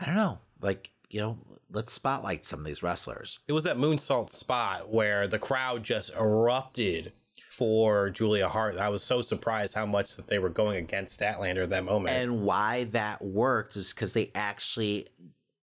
[0.00, 1.38] I don't know, like, you know,
[1.70, 3.38] let's spotlight some of these wrestlers.
[3.46, 7.12] It was that moonsault spot where the crowd just erupted
[7.48, 8.78] for Julia Hart.
[8.78, 12.16] I was so surprised how much that they were going against Statlander at that moment.
[12.16, 15.08] And why that worked is because they actually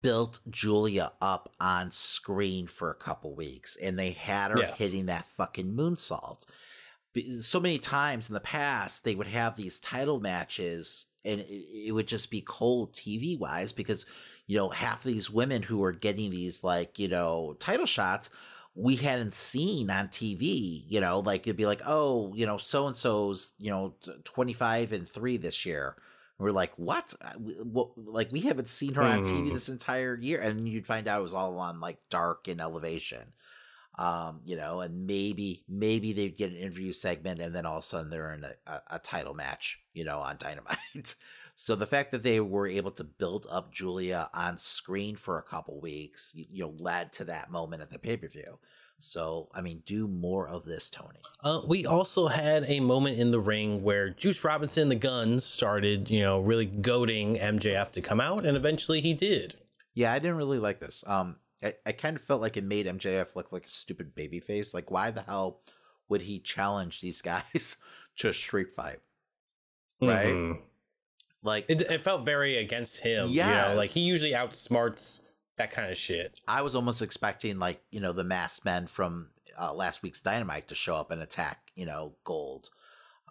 [0.01, 4.77] built Julia up on screen for a couple weeks and they had her Yes.
[4.77, 6.45] hitting that fucking moonsault.
[7.41, 11.91] So many times in the past, they would have these title matches and it, it
[11.91, 14.05] would just be cold TV wise because,
[14.53, 18.29] you know, half of these women who were getting these, like, you know, title shots
[18.75, 22.87] we hadn't seen on TV, you know, like it'd be like, oh, you know, so
[22.87, 23.93] and so's, you know,
[24.23, 25.95] 25 and 3 this year.
[26.37, 27.13] And we're like, what?
[27.21, 27.89] Uh, what?
[27.97, 29.53] Like, we haven't seen her on TV Hmm.
[29.53, 30.41] this entire year.
[30.41, 33.33] And you'd find out it was all on like dark and elevation.
[33.97, 37.83] Um, you know, and maybe, maybe they'd get an interview segment and then all of
[37.83, 41.15] a sudden they're in a, a, a title match, you know, on Dynamite.
[41.55, 45.43] So the fact that they were able to build up Julia on screen for a
[45.43, 48.57] couple weeks, you, you know, led to that moment at the pay per view.
[48.99, 51.19] So I mean, do more of this, Tony.
[51.43, 56.09] Uh, we also had a moment in the ring where Juice Robinson, the Guns, started,
[56.09, 59.55] you know, really goading MJF to come out, and eventually he did.
[59.93, 61.03] Yeah, I didn't really like this.
[61.05, 64.39] Um, I, I kind of felt like it made MJF look like a stupid baby
[64.39, 64.73] face.
[64.73, 65.61] Like, why the hell
[66.09, 67.77] would he challenge these guys
[68.17, 68.99] to a street fight?
[70.01, 70.33] Right?
[70.33, 70.59] Mhm.
[71.43, 73.29] Like, It, it felt very against him.
[73.29, 75.23] You know, like he usually outsmarts
[75.57, 76.39] that kind of shit.
[76.47, 79.29] I was almost expecting like you know the masked men from
[79.59, 82.69] uh, last week's Dynamite to show up and attack you know Gold.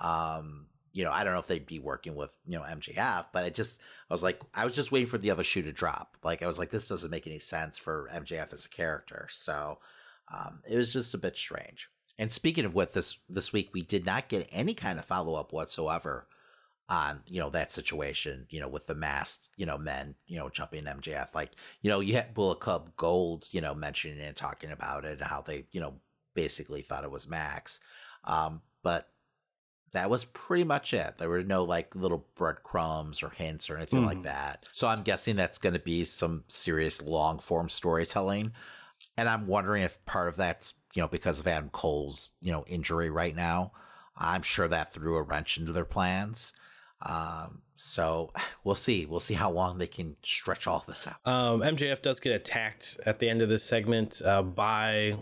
[0.00, 3.44] Um, you know I don't know if they'd be working with you know MJF, but
[3.44, 6.16] I just I was like I was just waiting for the other shoe to drop.
[6.22, 9.26] Like I was like this doesn't make any sense for MJF as a character.
[9.30, 9.78] So
[10.32, 11.88] um, it was just a bit strange.
[12.18, 15.34] And speaking of what this this week we did not get any kind of follow
[15.34, 16.28] up whatsoever
[16.88, 20.48] on you know that situation you know with the masked you know men you know
[20.48, 24.70] jumping MJF like you know you had Bullet Club Gold you know mentioning and talking
[24.70, 25.94] about it and how they you know
[26.34, 27.80] basically thought it was Max.
[28.24, 29.08] Um but
[29.92, 31.18] that was pretty much it.
[31.18, 34.22] There were no like little breadcrumbs or hints or anything like Mhm.
[34.24, 34.66] that.
[34.72, 38.52] So I'm guessing that's going to be some serious long form storytelling.
[39.18, 42.64] And I'm wondering if part of that's you know because of Adam Cole's you know
[42.66, 43.72] injury right now
[44.16, 46.52] I'm sure that threw a wrench into their plans.
[47.04, 48.32] Um, so
[48.64, 49.06] we'll see.
[49.06, 51.16] We'll see how long they can stretch all this out.
[51.24, 55.16] Um, MJF does get attacked at the end of this segment uh, by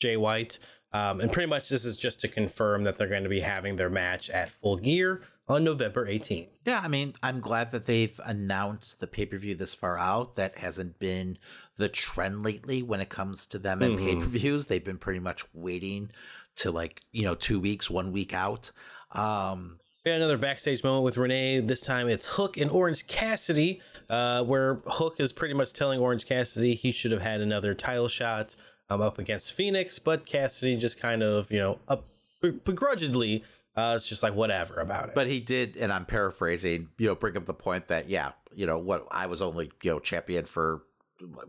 [0.00, 0.58] Jay White.
[0.92, 3.76] Um, and pretty much this is just to confirm that they're going to be having
[3.76, 6.48] their match at full gear on November 18th.
[6.66, 10.34] Yeah, I mean, I'm glad that they've announced the pay per view this far out.
[10.34, 11.38] That hasn't been
[11.76, 14.04] the trend lately when it comes to them and Mhm.
[14.04, 14.66] pay per views.
[14.66, 16.10] They've been pretty much waiting
[16.56, 18.72] to like, you know, two weeks, one week out.
[19.12, 19.78] Um,
[20.10, 21.60] We had another backstage moment with Renee.
[21.60, 26.26] This time it's Hook and Orange Cassidy, uh, where Hook is pretty much telling Orange
[26.26, 28.56] Cassidy he should have had another title shot
[28.88, 32.08] um, up against Fénix, but Cassidy just kind of, you know, up,
[32.40, 33.44] begrudgingly,
[33.76, 35.14] uh, it's just like whatever about it.
[35.14, 38.66] But he did, and I'm paraphrasing, you know, bring up the point that, yeah, you
[38.66, 40.82] know, what I was only, you know, champion for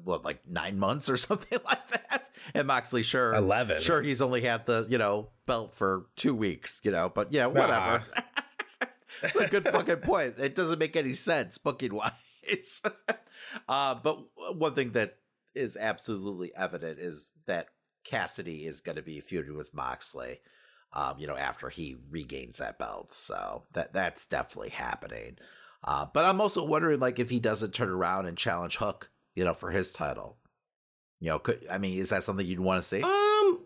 [0.04, 2.30] what, like nine months or something like that.
[2.54, 3.82] And Moxley, sure, 11.
[3.82, 7.48] Sure, he's only had the, you know, belt for two weeks, you know, but yeah,
[7.48, 8.06] whatever.
[9.24, 10.36] It's a good fucking point.
[10.38, 12.82] It doesn't make any sense booking wise.
[13.70, 14.20] uh, but
[14.56, 15.18] one thing that
[15.56, 17.68] is absolutely evident is that
[18.04, 20.40] Cassidy is going to be feuding with Moxley.
[20.94, 25.38] Um, you know, after he regains that belt, so that that's definitely happening.
[25.86, 29.46] Uh, but I'm also wondering, like, if he doesn't turn around and challenge Hook, you
[29.46, 30.38] know, for his title.
[31.22, 33.02] You know, could I mean, is that something you'd want to see?
[33.02, 33.60] Um,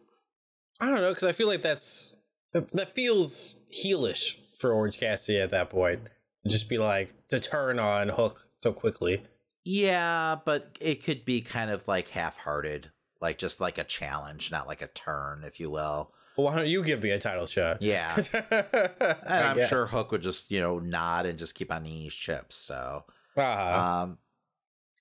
[0.79, 2.13] I don't know because I feel like that's
[2.53, 6.01] that feels heelish for Orange Cassidy at that point.
[6.47, 9.23] Just be like to turn on Hook so quickly.
[9.63, 14.67] Yeah, but it could be kind of like half-hearted, like just like a challenge, not
[14.67, 16.11] like a turn, if you will.
[16.37, 17.81] Well, why don't you give me a title shot?
[17.81, 18.15] Yeah,
[18.51, 22.15] and I'm sure Hook would just you know nod and just keep on eating his
[22.15, 22.55] chips.
[22.55, 23.05] So,
[23.37, 24.17] Uh, um,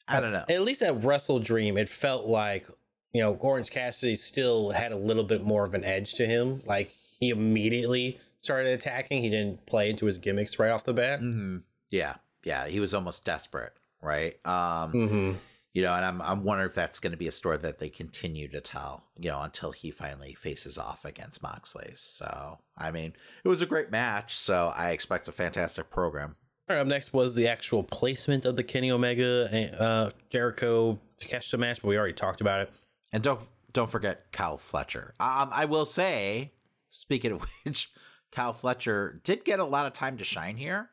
[0.08, 0.44] I don't know.
[0.48, 2.66] At least at Wrestle Dream, it felt like
[3.12, 6.62] you know, Orange Cassidy still had a little bit more of an edge to him.
[6.66, 9.22] Like he immediately started attacking.
[9.22, 11.20] He didn't play into his gimmicks right off the bat.
[11.20, 11.58] Mm-hmm.
[11.90, 12.14] Yeah,
[12.44, 13.72] yeah, he was almost desperate,
[14.02, 14.34] right?
[14.44, 15.32] Um, mm-hmm.
[15.72, 17.88] You know, and I'm I'm wondering if that's going to be a story that they
[17.88, 21.90] continue to tell, you know, until he finally faces off against Moxley.
[21.94, 23.12] So, I mean,
[23.42, 24.36] it was a great match.
[24.36, 26.36] So I expect a fantastic program.
[26.68, 30.98] All right, up next was the actual placement of the Kenny Omega and uh, Jericho
[31.20, 32.72] Takeshita match, but we already talked about it.
[33.12, 33.40] And don't
[33.74, 35.14] don't forget Kyle Fletcher.
[35.20, 36.52] Um, I will say,
[36.88, 37.90] speaking of which,
[38.34, 40.90] Kyle Fletcher did get a lot of time to shine here.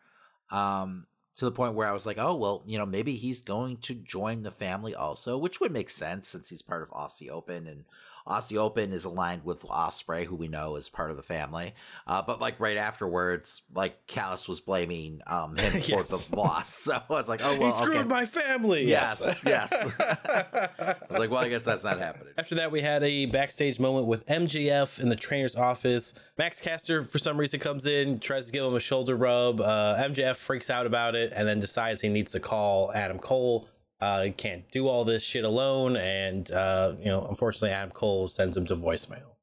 [0.51, 3.77] Um, to the point where I was like, oh well, you know, maybe he's going
[3.77, 7.67] to join the family also, which would make sense since he's part of Aussie Open
[7.67, 7.85] and
[8.27, 11.73] Aussie Open is aligned with Osprey, who we know is part of the family.
[12.07, 15.89] Uh, but like right afterwards, like Callis was blaming um, him yes.
[15.89, 16.71] for the loss.
[16.91, 18.07] So I was like, oh well, he screwed okay.
[18.07, 18.85] my family.
[18.85, 19.71] Yes, yes.
[19.99, 22.33] I was like, well, I guess that's not happening.
[22.37, 26.13] After that, we had a backstage moment with MJF in the trainer's office.
[26.37, 29.61] Max Caster, for some reason, comes in, tries to give him a shoulder rub.
[29.61, 33.67] Uh, MJF freaks out about it and then decides he needs to call Adam Cole
[34.01, 38.57] uh, can't do all this shit alone, and uh, you know, unfortunately, Adam Cole sends
[38.57, 39.35] him to voicemail.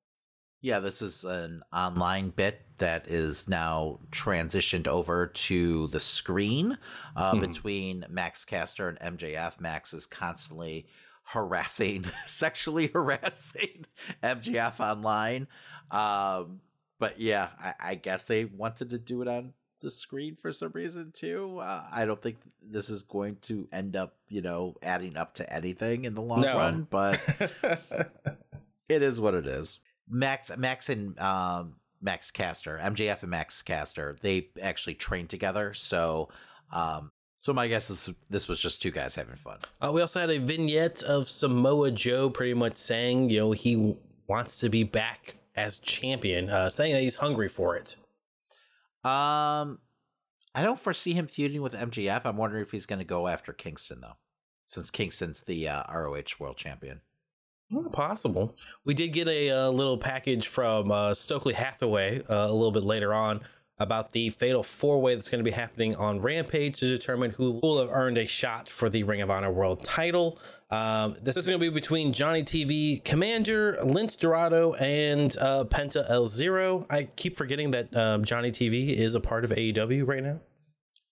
[0.61, 6.79] Yeah, this is an online bit that is now transitioned over to the screen
[7.15, 7.41] uh, mm-hmm.
[7.41, 9.61] between Max Caster and MJF.
[9.61, 10.87] Max is constantly
[11.25, 13.85] harassing, sexually harassing
[14.23, 15.47] MJF online.
[15.91, 16.61] Um,
[16.99, 20.73] but yeah, I, I, guess they wanted to do it on the screen for some
[20.73, 21.59] reason too.
[21.59, 25.53] Uh, I don't think this is going to end up, you know, adding up to
[25.53, 26.57] anything in the long no.
[26.57, 27.21] run, but
[28.89, 29.81] it is what it is.
[30.09, 35.75] Max, Max, and um, Max Caster, MJF and Max Caster, they actually trained together.
[35.75, 36.29] So,
[36.73, 39.59] um, so my guess is this was just two guys having fun.
[39.81, 43.97] Uh, we also had a vignette of Samoa Joe, pretty much saying, you know, he
[44.29, 47.97] wants to be back as champion, uh, saying that he's hungry for it.
[49.09, 49.79] Um,
[50.55, 52.23] I don't foresee him feuding with MJF.
[52.25, 54.17] I'm wondering if he's going to go after Kingston though,
[54.65, 57.01] since Kingston's the uh, ROH World Champion.
[57.71, 58.57] Not possible.
[58.85, 62.73] We did get a, a uh, little package from uh, Stokely Hathaway uh, a little
[62.73, 63.41] bit later on
[63.79, 67.61] about the fatal four way that's going to be happening on Rampage to determine who
[67.63, 70.39] will have earned a shot for the Ring of Honor World title.
[70.71, 76.05] Um, this is going to be between Johnny TV, Komander, Lince Dorado, and uh, Penta
[76.11, 76.87] El Zero.
[76.91, 80.41] I keep forgetting that um, Johnny TV is a part of AEW right now.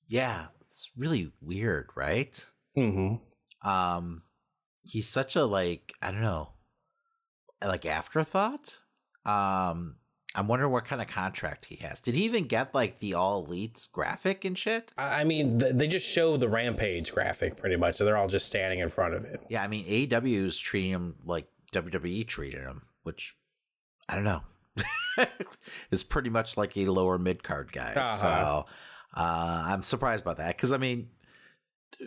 [0.09, 2.47] Yeah, it's really weird, right?
[2.77, 3.69] Mm-hmm.
[3.69, 4.23] Um,
[4.85, 6.51] he's such a like I don't know,
[7.63, 8.81] like afterthought.
[9.25, 9.97] Um,
[10.37, 12.03] I'm wondering what kind of contract he has.
[12.03, 14.93] Did he even get like the all elites graphic and shit?
[14.99, 17.97] I mean, they just show the Rampage graphic pretty much.
[17.97, 19.41] So they're all just standing in front of it.
[19.49, 23.35] Yeah, I mean, AEW is treating him like WWE treated him, which
[24.11, 24.43] I don't know.
[25.91, 27.95] is pretty much like a lower mid card guy.
[27.97, 28.17] Uh-huh.
[28.17, 28.67] So
[29.15, 31.09] uh, I'm surprised about that because I mean,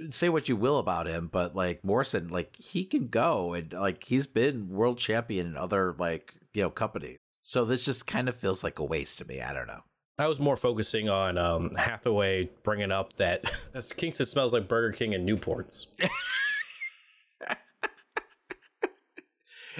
[0.10, 4.03] say what you will about him, but like Morrison, like he can go and like
[4.03, 7.18] he's been world champion in other like you know companies.
[7.41, 9.41] So this just kind of feels like a waste to me.
[9.41, 9.81] I don't know.
[10.19, 13.49] I was more focusing on um, Hathaway bringing up that
[13.95, 15.87] Kingston smells like Burger King and Newports.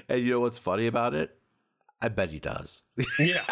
[0.08, 1.36] and you know what's funny about it?
[2.02, 2.84] I bet he does.
[3.20, 3.44] Yeah.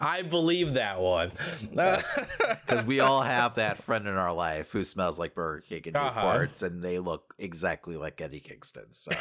[0.00, 1.30] I believe that one.
[1.70, 5.96] Because we all have that friend in our life who smells like Burger King and
[5.96, 6.20] uh-huh.
[6.22, 8.86] Newports, and they look exactly like Eddie Kingston.
[8.90, 9.12] So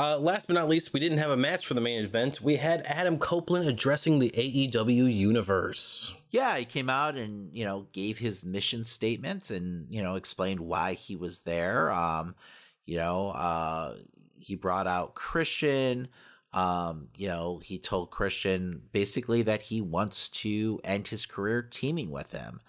[0.00, 2.40] uh, last but not least, we didn't have a match for the main event.
[2.40, 6.14] We had Adam Copeland addressing the AEW universe.
[6.30, 10.60] Yeah, he came out and you know gave his mission statement and you know explained
[10.60, 11.90] why he was there.
[11.92, 12.34] Um,
[12.86, 13.96] you know, uh,
[14.38, 16.08] he brought out Christian.
[16.54, 22.10] Um, you know, he told Christian basically that he wants to end his career teaming
[22.10, 22.60] with him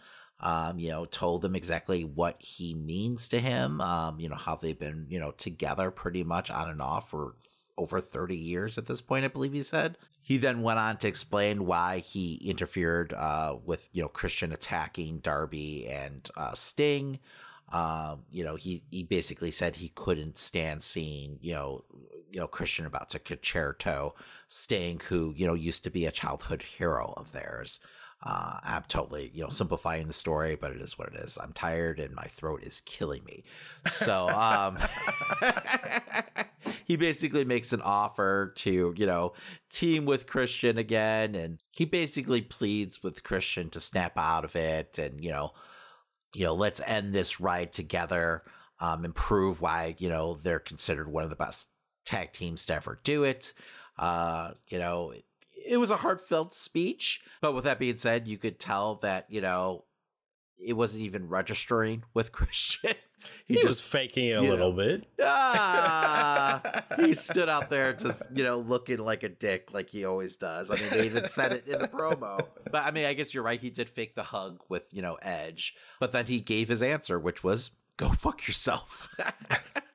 [0.41, 4.55] um, you know, told them exactly what he means to him, um, you know, how
[4.55, 7.47] they've been, you know, together pretty much on and off for th-
[7.77, 9.97] over 30 years at this point, I believe he said.
[10.23, 15.19] He then went on to explain why he interfered uh, with, you know, Christian attacking
[15.19, 17.19] Darby and uh, Sting.
[17.71, 21.83] Um, you know, he, he basically said he couldn't stand seeing, you know,
[22.31, 24.11] you know, Christian about to Con-Chair-To
[24.47, 27.79] Sting, who, you know, used to be a childhood hero of theirs.
[28.23, 31.39] Uh, I'm totally, you know, simplifying the story, but it is what it is.
[31.41, 33.43] I'm tired and my throat is killing me.
[33.89, 34.77] So, um,
[36.85, 39.33] he basically makes an offer to, you know,
[39.71, 41.33] team with Christian again.
[41.33, 45.53] And he basically pleads with Christian to snap out of it and, you know,
[46.35, 48.43] you know, let's end this ride together
[48.79, 51.69] um, and prove why, you know, they're considered one of the best
[52.05, 53.53] tag teams to ever do it.
[53.97, 55.13] Uh, you know,
[55.65, 57.21] it, it was a heartfelt speech.
[57.41, 59.85] But with that being said, you could tell that, you know,
[60.63, 62.93] it wasn't even registering with Christian.
[63.45, 65.05] He, he just, was faking it a little know, bit.
[65.21, 70.37] Ah, he stood out there just, you know, looking like a dick like he always
[70.37, 70.71] does.
[70.71, 72.47] I mean, they even said it in the promo.
[72.71, 73.59] But I mean, I guess you're right.
[73.59, 75.75] He did fake the hug with, you know, Edge.
[75.99, 79.13] But then he gave his answer, which was go fuck yourself.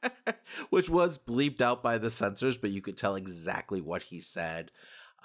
[0.71, 4.71] which was bleeped out by the censors, but you could tell exactly what he said.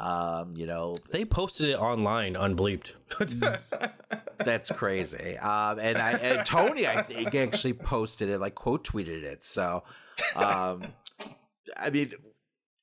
[0.02, 2.96] Um, you know, they posted it online unbleeped.
[4.40, 5.38] That's crazy.
[5.38, 9.44] Um, and I and Tony, I think, actually posted it, like quote tweeted it.
[9.44, 9.84] So,
[10.36, 10.82] um,
[11.78, 12.14] I mean,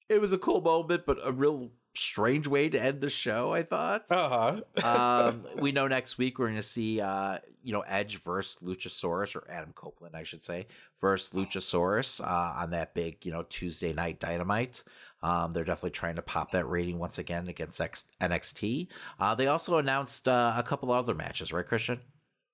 [0.08, 3.52] it was a cool moment, but a real strange way to end the show.
[3.52, 4.04] I thought.
[4.10, 5.28] Uh huh.
[5.30, 9.36] um, we know next week we're going to see, uh, you know, Edge versus Luchasaurus
[9.36, 10.66] or Adam Copeland, I should say,
[11.00, 14.82] versus Luchasaurus uh, on that big, you know, Tuesday night Dynamite.
[15.22, 18.88] Um, they're definitely trying to pop that rating once again against X- NXT.
[19.18, 22.00] Uh, they also announced uh, a couple other matches, right, Christian?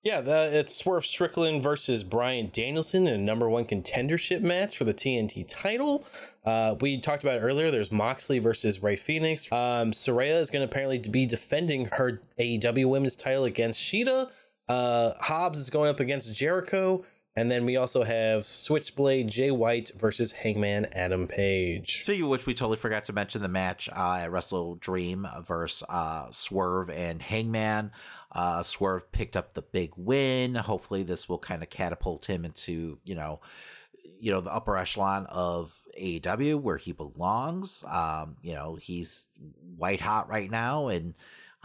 [0.05, 4.83] Yeah, the, it's Swerve Strickland versus Bryan Danielson in a number one contendership match for
[4.83, 6.05] the TNT title.
[6.45, 7.71] Uh, we talked about earlier.
[7.71, 9.51] There's Moxley versus Rey Fénix.
[9.51, 14.29] Um, Saraya is going to apparently be defending her AEW Women's title against Shida.
[14.69, 17.03] Uh, Hobbs is going up against Jericho.
[17.37, 22.01] And then we also have Switchblade Jay White versus Hangman Adam Page.
[22.01, 25.83] Speaking of which, we totally forgot to mention the match uh, at Wrestle Dream versus
[25.89, 27.91] uh, Swerve and Hangman.
[28.31, 30.55] Uh, Swerve picked up the big win.
[30.55, 33.41] Hopefully, this will kind of catapult him into you know,
[34.21, 37.83] you know, the upper echelon of AEW where he belongs.
[37.85, 39.27] Um, you know, he's
[39.75, 41.15] white hot right now, and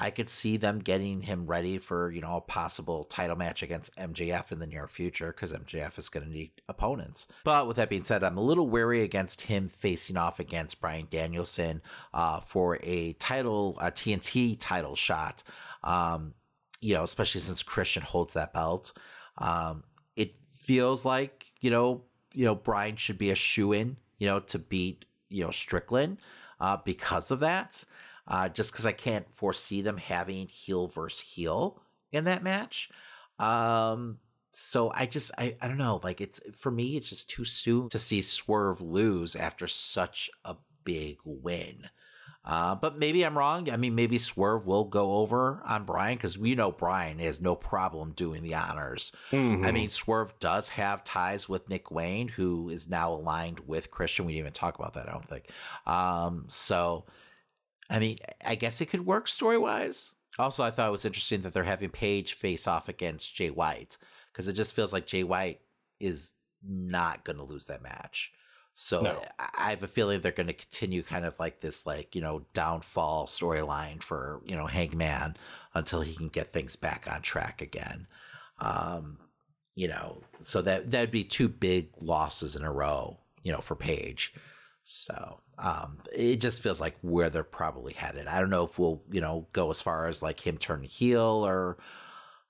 [0.01, 3.95] I could see them getting him ready for, you know, a possible title match against
[3.97, 7.29] MJF in the near future because MJF is going to need opponents.
[7.45, 11.07] But with that being said, I'm a little wary against him facing off against Bryan
[11.11, 11.83] Danielson
[12.15, 15.43] uh, for a title, a TNT title shot.
[15.85, 16.35] Um,
[16.81, 18.93] you know, especially since Christian holds that belt.
[19.37, 19.85] Um,
[20.17, 24.41] it feels like, you know, you know, Bryan should be a shoe in, you know,
[24.41, 26.19] to beat, you know, Strickland
[26.59, 27.85] uh, because of that
[28.27, 31.81] uh, just because I can't foresee them having heel versus heel
[32.13, 32.91] in that match.
[33.39, 34.19] Um,
[34.53, 37.89] so I just I, I don't know, like it's for me, it's just too soon
[37.91, 41.89] to see Swerve lose after such a big win.
[42.43, 43.71] Uh, but maybe I'm wrong.
[43.71, 47.55] I mean, maybe Swerve will go over on Bryan because we know Bryan has no
[47.55, 49.13] problem doing the honors.
[49.31, 49.67] Mm-hmm.
[49.67, 54.25] I mean, Swerve does have ties with Nick Wayne, who is now aligned with Christian.
[54.25, 55.51] We didn't even talk about that, I don't think.
[55.87, 57.05] Um, so
[57.91, 60.15] I mean, I guess it could work story wise.
[60.39, 63.99] Also, I thought it was interesting that they're having Page face off against Jay White
[64.33, 65.61] because it just feels like Jay White
[65.99, 66.31] is
[66.63, 68.33] not going to lose that match.
[68.73, 69.21] So no.
[69.39, 72.47] I have a feeling they're going to continue kind of like this, like you know,
[72.55, 75.37] downfall storyline for you know Hangman
[75.75, 78.07] until he can get things back on track again.
[78.59, 79.19] Um,
[79.75, 83.75] you know, so that that'd be two big losses in a row, you know, for
[83.75, 84.33] Page.
[84.93, 88.27] So um, it just feels like where they're probably headed.
[88.27, 91.47] I don't know if we'll, you know, go as far as like him turn heel
[91.47, 91.79] or,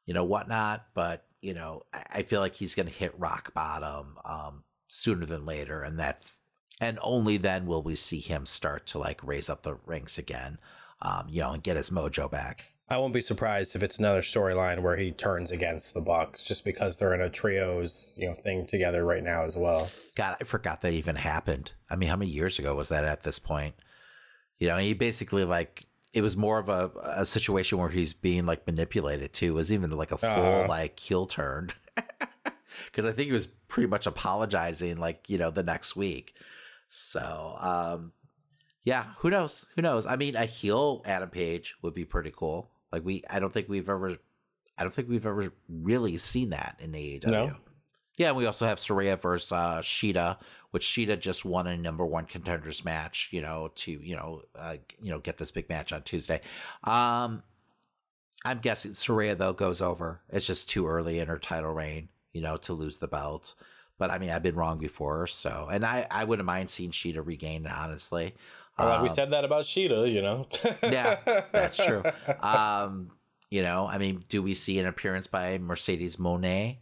[0.06, 3.52] you know, whatnot, but, you know, I, I feel like he's going to hit rock
[3.52, 5.82] bottom um, sooner than later.
[5.82, 6.38] And that's,
[6.80, 10.56] and only then will we see him start to like raise up the ranks again,
[11.02, 12.72] um, you know, and get his mojo back.
[12.90, 16.64] I won't be surprised if it's another storyline where he turns against the Bucks just
[16.64, 19.88] because they're in a trios, you know, thing together right now as well.
[20.16, 21.70] God, I forgot that even happened.
[21.88, 23.76] I mean, how many years ago was that at this point?
[24.58, 28.44] You know, he basically like it was more of a, a situation where he's being
[28.44, 29.52] like manipulated too.
[29.52, 31.70] It was even like a full uh like heel turn.
[32.92, 36.34] Cause I think he was pretty much apologizing like, you know, the next week.
[36.88, 38.12] So um
[38.82, 39.64] yeah, who knows?
[39.76, 40.06] Who knows?
[40.06, 42.70] I mean, a heel Adam Page would be pretty cool.
[42.92, 44.16] Like we, I don't think we've ever,
[44.78, 47.26] I don't think we've ever really seen that in AEW.
[47.26, 47.56] No.
[48.16, 50.36] Yeah, and we also have Saraya versus uh, Shida,
[50.72, 53.30] which Shida just won a number one contenders match.
[53.30, 56.42] You know, to you know, uh, you know, get this big match on Tuesday.
[56.84, 57.42] Um,
[58.44, 60.20] I'm guessing Saraya though goes over.
[60.28, 63.54] It's just too early in her title reign, you know, to lose the belt.
[63.98, 67.24] But I mean, I've been wrong before, so and I I wouldn't mind seeing Shida
[67.24, 68.34] regain honestly.
[68.80, 70.46] Well, um, we said that about Shida, you know.
[70.82, 71.18] yeah,
[71.52, 72.02] that's true.
[72.40, 73.10] Um,
[73.50, 76.78] you know, I mean, do we see an appearance by Mercedes Moné?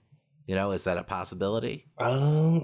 [0.46, 1.86] You know, is that a possibility?
[1.98, 2.62] Um,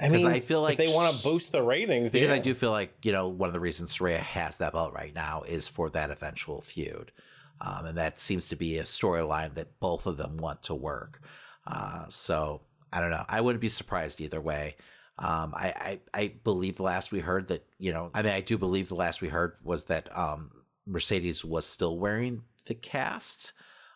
[0.00, 2.12] I mean, I feel like they want to boost the ratings.
[2.12, 2.34] Because yeah.
[2.34, 5.14] I do feel like you know one of the reasons Saraya has that belt right
[5.14, 7.12] now is for that eventual feud,
[7.60, 11.20] um, and that seems to be a storyline that both of them want to work.
[11.66, 12.62] Uh, so
[12.92, 13.24] I don't know.
[13.28, 14.76] I wouldn't be surprised either way.
[15.20, 18.40] Um, I, I, I believe the last we heard that, you know, I mean, I
[18.40, 20.50] do believe the last we heard was that um,
[20.86, 23.52] Mercedes was still wearing the cast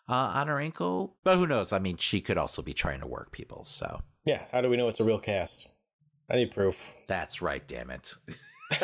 [0.07, 1.15] uh, on her ankle.
[1.23, 1.73] But who knows?
[1.73, 3.65] I mean, she could also be trying to work people.
[3.65, 5.67] So Yeah, how do we know it's a real cast?
[6.29, 6.95] I need proof.
[7.07, 8.15] that's right, damn it.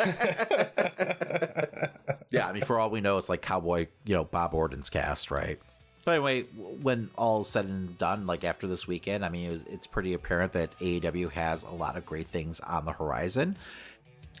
[2.30, 5.30] yeah, I mean, for all we know, it's like Cowboy, you know, Bob Orton's cast,
[5.30, 5.58] right?
[6.04, 9.62] But anyway, when all said and done, like after this weekend, I mean, it was,
[9.64, 13.56] it's pretty apparent that AEW has a lot of great things on the horizon.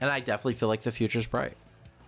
[0.00, 1.56] And I definitely feel like the future's bright.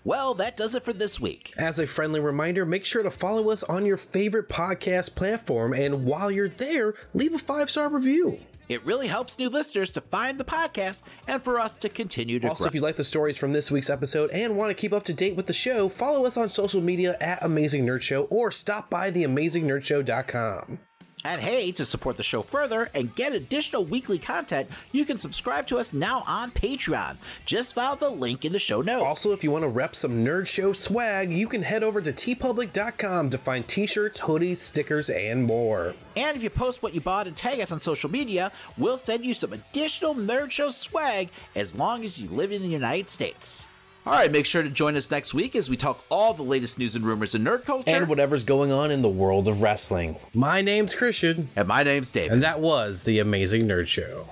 [0.03, 1.55] Well, that does it for this week.
[1.57, 6.05] As a friendly reminder, make sure to follow us on your favorite podcast platform, and
[6.05, 8.39] while you're there, leave a five star review.
[8.69, 12.41] It really helps new listeners to find the podcast and for us to continue to
[12.41, 12.51] grow.
[12.51, 12.69] Also, grow.
[12.69, 15.15] if you like the stories from this week's episode and want to keep up to
[15.15, 18.91] date with the show, follow us on social media at Amazing Nerd Show or stop
[18.91, 20.79] by theamazingnerdshow.com.
[21.25, 25.67] And hey, to support the show further and get additional weekly content, you can subscribe
[25.69, 27.17] to us now on Patreon.
[27.47, 29.03] Just follow the link in the show notes.
[29.03, 32.13] Also, if you want to rep some Nerd Show swag, you can head over to
[32.13, 35.95] teepublic.com to find t shirts, hoodies, stickers, and more.
[36.15, 39.25] And if you post what you bought and tag us on social media, we'll send
[39.25, 43.67] you some additional Nerd Show swag as long as you live in the United States.
[44.07, 46.79] All right, make sure to join us next week as we talk all the latest
[46.79, 47.89] news and rumors in nerd culture.
[47.89, 50.17] And whatever's going on in the world of wrestling.
[50.35, 52.33] My name's Christian, And my name's David.
[52.33, 54.27] and that was The Amazing Nerd Show.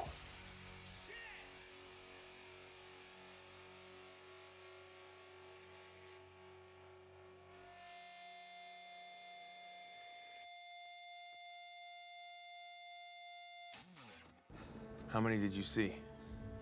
[15.09, 15.93] How many did you see?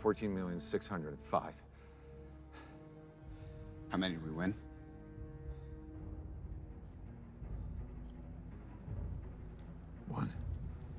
[0.02, 1.52] 14,605.
[3.90, 4.54] How many did we win?